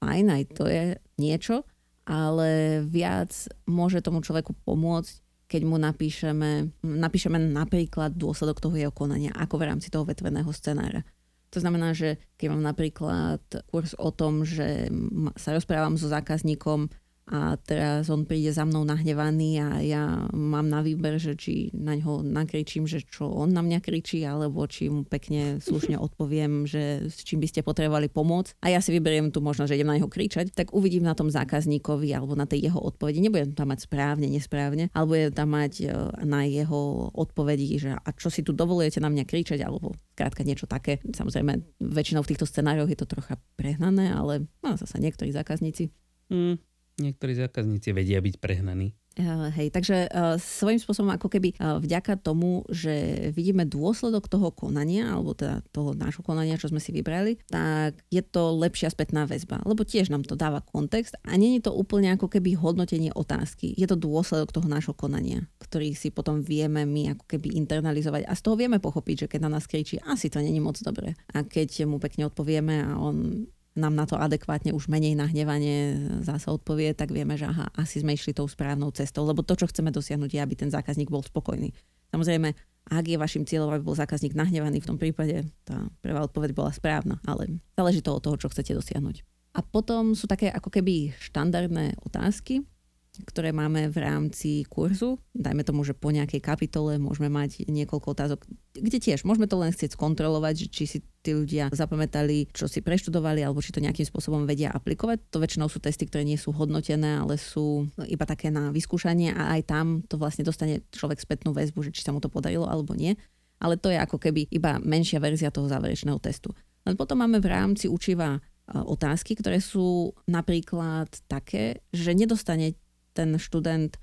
fajn, 0.03 0.27
aj 0.35 0.43
to 0.59 0.67
je 0.67 0.99
niečo, 1.17 1.63
ale 2.03 2.83
viac 2.91 3.31
môže 3.71 4.03
tomu 4.03 4.19
človeku 4.19 4.59
pomôcť 4.67 5.23
keď 5.53 5.69
mu 5.69 5.77
napíšeme, 5.77 6.81
napíšeme 6.81 7.37
napríklad 7.37 8.17
dôsledok 8.17 8.65
toho 8.65 8.73
jeho 8.73 8.89
konania, 8.89 9.37
ako 9.37 9.61
v 9.61 9.69
rámci 9.69 9.93
toho 9.93 10.09
vetveného 10.09 10.49
scenára. 10.57 11.05
To 11.53 11.61
znamená, 11.61 11.93
že 11.93 12.17
keď 12.41 12.57
mám 12.57 12.65
napríklad 12.65 13.45
kurz 13.69 13.93
o 14.01 14.09
tom, 14.09 14.49
že 14.49 14.89
sa 15.37 15.53
rozprávam 15.53 16.01
so 16.01 16.09
zákazníkom 16.09 16.89
a 17.31 17.55
teraz 17.55 18.11
on 18.11 18.27
príde 18.27 18.51
za 18.51 18.67
mnou 18.67 18.83
nahnevaný 18.83 19.63
a 19.63 19.69
ja 19.79 20.03
mám 20.35 20.67
na 20.67 20.83
výber, 20.83 21.23
že 21.23 21.39
či 21.39 21.71
na 21.71 21.95
ňo 21.95 22.27
nakričím, 22.27 22.91
že 22.91 23.07
čo 23.07 23.31
on 23.31 23.55
na 23.55 23.63
mňa 23.63 23.79
kričí, 23.79 24.27
alebo 24.27 24.67
či 24.67 24.91
mu 24.91 25.07
pekne 25.07 25.63
slušne 25.63 25.95
odpoviem, 26.07 26.67
že 26.67 27.07
s 27.07 27.23
čím 27.23 27.39
by 27.39 27.47
ste 27.47 27.61
potrebovali 27.63 28.11
pomôcť. 28.11 28.59
A 28.67 28.75
ja 28.75 28.83
si 28.83 28.91
vyberiem 28.91 29.31
tu 29.31 29.39
možnosť, 29.39 29.71
že 29.71 29.77
idem 29.79 29.91
na 29.95 29.97
neho 30.03 30.11
kričať, 30.11 30.51
tak 30.51 30.75
uvidím 30.75 31.07
na 31.07 31.15
tom 31.15 31.31
zákazníkovi 31.31 32.11
alebo 32.11 32.35
na 32.35 32.43
tej 32.43 32.67
jeho 32.67 32.83
odpovedi. 32.83 33.23
Nebudem 33.23 33.55
tam 33.55 33.71
mať 33.71 33.87
správne, 33.87 34.27
nesprávne, 34.27 34.91
alebo 34.91 35.15
budem 35.15 35.31
tam 35.31 35.49
mať 35.55 35.73
e, 35.79 35.87
na 36.27 36.43
jeho 36.43 37.07
odpovedi, 37.15 37.79
že 37.79 37.91
a 37.95 38.09
čo 38.19 38.35
si 38.35 38.43
tu 38.43 38.51
dovolujete 38.51 38.99
na 38.99 39.07
mňa 39.07 39.25
kričať, 39.31 39.63
alebo 39.63 39.95
krátka 40.19 40.43
niečo 40.43 40.67
také. 40.67 40.99
Samozrejme, 41.07 41.79
väčšinou 41.79 42.27
v 42.27 42.31
týchto 42.35 42.51
scenároch 42.51 42.91
je 42.91 42.99
to 42.99 43.07
trocha 43.07 43.39
prehnané, 43.55 44.11
ale 44.11 44.51
no, 44.59 44.75
zase 44.75 44.99
niektorí 44.99 45.31
zákazníci. 45.31 45.95
Mm, 46.33 46.57
Niektorí 47.03 47.35
zákazníci 47.35 47.91
vedia 47.91 48.23
byť 48.23 48.39
prehnaní. 48.39 48.95
Uh, 49.13 49.53
hej, 49.53 49.69
takže 49.69 50.09
uh, 50.09 50.41
svojím 50.41 50.81
spôsobom 50.81 51.13
ako 51.13 51.29
keby 51.29 51.53
uh, 51.61 51.77
vďaka 51.77 52.17
tomu, 52.17 52.65
že 52.73 53.29
vidíme 53.37 53.69
dôsledok 53.69 54.25
toho 54.25 54.49
konania, 54.49 55.13
alebo 55.13 55.37
teda 55.37 55.61
toho 55.69 55.93
nášho 55.93 56.25
konania, 56.25 56.57
čo 56.57 56.73
sme 56.73 56.81
si 56.81 56.97
vybrali, 56.97 57.37
tak 57.53 58.01
je 58.09 58.25
to 58.25 58.57
lepšia 58.57 58.89
spätná 58.89 59.29
väzba, 59.29 59.61
lebo 59.69 59.85
tiež 59.85 60.09
nám 60.09 60.25
to 60.25 60.33
dáva 60.33 60.65
kontext 60.65 61.13
a 61.29 61.37
je 61.37 61.61
to 61.61 61.77
úplne 61.77 62.17
ako 62.17 62.33
keby 62.33 62.57
hodnotenie 62.57 63.13
otázky. 63.13 63.77
Je 63.77 63.85
to 63.85 64.01
dôsledok 64.01 64.49
toho 64.49 64.65
nášho 64.65 64.97
konania, 64.97 65.45
ktorý 65.61 65.93
si 65.93 66.09
potom 66.09 66.41
vieme 66.41 66.89
my 66.89 67.13
ako 67.13 67.37
keby 67.37 67.53
internalizovať 67.61 68.25
a 68.25 68.33
z 68.33 68.41
toho 68.41 68.57
vieme 68.57 68.81
pochopiť, 68.81 69.29
že 69.29 69.31
keď 69.37 69.41
na 69.45 69.61
nás 69.61 69.69
kričí, 69.69 70.01
asi 70.09 70.33
to 70.33 70.41
není 70.41 70.65
moc 70.65 70.81
dobre. 70.81 71.21
A 71.37 71.45
keď 71.45 71.85
mu 71.85 72.01
pekne 72.01 72.33
odpovieme 72.33 72.81
a 72.81 72.97
on 72.97 73.45
nám 73.73 73.97
na 73.97 74.05
to 74.05 74.21
adekvátne 74.21 74.77
už 74.77 74.93
menej 74.93 75.17
nahnevanie 75.17 75.97
zase 76.21 76.49
odpovie, 76.53 76.93
tak 76.93 77.09
vieme, 77.09 77.41
že 77.41 77.49
aha, 77.49 77.73
asi 77.73 78.05
sme 78.05 78.13
išli 78.13 78.37
tou 78.37 78.45
správnou 78.45 78.93
cestou, 78.93 79.25
lebo 79.25 79.41
to, 79.41 79.57
čo 79.57 79.69
chceme 79.69 79.89
dosiahnuť, 79.89 80.31
je, 80.37 80.41
aby 80.45 80.55
ten 80.57 80.69
zákazník 80.69 81.09
bol 81.09 81.25
spokojný. 81.25 81.73
Samozrejme, 82.13 82.53
ak 82.93 83.05
je 83.09 83.17
vašim 83.17 83.49
cieľom, 83.49 83.73
aby 83.73 83.81
bol 83.81 83.97
zákazník 83.97 84.37
nahnevaný, 84.37 84.85
v 84.85 84.89
tom 84.93 84.99
prípade 85.01 85.49
tá 85.65 85.89
prvá 86.05 86.21
odpoveď 86.29 86.53
bola 86.53 86.75
správna, 86.75 87.17
ale 87.25 87.63
záleží 87.73 88.05
to 88.05 88.13
od 88.13 88.21
toho, 88.21 88.37
čo 88.37 88.53
chcete 88.53 88.77
dosiahnuť. 88.77 89.25
A 89.53 89.61
potom 89.61 90.17
sú 90.17 90.29
také 90.29 90.49
ako 90.49 90.73
keby 90.73 91.13
štandardné 91.17 91.97
otázky, 92.05 92.65
ktoré 93.13 93.53
máme 93.53 93.93
v 93.93 93.99
rámci 94.01 94.65
kurzu. 94.65 95.21
Dajme 95.37 95.69
tomu, 95.69 95.85
že 95.85 95.93
po 95.93 96.09
nejakej 96.09 96.41
kapitole 96.41 96.97
môžeme 96.97 97.29
mať 97.29 97.69
niekoľko 97.69 98.09
otázok, 98.17 98.41
kde 98.73 98.99
tiež 98.99 99.29
môžeme 99.29 99.45
to 99.45 99.61
len 99.61 99.69
chcieť 99.69 100.01
skontrolovať, 100.01 100.73
či 100.73 100.85
si 100.89 100.99
tí 101.21 101.37
ľudia 101.37 101.69
zapamätali, 101.69 102.49
čo 102.57 102.65
si 102.73 102.81
preštudovali, 102.81 103.45
alebo 103.45 103.61
či 103.61 103.77
to 103.77 103.85
nejakým 103.85 104.09
spôsobom 104.09 104.49
vedia 104.49 104.73
aplikovať. 104.73 105.29
To 105.29 105.45
väčšinou 105.45 105.69
sú 105.69 105.77
testy, 105.85 106.09
ktoré 106.09 106.25
nie 106.25 106.41
sú 106.41 106.57
hodnotené, 106.57 107.21
ale 107.21 107.37
sú 107.37 107.85
iba 108.09 108.25
také 108.25 108.49
na 108.49 108.73
vyskúšanie 108.73 109.37
a 109.37 109.61
aj 109.61 109.63
tam 109.69 109.87
to 110.09 110.17
vlastne 110.17 110.49
dostane 110.49 110.81
človek 110.89 111.21
spätnú 111.21 111.53
väzbu, 111.53 111.85
že 111.85 111.93
či 111.93 112.01
sa 112.01 112.17
mu 112.17 112.21
to 112.25 112.33
podarilo 112.33 112.65
alebo 112.65 112.97
nie. 112.97 113.13
Ale 113.61 113.77
to 113.77 113.93
je 113.93 114.01
ako 114.01 114.19
keby 114.19 114.49
iba 114.51 114.81
menšia 114.83 115.23
verzia 115.23 115.53
toho 115.53 115.69
záverečného 115.69 116.19
testu. 116.19 116.51
Len 116.83 116.99
potom 116.99 117.21
máme 117.21 117.39
v 117.39 117.47
rámci 117.47 117.87
učiva 117.87 118.43
otázky, 118.73 119.39
ktoré 119.39 119.59
sú 119.63 120.15
napríklad 120.27 121.11
také, 121.31 121.83
že 121.95 122.15
nedostane 122.15 122.75
ten 123.13 123.37
študent 123.37 123.97
e, 123.97 123.99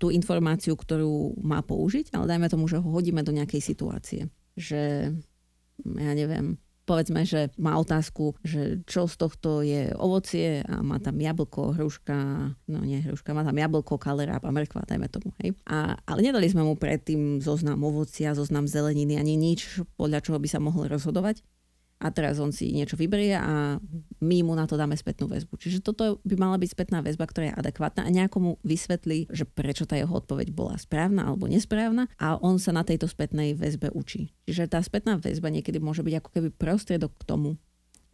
tú 0.00 0.10
informáciu, 0.10 0.74
ktorú 0.74 1.38
má 1.42 1.62
použiť, 1.62 2.14
ale 2.14 2.30
dajme 2.36 2.46
tomu, 2.50 2.64
že 2.66 2.80
ho 2.80 2.88
hodíme 2.88 3.22
do 3.26 3.34
nejakej 3.34 3.62
situácie. 3.62 4.30
Že, 4.56 5.12
ja 5.84 6.12
neviem, 6.16 6.56
povedzme, 6.86 7.26
že 7.26 7.50
má 7.58 7.74
otázku, 7.76 8.38
že 8.46 8.80
čo 8.86 9.10
z 9.10 9.14
tohto 9.18 9.60
je 9.60 9.90
ovocie 9.98 10.62
a 10.62 10.80
má 10.80 11.02
tam 11.02 11.18
jablko, 11.18 11.74
hruška, 11.74 12.16
no 12.70 12.78
nie 12.86 13.02
hruška, 13.02 13.34
má 13.34 13.42
tam 13.42 13.58
jablko, 13.58 13.98
kaleráb 13.98 14.46
a 14.46 14.54
mrkva, 14.54 14.86
dajme 14.86 15.10
tomu, 15.10 15.34
hej. 15.42 15.58
A, 15.66 15.98
ale 16.06 16.20
nedali 16.22 16.46
sme 16.46 16.62
mu 16.62 16.78
predtým 16.78 17.42
zoznam 17.42 17.82
ovocia, 17.82 18.38
zoznam 18.38 18.70
zeleniny, 18.70 19.18
ani 19.18 19.34
nič, 19.34 19.82
podľa 19.98 20.22
čoho 20.22 20.38
by 20.38 20.48
sa 20.48 20.62
mohol 20.62 20.86
rozhodovať 20.86 21.42
a 21.96 22.12
teraz 22.12 22.36
on 22.36 22.52
si 22.52 22.76
niečo 22.76 22.92
vyberie 23.00 23.32
a 23.32 23.80
my 24.20 24.38
mu 24.44 24.52
na 24.52 24.68
to 24.68 24.76
dáme 24.76 24.92
spätnú 24.92 25.32
väzbu. 25.32 25.56
Čiže 25.56 25.80
toto 25.80 26.20
by 26.28 26.36
mala 26.36 26.60
byť 26.60 26.76
spätná 26.76 27.00
väzba, 27.00 27.24
ktorá 27.24 27.48
je 27.48 27.56
adekvátna 27.56 28.04
a 28.04 28.12
nejako 28.12 28.36
mu 28.36 28.52
vysvetlí, 28.68 29.32
že 29.32 29.48
prečo 29.48 29.88
tá 29.88 29.96
jeho 29.96 30.12
odpoveď 30.12 30.52
bola 30.52 30.76
správna 30.76 31.24
alebo 31.24 31.48
nesprávna 31.48 32.12
a 32.20 32.36
on 32.36 32.60
sa 32.60 32.76
na 32.76 32.84
tejto 32.84 33.08
spätnej 33.08 33.56
väzbe 33.56 33.88
učí. 33.96 34.28
Čiže 34.44 34.76
tá 34.76 34.84
spätná 34.84 35.16
väzba 35.16 35.48
niekedy 35.48 35.80
môže 35.80 36.04
byť 36.04 36.14
ako 36.20 36.30
keby 36.36 36.48
prostriedok 36.52 37.16
k 37.16 37.24
tomu, 37.24 37.56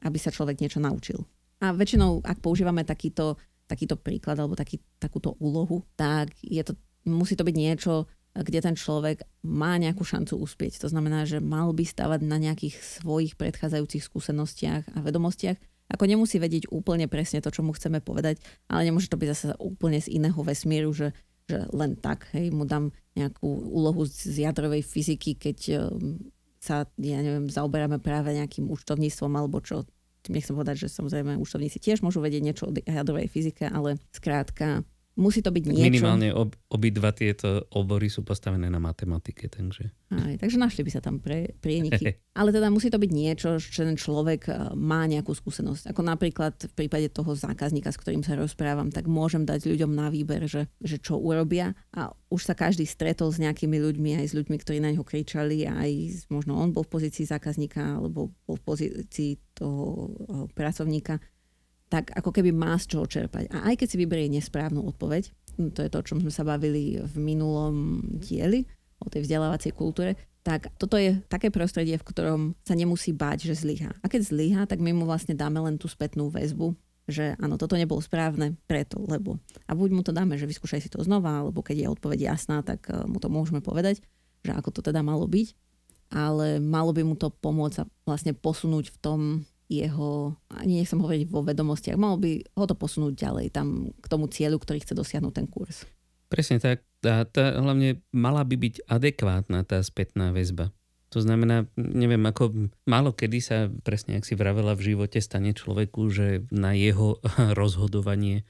aby 0.07 0.18
sa 0.18 0.31
človek 0.31 0.62
niečo 0.62 0.79
naučil. 0.79 1.27
A 1.59 1.75
väčšinou, 1.75 2.23
ak 2.23 2.38
používame 2.38 2.87
takýto, 2.87 3.35
takýto 3.66 3.99
príklad 3.99 4.38
alebo 4.38 4.55
taký, 4.55 4.79
takúto 5.03 5.35
úlohu, 5.42 5.83
tak 5.99 6.35
je 6.42 6.62
to, 6.62 6.79
musí 7.07 7.35
to 7.35 7.42
byť 7.42 7.57
niečo, 7.59 8.07
kde 8.33 8.64
ten 8.64 8.73
človek 8.73 9.29
má 9.45 9.77
nejakú 9.77 10.09
šancu 10.09 10.40
uspieť. 10.40 10.81
To 10.81 10.88
znamená, 10.88 11.29
že 11.29 11.45
mal 11.45 11.68
by 11.77 11.85
stavať 11.85 12.21
na 12.25 12.40
nejakých 12.40 12.81
svojich 12.81 13.37
predchádzajúcich 13.37 14.01
skúsenostiach 14.01 14.97
a 14.97 14.99
vedomostiach. 15.05 15.61
Ako 15.92 16.09
nemusí 16.09 16.40
vedieť 16.40 16.73
úplne 16.73 17.05
presne 17.05 17.45
to, 17.45 17.53
čo 17.53 17.61
mu 17.61 17.77
chceme 17.77 18.01
povedať, 18.01 18.40
ale 18.73 18.88
nemôže 18.88 19.12
to 19.12 19.21
byť 19.21 19.29
zase 19.29 19.45
úplne 19.61 20.01
z 20.01 20.09
iného 20.16 20.40
vesmíru, 20.40 20.88
že, 20.97 21.12
že 21.45 21.68
len 21.68 22.01
tak, 22.01 22.33
hej, 22.33 22.49
mu 22.49 22.64
dám 22.64 22.97
nejakú 23.12 23.45
úlohu 23.45 24.09
z 24.09 24.49
jadrovej 24.49 24.81
fyziky, 24.81 25.37
keď 25.37 25.59
um, 25.92 26.16
sa, 26.57 26.88
ja 26.97 27.21
neviem, 27.21 27.53
zaoberáme 27.53 28.01
práve 28.01 28.33
nejakým 28.33 28.73
účtovníctvom 28.73 29.33
alebo 29.37 29.61
čo. 29.61 29.85
Nechcem 30.31 30.55
povedať, 30.55 30.87
že 30.87 30.95
samozrejme 30.95 31.37
účtovníci 31.37 31.83
tiež 31.83 32.01
môžu 32.01 32.23
vedieť 32.23 32.42
niečo 32.47 32.64
o 32.71 32.73
jadrovej 32.73 33.29
fyzike, 33.29 33.66
ale 33.68 33.99
skrátka 34.14 34.87
Musí 35.12 35.44
to 35.44 35.53
byť 35.53 35.64
niečo. 35.68 35.92
Minimálne 35.92 36.33
ob, 36.33 36.57
obidva 36.72 37.12
tieto 37.12 37.68
obory 37.77 38.09
sú 38.09 38.25
postavené 38.25 38.72
na 38.72 38.81
matematike, 38.81 39.44
takže... 39.53 39.92
Aj, 40.09 40.40
takže 40.40 40.57
našli 40.57 40.88
by 40.88 40.90
sa 40.92 41.05
tam 41.05 41.20
pre, 41.20 41.53
prieniky. 41.61 42.16
Ale 42.33 42.48
teda 42.48 42.72
musí 42.72 42.88
to 42.88 42.96
byť 42.96 43.12
niečo, 43.12 43.61
že 43.61 43.85
ten 43.85 43.92
človek 43.92 44.48
eh, 44.48 44.72
má 44.72 45.05
nejakú 45.05 45.37
skúsenosť. 45.37 45.92
Ako 45.92 46.01
napríklad 46.01 46.57
v 46.64 46.72
prípade 46.72 47.12
toho 47.12 47.37
zákazníka, 47.37 47.92
s 47.92 48.01
ktorým 48.01 48.25
sa 48.25 48.40
rozprávam, 48.40 48.88
tak 48.88 49.05
môžem 49.05 49.44
dať 49.44 49.68
ľuďom 49.68 49.92
na 49.92 50.09
výber, 50.09 50.48
že, 50.48 50.72
že 50.81 50.96
čo 50.96 51.20
urobia 51.20 51.77
a 51.92 52.16
už 52.33 52.48
sa 52.48 52.57
každý 52.57 52.88
stretol 52.88 53.29
s 53.29 53.37
nejakými 53.37 53.77
ľuďmi, 53.77 54.16
aj 54.16 54.33
s 54.33 54.37
ľuďmi, 54.37 54.57
ktorí 54.64 54.81
na 54.81 54.96
neho 54.96 55.05
kričali, 55.05 55.68
aj 55.68 56.25
možno 56.33 56.57
on 56.57 56.72
bol 56.72 56.88
v 56.88 56.92
pozícii 56.96 57.29
zákazníka 57.29 58.01
alebo 58.01 58.33
bol 58.48 58.57
v 58.57 58.64
pozícii 58.64 59.37
toho 59.53 60.09
eh, 60.09 60.48
pracovníka 60.57 61.20
tak 61.92 62.09
ako 62.16 62.33
keby 62.33 62.57
má 62.57 62.81
z 62.81 62.96
čoho 62.96 63.05
čerpať. 63.05 63.52
A 63.52 63.68
aj 63.68 63.85
keď 63.85 63.88
si 63.92 64.00
vyberie 64.00 64.33
nesprávnu 64.33 64.81
odpoveď, 64.88 65.28
hm, 65.61 65.76
to 65.76 65.85
je 65.85 65.92
to, 65.92 66.00
o 66.00 66.07
čom 66.09 66.24
sme 66.24 66.33
sa 66.33 66.40
bavili 66.40 66.96
v 66.96 67.14
minulom 67.20 68.00
dieli, 68.16 68.64
o 69.05 69.12
tej 69.12 69.28
vzdelávacej 69.28 69.76
kultúre, 69.76 70.16
tak 70.42 70.72
toto 70.81 70.96
je 70.98 71.20
také 71.28 71.52
prostredie, 71.55 71.94
v 72.00 72.07
ktorom 72.07 72.40
sa 72.66 72.74
nemusí 72.74 73.14
báť, 73.14 73.46
že 73.50 73.62
zlyha. 73.62 73.94
A 74.00 74.07
keď 74.09 74.26
zlyha, 74.26 74.62
tak 74.64 74.81
my 74.81 74.90
mu 74.90 75.05
vlastne 75.05 75.37
dáme 75.37 75.61
len 75.61 75.76
tú 75.78 75.87
spätnú 75.87 76.33
väzbu, 76.33 76.74
že 77.07 77.35
áno, 77.38 77.59
toto 77.59 77.74
nebolo 77.74 77.98
správne, 77.98 78.59
preto, 78.66 79.02
lebo. 79.07 79.38
A 79.66 79.74
buď 79.74 79.90
mu 79.90 80.02
to 80.07 80.14
dáme, 80.14 80.38
že 80.38 80.46
vyskúšaj 80.46 80.83
si 80.83 80.90
to 80.90 81.02
znova, 81.02 81.42
alebo 81.42 81.62
keď 81.62 81.87
je 81.87 81.92
odpoveď 81.94 82.18
jasná, 82.35 82.62
tak 82.62 82.88
eh, 82.90 83.07
mu 83.07 83.18
to 83.18 83.31
môžeme 83.31 83.62
povedať, 83.62 84.02
že 84.42 84.55
ako 84.55 84.70
to 84.74 84.81
teda 84.83 85.02
malo 85.02 85.26
byť. 85.26 85.55
Ale 86.12 86.61
malo 86.61 86.92
by 86.92 87.02
mu 87.09 87.16
to 87.16 87.33
pomôcť 87.33 87.74
sa 87.74 87.85
vlastne 88.05 88.37
posunúť 88.37 88.92
v 88.92 88.98
tom 89.00 89.20
jeho, 89.72 90.37
ani 90.52 90.85
nechcem 90.85 91.00
hovoriť 91.00 91.22
vo 91.32 91.40
vedomostiach, 91.40 91.96
mal 91.96 92.20
by 92.20 92.44
ho 92.44 92.64
to 92.68 92.76
posunúť 92.76 93.14
ďalej 93.16 93.46
tam 93.54 93.96
k 93.96 94.06
tomu 94.06 94.28
cieľu, 94.28 94.61
ktorý 94.61 94.85
chce 94.85 94.92
dosiahnuť 94.92 95.32
ten 95.32 95.46
kurz. 95.48 95.88
Presne 96.28 96.61
tak. 96.61 96.85
A 97.02 97.26
tá, 97.26 97.56
hlavne 97.61 98.00
mala 98.14 98.46
by 98.46 98.56
byť 98.56 98.74
adekvátna 98.87 99.66
tá 99.66 99.82
spätná 99.82 100.30
väzba. 100.30 100.70
To 101.12 101.20
znamená, 101.20 101.68
neviem, 101.76 102.24
ako 102.24 102.72
málo 102.88 103.12
kedy 103.12 103.38
sa, 103.44 103.68
presne 103.85 104.16
ak 104.16 104.24
si 104.24 104.32
vravela, 104.32 104.72
v 104.72 104.96
živote 104.96 105.20
stane 105.20 105.52
človeku, 105.52 106.08
že 106.08 106.48
na 106.48 106.72
jeho 106.72 107.20
rozhodovanie 107.61 108.48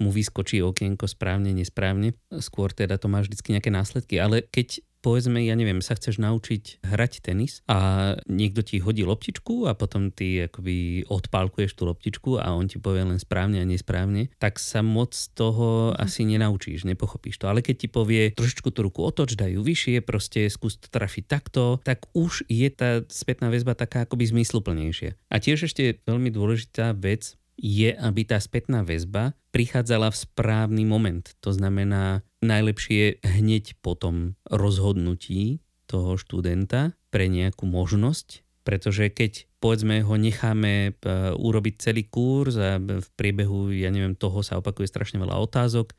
mu 0.00 0.10
vyskočí 0.10 0.64
okienko 0.64 1.06
správne, 1.06 1.52
nesprávne. 1.54 2.16
Skôr 2.40 2.72
teda 2.72 2.96
to 2.96 3.06
má 3.06 3.22
vždy 3.22 3.36
nejaké 3.52 3.70
následky. 3.70 4.16
Ale 4.18 4.42
keď 4.48 4.82
povedzme, 5.00 5.40
ja 5.40 5.56
neviem, 5.56 5.80
sa 5.80 5.96
chceš 5.96 6.20
naučiť 6.20 6.84
hrať 6.84 7.12
tenis 7.24 7.64
a 7.66 8.12
niekto 8.28 8.60
ti 8.60 8.78
hodí 8.84 9.02
loptičku 9.02 9.66
a 9.66 9.72
potom 9.72 10.12
ty 10.12 10.46
akoby 10.46 11.08
odpálkuješ 11.08 11.72
tú 11.74 11.88
loptičku 11.88 12.36
a 12.36 12.52
on 12.52 12.68
ti 12.68 12.76
povie 12.76 13.08
len 13.08 13.16
správne 13.16 13.64
a 13.64 13.68
nesprávne, 13.68 14.28
tak 14.36 14.60
sa 14.60 14.84
moc 14.84 15.16
toho 15.32 15.96
asi 15.96 16.28
nenaučíš, 16.28 16.84
nepochopíš 16.84 17.40
to. 17.40 17.48
Ale 17.48 17.64
keď 17.64 17.76
ti 17.80 17.88
povie 17.88 18.22
trošičku 18.36 18.68
tú 18.70 18.84
ruku 18.84 19.00
otoč, 19.00 19.34
daj 19.40 19.56
ju 19.56 19.64
vyššie, 19.64 20.04
proste 20.04 20.46
skús 20.52 20.76
to 20.76 20.92
trafiť 20.92 21.24
takto, 21.24 21.80
tak 21.80 22.04
už 22.12 22.44
je 22.46 22.68
tá 22.68 23.00
spätná 23.08 23.48
väzba 23.48 23.72
taká 23.72 24.04
akoby 24.04 24.28
zmysluplnejšia. 24.28 25.16
A 25.32 25.36
tiež 25.40 25.66
ešte 25.66 26.04
veľmi 26.04 26.28
dôležitá 26.28 26.92
vec, 26.92 27.39
je, 27.60 27.92
aby 27.92 28.24
tá 28.24 28.40
spätná 28.40 28.80
väzba 28.80 29.36
prichádzala 29.52 30.08
v 30.08 30.16
správny 30.16 30.82
moment. 30.88 31.36
To 31.44 31.52
znamená 31.52 32.24
najlepšie 32.40 33.20
hneď 33.20 33.76
po 33.84 33.92
tom 33.92 34.40
rozhodnutí 34.48 35.60
toho 35.84 36.16
študenta 36.16 36.96
pre 37.12 37.28
nejakú 37.28 37.68
možnosť, 37.68 38.40
pretože 38.64 39.12
keď 39.12 39.44
povedzme 39.60 40.00
ho 40.00 40.14
necháme 40.16 40.72
e, 40.88 40.90
urobiť 41.36 41.74
celý 41.76 42.08
kurz 42.08 42.56
a 42.56 42.80
v 42.80 43.08
priebehu, 43.18 43.68
ja 43.76 43.92
neviem, 43.92 44.16
toho 44.16 44.40
sa 44.40 44.56
opakuje 44.56 44.88
strašne 44.88 45.20
veľa 45.20 45.36
otázok, 45.36 45.92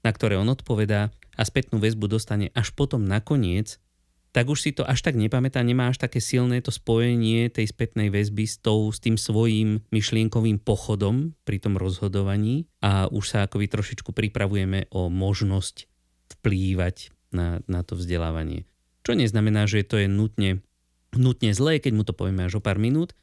na 0.00 0.10
ktoré 0.14 0.40
on 0.40 0.48
odpovedá 0.48 1.12
a 1.36 1.42
spätnú 1.44 1.76
väzbu 1.76 2.08
dostane 2.08 2.48
až 2.56 2.72
potom 2.72 3.04
nakoniec, 3.04 3.82
tak 4.36 4.52
už 4.52 4.68
si 4.68 4.76
to 4.76 4.84
až 4.84 5.00
tak 5.00 5.16
nepamätá, 5.16 5.64
nemá 5.64 5.88
až 5.88 5.96
také 5.96 6.20
silné 6.20 6.60
to 6.60 6.68
spojenie 6.68 7.48
tej 7.48 7.72
spätnej 7.72 8.12
väzby 8.12 8.44
s, 8.44 8.60
tou, 8.60 8.92
s 8.92 9.00
tým 9.00 9.16
svojím 9.16 9.80
myšlienkovým 9.88 10.60
pochodom 10.60 11.32
pri 11.48 11.56
tom 11.56 11.80
rozhodovaní 11.80 12.68
a 12.84 13.08
už 13.08 13.24
sa 13.24 13.48
akoby 13.48 13.64
trošičku 13.64 14.12
pripravujeme 14.12 14.92
o 14.92 15.08
možnosť 15.08 15.88
vplývať 16.36 17.16
na, 17.32 17.64
na 17.64 17.80
to 17.80 17.96
vzdelávanie. 17.96 18.68
Čo 19.08 19.16
neznamená, 19.16 19.64
že 19.64 19.88
to 19.88 19.96
je 19.96 20.04
nutne, 20.04 20.60
nutne 21.16 21.56
zlé, 21.56 21.80
keď 21.80 21.92
mu 21.96 22.04
to 22.04 22.12
povieme 22.12 22.44
až 22.44 22.60
o 22.60 22.64
pár 22.64 22.76
minút, 22.76 23.16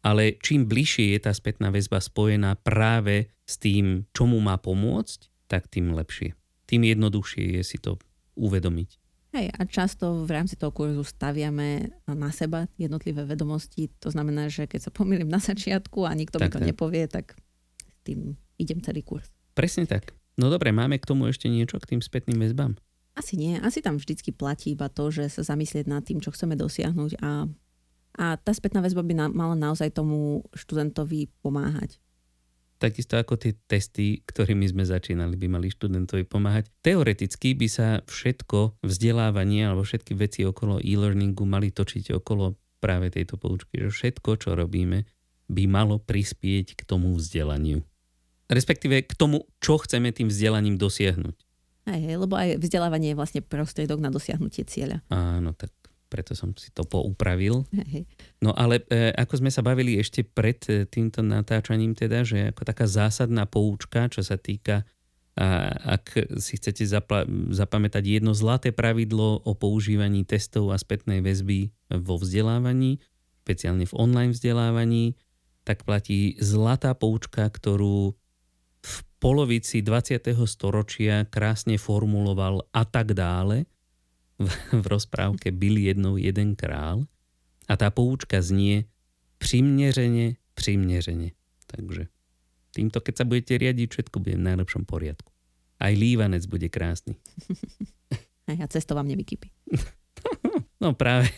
ale 0.00 0.40
čím 0.40 0.64
bližšie 0.64 1.12
je 1.12 1.28
tá 1.28 1.36
spätná 1.36 1.68
väzba 1.68 2.00
spojená 2.00 2.56
práve 2.56 3.28
s 3.44 3.60
tým, 3.60 4.08
čo 4.16 4.24
mu 4.24 4.40
má 4.40 4.56
pomôcť, 4.56 5.28
tak 5.44 5.68
tým 5.68 5.92
lepšie. 5.92 6.32
tým 6.64 6.88
jednoduchšie 6.88 7.60
je 7.60 7.62
si 7.68 7.76
to 7.76 8.00
uvedomiť. 8.32 9.03
Hej, 9.34 9.50
a 9.50 9.66
často 9.66 10.22
v 10.22 10.30
rámci 10.30 10.54
toho 10.54 10.70
kurzu 10.70 11.02
staviame 11.02 11.90
na 12.06 12.30
seba 12.30 12.70
jednotlivé 12.78 13.26
vedomosti. 13.26 13.90
To 13.98 14.14
znamená, 14.14 14.46
že 14.46 14.70
keď 14.70 14.86
sa 14.86 14.90
pomýlim 14.94 15.26
na 15.26 15.42
začiatku 15.42 16.06
a 16.06 16.14
nikto 16.14 16.38
tak, 16.38 16.46
mi 16.46 16.50
to 16.54 16.60
tak. 16.62 16.68
nepovie, 16.70 17.02
tak 17.10 17.34
s 17.82 18.00
tým 18.06 18.38
idem 18.62 18.78
celý 18.78 19.02
kurz. 19.02 19.34
Presne 19.58 19.90
tak. 19.90 20.14
No 20.38 20.54
dobre, 20.54 20.70
máme 20.70 21.02
k 21.02 21.08
tomu 21.10 21.26
ešte 21.26 21.50
niečo 21.50 21.82
k 21.82 21.94
tým 21.94 22.00
spätným 22.02 22.38
väzbám? 22.38 22.78
Asi 23.18 23.34
nie. 23.34 23.58
Asi 23.58 23.82
tam 23.82 23.98
vždycky 23.98 24.30
platí 24.30 24.78
iba 24.78 24.86
to, 24.86 25.10
že 25.10 25.26
sa 25.26 25.42
zamyslieť 25.42 25.90
nad 25.90 26.06
tým, 26.06 26.22
čo 26.22 26.30
chceme 26.30 26.54
dosiahnuť 26.54 27.18
a, 27.18 27.50
a 28.14 28.24
tá 28.38 28.52
spätná 28.54 28.86
väzba 28.86 29.02
by 29.02 29.14
na, 29.18 29.26
mala 29.34 29.58
naozaj 29.58 29.90
tomu 29.98 30.46
študentovi 30.54 31.26
pomáhať 31.42 31.98
takisto 32.84 33.16
ako 33.16 33.40
tie 33.40 33.56
testy, 33.64 34.20
ktorými 34.20 34.68
sme 34.68 34.84
začínali, 34.84 35.40
by 35.40 35.48
mali 35.48 35.72
študentovi 35.72 36.28
pomáhať. 36.28 36.68
Teoreticky 36.84 37.56
by 37.56 37.68
sa 37.72 37.88
všetko 38.04 38.84
vzdelávanie 38.84 39.64
alebo 39.64 39.88
všetky 39.88 40.12
veci 40.12 40.44
okolo 40.44 40.84
e-learningu 40.84 41.48
mali 41.48 41.72
točiť 41.72 42.12
okolo 42.20 42.60
práve 42.84 43.08
tejto 43.08 43.40
poučky, 43.40 43.80
že 43.80 43.88
všetko, 43.88 44.30
čo 44.36 44.52
robíme, 44.52 45.08
by 45.48 45.64
malo 45.64 45.96
prispieť 45.96 46.76
k 46.76 46.82
tomu 46.84 47.16
vzdelaniu. 47.16 47.80
Respektíve 48.52 49.08
k 49.08 49.16
tomu, 49.16 49.48
čo 49.64 49.80
chceme 49.80 50.12
tým 50.12 50.28
vzdelaním 50.28 50.76
dosiahnuť. 50.76 51.36
Aj, 51.88 52.00
lebo 52.00 52.36
aj 52.36 52.60
vzdelávanie 52.60 53.12
je 53.12 53.18
vlastne 53.20 53.40
prostriedok 53.40 54.00
na 54.00 54.12
dosiahnutie 54.12 54.68
cieľa. 54.68 55.00
Áno, 55.08 55.56
tak 55.56 55.72
preto 56.08 56.36
som 56.36 56.54
si 56.54 56.70
to 56.70 56.86
poupravil. 56.86 57.66
No 58.38 58.54
ale 58.54 58.84
e, 58.86 59.10
ako 59.14 59.42
sme 59.42 59.50
sa 59.50 59.64
bavili 59.64 59.98
ešte 59.98 60.22
pred 60.22 60.60
e, 60.70 60.84
týmto 60.86 61.24
natáčaním 61.24 61.96
teda, 61.96 62.22
že 62.22 62.54
ako 62.54 62.62
taká 62.62 62.86
zásadná 62.86 63.48
poučka, 63.48 64.06
čo 64.08 64.22
sa 64.22 64.38
týka 64.38 64.86
a 65.34 65.66
ak 65.98 66.38
si 66.38 66.62
chcete 66.62 66.86
zapla- 66.86 67.26
zapamätať 67.50 68.06
jedno 68.06 68.38
zlaté 68.38 68.70
pravidlo 68.70 69.42
o 69.42 69.52
používaní 69.58 70.22
testov 70.22 70.70
a 70.70 70.78
spätnej 70.78 71.26
väzby 71.26 71.74
vo 71.90 72.22
vzdelávaní, 72.22 73.02
špeciálne 73.42 73.82
v 73.82 73.96
online 73.98 74.30
vzdelávaní, 74.30 75.18
tak 75.66 75.82
platí 75.82 76.38
zlatá 76.38 76.94
poučka, 76.94 77.50
ktorú 77.50 78.14
v 78.84 78.96
polovici 79.18 79.82
20. 79.82 80.22
storočia 80.46 81.26
krásne 81.26 81.82
formuloval 81.82 82.70
a 82.70 82.86
tak 82.86 83.16
dále 83.18 83.66
v, 84.38 84.86
rozprávke 84.86 85.52
Byl 85.52 85.76
jednou 85.76 86.16
jeden 86.16 86.56
král 86.56 87.06
a 87.68 87.76
tá 87.76 87.90
poučka 87.90 88.42
znie 88.42 88.84
přiměřeně, 89.38 90.36
přiměřeně. 90.54 91.30
Takže 91.66 92.06
týmto, 92.74 93.00
keď 93.00 93.14
sa 93.16 93.24
budete 93.24 93.54
riadiť, 93.58 93.88
všetko 93.90 94.16
bude 94.18 94.36
v 94.36 94.46
najlepšom 94.50 94.82
poriadku. 94.84 95.30
Aj 95.78 95.94
lívanec 95.94 96.46
bude 96.46 96.66
krásny. 96.68 97.14
Hej, 98.50 98.58
a 98.60 98.66
cesto 98.68 98.94
vám 98.94 99.08
nevykypí. 99.08 99.50
No 100.84 100.92
práve, 100.92 101.32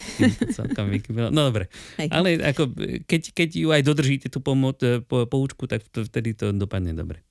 celkom 0.51 0.91
vykypilo. 0.91 1.31
No 1.31 1.47
dobre, 1.47 1.71
ale 2.11 2.35
ako, 2.43 2.67
keď, 3.07 3.31
keď 3.31 3.49
ju 3.55 3.69
aj 3.71 3.83
dodržíte 3.87 4.27
tú 4.27 4.43
pomoc, 4.43 4.83
po, 5.07 5.23
poučku, 5.31 5.71
tak 5.71 5.87
vtedy 5.87 6.35
to 6.35 6.51
dopadne 6.51 6.91
dobre. 6.99 7.23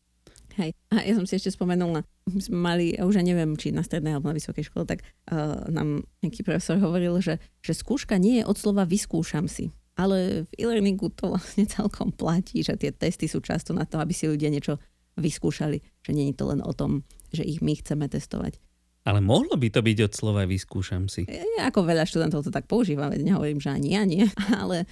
Hej. 0.56 0.72
A 0.88 1.04
ja 1.04 1.14
som 1.20 1.28
si 1.28 1.36
ešte 1.36 1.52
spomenul, 1.52 2.00
my 2.32 2.42
sme 2.42 2.58
mali, 2.58 2.86
už 2.96 3.20
ja 3.20 3.24
neviem, 3.28 3.60
či 3.60 3.76
na 3.76 3.84
strednej 3.84 4.16
alebo 4.16 4.32
na 4.32 4.38
vysokej 4.40 4.72
škole, 4.72 4.88
tak 4.88 5.04
uh, 5.04 5.68
nám 5.68 6.08
nejaký 6.24 6.48
profesor 6.48 6.80
hovoril, 6.80 7.20
že, 7.20 7.44
že 7.60 7.76
skúška 7.76 8.16
nie 8.16 8.40
je 8.40 8.48
od 8.48 8.56
slova 8.56 8.88
vyskúšam 8.88 9.52
si. 9.52 9.76
Ale 9.96 10.44
v 10.48 10.52
e-learningu 10.60 11.12
to 11.12 11.36
vlastne 11.36 11.68
celkom 11.76 12.16
platí, 12.16 12.64
že 12.64 12.80
tie 12.80 12.96
testy 12.96 13.28
sú 13.28 13.44
často 13.44 13.76
na 13.76 13.84
to, 13.84 14.00
aby 14.00 14.16
si 14.16 14.32
ľudia 14.32 14.48
niečo 14.48 14.80
vyskúšali. 15.20 15.84
Že 16.08 16.12
nie 16.16 16.26
je 16.32 16.36
to 16.40 16.46
len 16.52 16.64
o 16.64 16.72
tom, 16.72 17.04
že 17.36 17.44
ich 17.44 17.60
my 17.60 17.76
chceme 17.76 18.08
testovať. 18.08 18.60
Ale 19.06 19.22
mohlo 19.22 19.54
by 19.54 19.70
to 19.70 19.86
byť 19.86 19.98
od 20.02 20.14
slova 20.18 20.50
vyskúšam 20.50 21.06
si. 21.06 21.30
Ja, 21.30 21.70
ako 21.70 21.86
veľa 21.86 22.10
študentov 22.10 22.42
to 22.42 22.50
tak 22.50 22.66
používa, 22.66 23.06
veď 23.06 23.22
nehovorím, 23.22 23.62
že 23.62 23.70
ani 23.70 23.94
ja 23.94 24.02
nie, 24.02 24.26
ale 24.62 24.90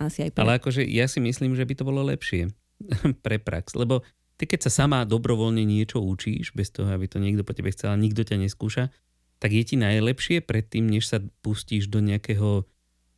asi 0.00 0.24
aj 0.26 0.30
pre... 0.32 0.40
Ale 0.40 0.56
akože 0.56 0.82
ja 0.88 1.04
si 1.04 1.20
myslím, 1.20 1.52
že 1.52 1.68
by 1.68 1.74
to 1.76 1.84
bolo 1.84 2.00
lepšie 2.00 2.48
pre 3.24 3.36
prax, 3.36 3.76
lebo 3.76 4.00
ty 4.40 4.48
keď 4.48 4.72
sa 4.72 4.84
sama 4.84 5.04
dobrovoľne 5.04 5.60
niečo 5.68 6.00
učíš, 6.00 6.56
bez 6.56 6.72
toho, 6.72 6.88
aby 6.88 7.04
to 7.04 7.20
niekto 7.20 7.44
po 7.44 7.52
tebe 7.52 7.68
chcel 7.68 7.92
nikto 8.00 8.24
ťa 8.24 8.40
neskúša, 8.40 8.88
tak 9.36 9.52
je 9.52 9.62
ti 9.68 9.76
najlepšie 9.76 10.40
predtým, 10.40 10.88
než 10.88 11.12
sa 11.12 11.20
pustíš 11.44 11.92
do 11.92 12.00
nejakého 12.00 12.64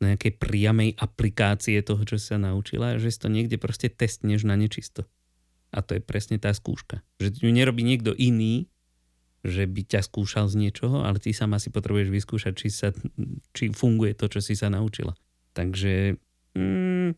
nejakej 0.03 0.35
priamej 0.35 0.99
aplikácie 0.99 1.79
toho, 1.79 2.03
čo 2.03 2.19
sa 2.19 2.35
naučila, 2.35 2.99
že 2.99 3.07
si 3.07 3.23
to 3.23 3.31
niekde 3.31 3.55
proste 3.55 3.87
testneš 3.87 4.43
na 4.43 4.59
nečisto. 4.59 5.07
A 5.71 5.79
to 5.79 5.95
je 5.95 6.01
presne 6.03 6.35
tá 6.35 6.51
skúška. 6.51 6.99
Že 7.23 7.39
ju 7.39 7.51
nerobí 7.55 7.87
niekto 7.87 8.11
iný, 8.11 8.67
že 9.47 9.63
by 9.63 9.81
ťa 9.87 10.03
skúšal 10.03 10.51
z 10.51 10.59
niečoho, 10.59 11.07
ale 11.07 11.23
ty 11.23 11.31
sama 11.31 11.55
si 11.55 11.71
potrebuješ 11.71 12.11
vyskúšať, 12.11 12.53
či, 12.55 12.67
sa, 12.67 12.91
či 13.55 13.71
funguje 13.71 14.11
to, 14.15 14.27
čo 14.27 14.39
si 14.43 14.59
sa 14.59 14.67
naučila. 14.67 15.15
Takže 15.55 16.19
mm, 16.55 17.09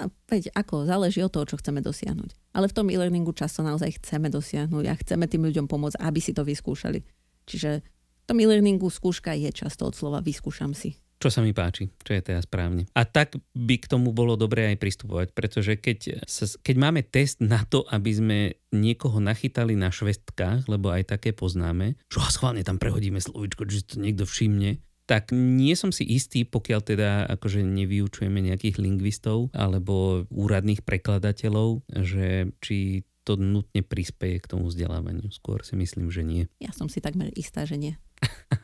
a 0.00 0.10
veď 0.30 0.50
ako, 0.54 0.88
záleží 0.88 1.22
od 1.22 1.30
toho, 1.30 1.46
čo 1.46 1.60
chceme 1.60 1.78
dosiahnuť. 1.78 2.54
Ale 2.54 2.66
v 2.66 2.76
tom 2.76 2.90
e-learningu 2.90 3.30
často 3.34 3.62
naozaj 3.62 4.02
chceme 4.02 4.26
dosiahnuť 4.30 4.84
a 4.90 4.94
chceme 4.98 5.30
tým 5.30 5.46
ľuďom 5.46 5.66
pomôcť, 5.70 6.00
aby 6.02 6.20
si 6.22 6.34
to 6.34 6.42
vyskúšali. 6.42 7.02
Čiže 7.46 7.70
v 7.84 8.24
tom 8.26 8.40
e-learningu 8.40 8.88
skúška 8.90 9.36
je 9.36 9.52
často 9.54 9.86
od 9.86 9.94
slova 9.94 10.24
vyskúšam 10.24 10.72
si. 10.72 10.98
Čo 11.22 11.30
sa 11.30 11.40
mi 11.40 11.54
páči, 11.56 11.88
čo 12.04 12.10
je 12.12 12.20
teda 12.20 12.42
správne. 12.44 12.90
A 12.92 13.06
tak 13.06 13.38
by 13.54 13.80
k 13.80 13.88
tomu 13.88 14.12
bolo 14.12 14.34
dobré 14.34 14.74
aj 14.74 14.82
pristupovať, 14.82 15.32
pretože 15.32 15.72
keď, 15.78 16.26
sa, 16.28 16.44
keď 16.60 16.76
máme 16.76 17.00
test 17.06 17.40
na 17.40 17.64
to, 17.64 17.86
aby 17.88 18.10
sme 18.12 18.38
niekoho 18.74 19.22
nachytali 19.22 19.78
na 19.78 19.88
švestkách, 19.88 20.68
lebo 20.68 20.92
aj 20.92 21.16
také 21.16 21.32
poznáme, 21.32 21.96
že 22.10 22.18
schválne 22.28 22.66
tam 22.66 22.76
prehodíme 22.76 23.22
slovičko, 23.22 23.64
že 23.70 23.86
to 23.88 24.02
niekto 24.02 24.28
všimne, 24.28 24.82
tak 25.04 25.36
nie 25.36 25.76
som 25.76 25.92
si 25.92 26.04
istý, 26.08 26.48
pokiaľ 26.48 26.80
teda 26.80 27.10
akože 27.36 27.60
nevyučujeme 27.60 28.40
nejakých 28.40 28.80
lingvistov 28.80 29.52
alebo 29.52 30.24
úradných 30.32 30.80
prekladateľov, 30.80 31.84
že 31.92 32.52
či 32.64 33.04
to 33.24 33.40
nutne 33.40 33.80
prispieje 33.80 34.44
k 34.44 34.50
tomu 34.56 34.68
vzdelávaniu. 34.68 35.32
Skôr 35.32 35.64
si 35.64 35.76
myslím, 35.80 36.12
že 36.12 36.22
nie. 36.24 36.44
Ja 36.60 36.72
som 36.76 36.92
si 36.92 37.00
takmer 37.00 37.32
istá, 37.36 37.64
že 37.64 37.80
nie. 37.80 37.94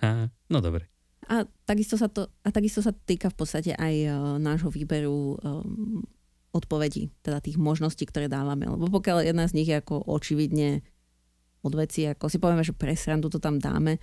no 0.53 0.59
dobre. 0.61 0.89
A 1.29 1.45
takisto, 1.65 1.97
sa 1.97 2.09
to, 2.09 2.29
a 2.45 2.49
takisto 2.53 2.81
sa 2.85 2.93
týka 2.93 3.33
v 3.33 3.37
podstate 3.37 3.73
aj 3.77 3.95
uh, 4.09 4.15
nášho 4.37 4.73
výberu 4.73 5.37
um, 5.41 6.05
odpovedí, 6.53 7.13
teda 7.23 7.41
tých 7.41 7.57
možností, 7.57 8.05
ktoré 8.09 8.27
dávame. 8.27 8.69
Lebo 8.69 8.89
pokiaľ 8.89 9.29
jedna 9.29 9.47
z 9.47 9.57
nich 9.61 9.69
je 9.69 9.81
ako 9.81 10.11
očividne 10.11 10.83
od 11.61 11.73
veci, 11.77 12.09
ako 12.09 12.27
si 12.33 12.41
povieme, 12.41 12.65
že 12.65 12.77
pre 12.77 12.97
srandu 12.97 13.29
to 13.29 13.39
tam 13.39 13.61
dáme, 13.61 14.01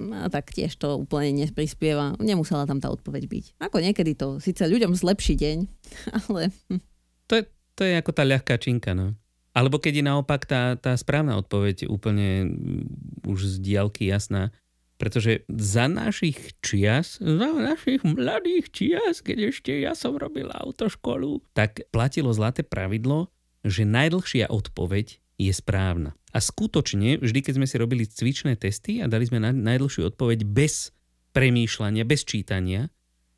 a 0.00 0.28
tak 0.28 0.52
tiež 0.52 0.76
to 0.76 1.00
úplne 1.00 1.32
neprispieva. 1.46 2.16
Nemusela 2.20 2.68
tam 2.68 2.80
tá 2.80 2.92
odpoveď 2.92 3.24
byť. 3.26 3.44
Ako 3.60 3.80
niekedy 3.80 4.12
to 4.12 4.36
síce 4.38 4.60
ľuďom 4.60 4.92
zlepší 4.92 5.34
deň, 5.36 5.58
ale... 6.28 6.52
Hm. 6.68 6.82
To, 7.26 7.32
je, 7.40 7.42
to 7.74 7.82
je 7.82 7.94
ako 7.98 8.12
tá 8.12 8.22
ľahká 8.22 8.54
činka, 8.60 8.92
no. 8.92 9.16
Alebo 9.56 9.80
keď 9.80 9.92
je 9.98 10.04
naopak 10.04 10.44
tá, 10.44 10.76
tá 10.76 10.92
správna 11.00 11.40
odpoveď 11.40 11.88
úplne 11.88 12.44
mm, 12.44 13.24
už 13.24 13.56
z 13.56 13.64
diálky 13.64 14.04
jasná, 14.04 14.52
pretože 15.00 15.44
za 15.48 15.88
našich 15.88 16.56
čias, 16.60 17.20
za 17.20 17.48
našich 17.52 18.04
mladých 18.04 18.68
čias, 18.72 19.24
keď 19.24 19.52
ešte 19.52 19.72
ja 19.80 19.96
som 19.96 20.16
robil 20.16 20.48
autoškolu, 20.52 21.40
tak 21.56 21.84
platilo 21.88 22.32
zlaté 22.36 22.64
pravidlo, 22.64 23.32
že 23.64 23.88
najdlhšia 23.88 24.52
odpoveď 24.52 25.20
je 25.36 25.52
správna. 25.52 26.16
A 26.32 26.40
skutočne, 26.40 27.20
vždy 27.20 27.38
keď 27.44 27.52
sme 27.60 27.66
si 27.68 27.76
robili 27.76 28.04
cvičné 28.08 28.56
testy 28.56 29.00
a 29.00 29.08
dali 29.08 29.28
sme 29.28 29.40
na, 29.40 29.52
najdlhšiu 29.52 30.12
odpoveď 30.12 30.44
bez 30.44 30.92
premýšľania, 31.36 32.08
bez 32.08 32.24
čítania, 32.24 32.88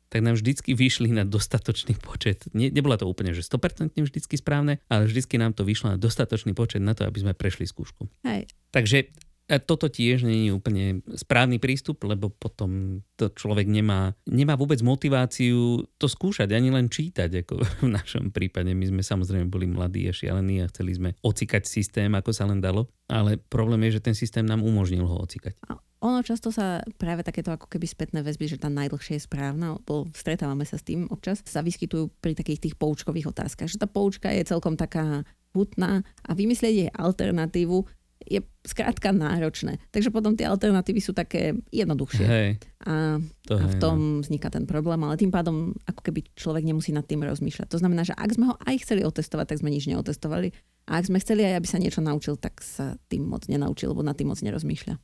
tak 0.09 0.25
nám 0.25 0.35
vždycky 0.41 0.73
vyšli 0.73 1.13
na 1.13 1.21
dostatočný 1.21 1.93
počet. 2.01 2.49
Ne, 2.57 2.73
nebola 2.73 2.97
to 2.97 3.05
úplne, 3.05 3.31
že 3.31 3.45
100% 3.45 3.93
vždycky 3.93 4.35
správne, 4.41 4.81
ale 4.89 5.05
vždycky 5.05 5.37
nám 5.37 5.53
to 5.53 5.61
vyšlo 5.61 5.95
na 5.95 5.97
dostatočný 6.01 6.57
počet 6.57 6.81
na 6.81 6.97
to, 6.97 7.05
aby 7.05 7.21
sme 7.21 7.37
prešli 7.37 7.69
skúšku. 7.69 8.09
Hej. 8.25 8.49
Takže 8.73 9.13
toto 9.57 9.89
tiež 9.89 10.21
nie 10.21 10.47
je 10.47 10.51
úplne 10.53 11.01
správny 11.17 11.57
prístup, 11.57 12.05
lebo 12.05 12.29
potom 12.29 13.01
to 13.17 13.33
človek 13.33 13.65
nemá, 13.65 14.13
nemá 14.29 14.53
vôbec 14.53 14.77
motiváciu 14.85 15.89
to 15.97 16.05
skúšať, 16.05 16.53
ani 16.53 16.69
len 16.69 16.85
čítať, 16.85 17.41
ako 17.41 17.53
v 17.85 17.89
našom 17.89 18.29
prípade. 18.29 18.69
My 18.77 18.85
sme 18.85 19.01
samozrejme 19.01 19.49
boli 19.49 19.65
mladí 19.65 20.05
a 20.05 20.13
šialení 20.13 20.61
a 20.61 20.69
chceli 20.69 20.93
sme 20.93 21.09
ocikať 21.25 21.65
systém, 21.65 22.13
ako 22.13 22.29
sa 22.29 22.45
len 22.45 22.61
dalo, 22.61 22.93
ale 23.09 23.41
problém 23.41 23.89
je, 23.89 23.97
že 23.97 24.05
ten 24.05 24.13
systém 24.13 24.45
nám 24.45 24.61
umožnil 24.61 25.09
ho 25.09 25.17
ocikať. 25.25 25.57
Ono 25.99 26.23
často 26.23 26.47
sa 26.47 26.79
práve 26.95 27.27
takéto 27.27 27.51
ako 27.51 27.67
keby 27.67 27.83
spätné 27.83 28.23
väzby, 28.23 28.47
že 28.47 28.61
tá 28.61 28.71
najdlhšie 28.71 29.19
je 29.19 29.27
správna, 29.27 29.75
lebo 29.75 30.07
stretávame 30.15 30.63
sa 30.63 30.79
s 30.79 30.87
tým 30.87 31.11
občas, 31.11 31.43
sa 31.43 31.59
vyskytujú 31.59 32.07
pri 32.23 32.39
takých 32.39 32.69
tých 32.69 32.75
poučkových 32.79 33.35
otázkach, 33.35 33.67
že 33.67 33.75
tá 33.75 33.83
poučka 33.83 34.31
je 34.31 34.47
celkom 34.47 34.79
taká 34.79 35.27
hutná 35.51 36.07
a 36.23 36.31
vymyslieť 36.31 36.75
jej 36.87 36.89
alternatívu 36.93 37.83
je 38.19 38.43
skrátka 38.67 39.15
náročné. 39.15 39.79
Takže 39.95 40.11
potom 40.11 40.35
tie 40.35 40.43
alternatívy 40.43 40.99
sú 40.99 41.15
také 41.15 41.55
jednoduchšie. 41.71 42.25
Hej, 42.27 42.49
A, 42.83 43.17
to 43.47 43.55
a 43.55 43.63
hej, 43.63 43.71
v 43.71 43.75
no. 43.75 43.81
tom 43.81 43.97
vzniká 44.19 44.51
ten 44.51 44.67
problém, 44.67 44.99
ale 45.07 45.15
tým 45.15 45.31
pádom 45.31 45.71
ako 45.87 46.01
keby 46.03 46.27
človek 46.35 46.67
nemusí 46.67 46.91
nad 46.91 47.07
tým 47.07 47.23
rozmýšľať. 47.23 47.71
To 47.71 47.79
znamená, 47.79 48.03
že 48.03 48.13
ak 48.13 48.29
sme 48.35 48.51
ho 48.51 48.55
aj 48.59 48.75
chceli 48.83 49.07
otestovať, 49.07 49.55
tak 49.55 49.59
sme 49.63 49.71
nič 49.71 49.87
neotestovali. 49.87 50.51
A 50.91 50.99
ak 50.99 51.07
sme 51.07 51.21
chceli 51.23 51.47
aj, 51.47 51.63
aby 51.63 51.67
sa 51.69 51.79
niečo 51.79 52.01
naučil, 52.03 52.35
tak 52.35 52.59
sa 52.59 52.99
tým 53.07 53.23
moc 53.23 53.47
nenaučil, 53.47 53.95
lebo 53.95 54.03
nad 54.03 54.19
tým 54.19 54.35
moc 54.35 54.39
nerozmýšľa. 54.43 54.99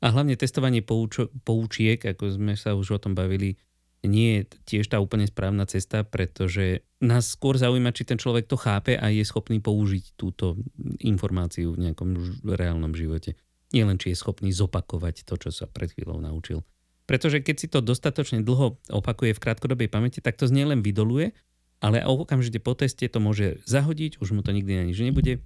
A 0.00 0.06
hlavne 0.12 0.36
testovanie 0.36 0.80
poučo- 0.80 1.28
poučiek, 1.44 2.00
ako 2.00 2.40
sme 2.40 2.56
sa 2.56 2.72
už 2.72 2.96
o 2.96 2.98
tom 3.00 3.12
bavili, 3.12 3.60
nie 4.06 4.40
je 4.40 4.40
tiež 4.64 4.88
tá 4.88 4.96
úplne 4.96 5.28
správna 5.28 5.68
cesta, 5.68 6.08
pretože 6.08 6.86
nás 7.04 7.36
skôr 7.36 7.60
zaujíma, 7.60 7.92
či 7.92 8.08
ten 8.08 8.16
človek 8.16 8.48
to 8.48 8.56
chápe 8.56 8.96
a 8.96 9.12
je 9.12 9.20
schopný 9.24 9.60
použiť 9.60 10.16
túto 10.16 10.56
informáciu 11.04 11.76
v 11.76 11.90
nejakom 11.90 12.16
reálnom 12.48 12.96
živote. 12.96 13.36
Nie 13.76 13.84
len, 13.84 14.00
či 14.00 14.12
je 14.12 14.20
schopný 14.20 14.50
zopakovať 14.50 15.28
to, 15.28 15.36
čo 15.36 15.50
sa 15.52 15.68
pred 15.68 15.92
chvíľou 15.92 16.18
naučil. 16.18 16.64
Pretože 17.04 17.42
keď 17.44 17.56
si 17.58 17.66
to 17.68 17.84
dostatočne 17.84 18.40
dlho 18.40 18.78
opakuje 18.88 19.36
v 19.36 19.42
krátkodobej 19.42 19.90
pamäti, 19.90 20.22
tak 20.22 20.38
to 20.40 20.48
z 20.48 20.54
len 20.64 20.80
vydoluje, 20.80 21.36
ale 21.80 22.00
okamžite 22.04 22.60
po 22.62 22.72
teste 22.76 23.04
to 23.08 23.18
môže 23.18 23.60
zahodiť, 23.66 24.20
už 24.22 24.32
mu 24.32 24.40
to 24.40 24.54
nikdy 24.54 24.78
na 24.78 24.84
nič 24.86 25.00
nebude. 25.00 25.44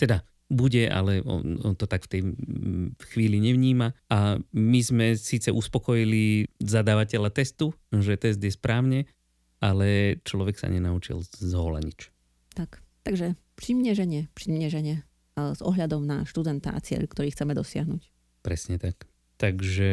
Teda 0.00 0.24
bude, 0.54 0.86
ale 0.86 1.20
on, 1.26 1.58
on 1.60 1.74
to 1.74 1.90
tak 1.90 2.06
v 2.06 2.10
tej 2.10 2.22
chvíli 3.10 3.42
nevníma. 3.42 3.92
A 4.08 4.38
my 4.54 4.80
sme 4.80 5.18
síce 5.18 5.50
uspokojili 5.50 6.46
zadávateľa 6.62 7.34
testu, 7.34 7.74
že 7.90 8.14
test 8.14 8.38
je 8.38 8.54
správne, 8.54 9.10
ale 9.58 10.20
človek 10.22 10.56
sa 10.56 10.70
nenaučil 10.70 11.26
z 11.26 11.52
hola 11.58 11.82
nič. 11.82 12.14
Tak, 12.54 12.78
takže 13.02 13.34
primneženie 13.58 14.30
ale 15.34 15.50
s 15.58 15.62
ohľadom 15.66 16.06
na 16.06 16.22
študenta 16.22 16.70
a 16.70 16.78
cieľ, 16.78 17.10
ktorý 17.10 17.34
chceme 17.34 17.58
dosiahnuť. 17.58 18.02
Presne 18.46 18.78
tak. 18.78 19.10
Takže 19.34 19.92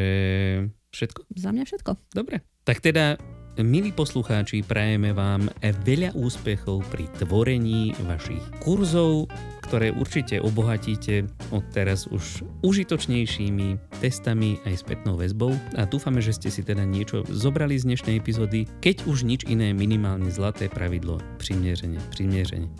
všetko? 0.94 1.26
Za 1.34 1.50
mňa 1.50 1.64
všetko. 1.66 1.92
Dobre. 2.14 2.46
Tak 2.62 2.78
teda, 2.78 3.18
milí 3.60 3.92
poslucháči, 3.92 4.64
prajeme 4.64 5.12
vám 5.12 5.52
veľa 5.60 6.16
úspechov 6.16 6.80
pri 6.88 7.04
tvorení 7.20 7.92
vašich 8.08 8.40
kurzov, 8.64 9.28
ktoré 9.68 9.92
určite 9.92 10.40
obohatíte 10.40 11.28
od 11.52 11.60
teraz 11.76 12.08
už 12.08 12.40
užitočnejšími 12.64 14.00
testami 14.00 14.56
aj 14.64 14.80
spätnou 14.80 15.20
väzbou 15.20 15.52
a 15.76 15.84
dúfame, 15.84 16.24
že 16.24 16.32
ste 16.32 16.48
si 16.48 16.64
teda 16.64 16.88
niečo 16.88 17.28
zobrali 17.28 17.76
z 17.76 17.92
dnešnej 17.92 18.16
epizódy, 18.16 18.64
keď 18.80 19.04
už 19.04 19.28
nič 19.28 19.44
iné, 19.44 19.76
minimálne 19.76 20.32
zlaté 20.32 20.72
pravidlo 20.72 21.20
primierenie, 21.36 22.00
primierenie. 22.16 22.72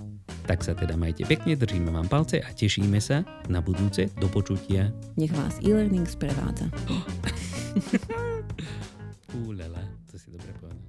Tak 0.49 0.65
sa 0.65 0.73
teda 0.73 0.97
majte 0.97 1.29
pekne, 1.29 1.53
držíme 1.53 1.93
vám 1.93 2.09
palce 2.09 2.41
a 2.41 2.49
tešíme 2.51 2.99
sa 2.99 3.23
na 3.53 3.61
budúce 3.61 4.09
do 4.17 4.27
počutia. 4.27 4.89
Nech 5.21 5.31
vás 5.37 5.61
e-learning 5.61 6.09
sprevádza. 6.09 6.73
assim, 10.17 10.31
da 10.31 10.39
pré-pana. 10.39 10.82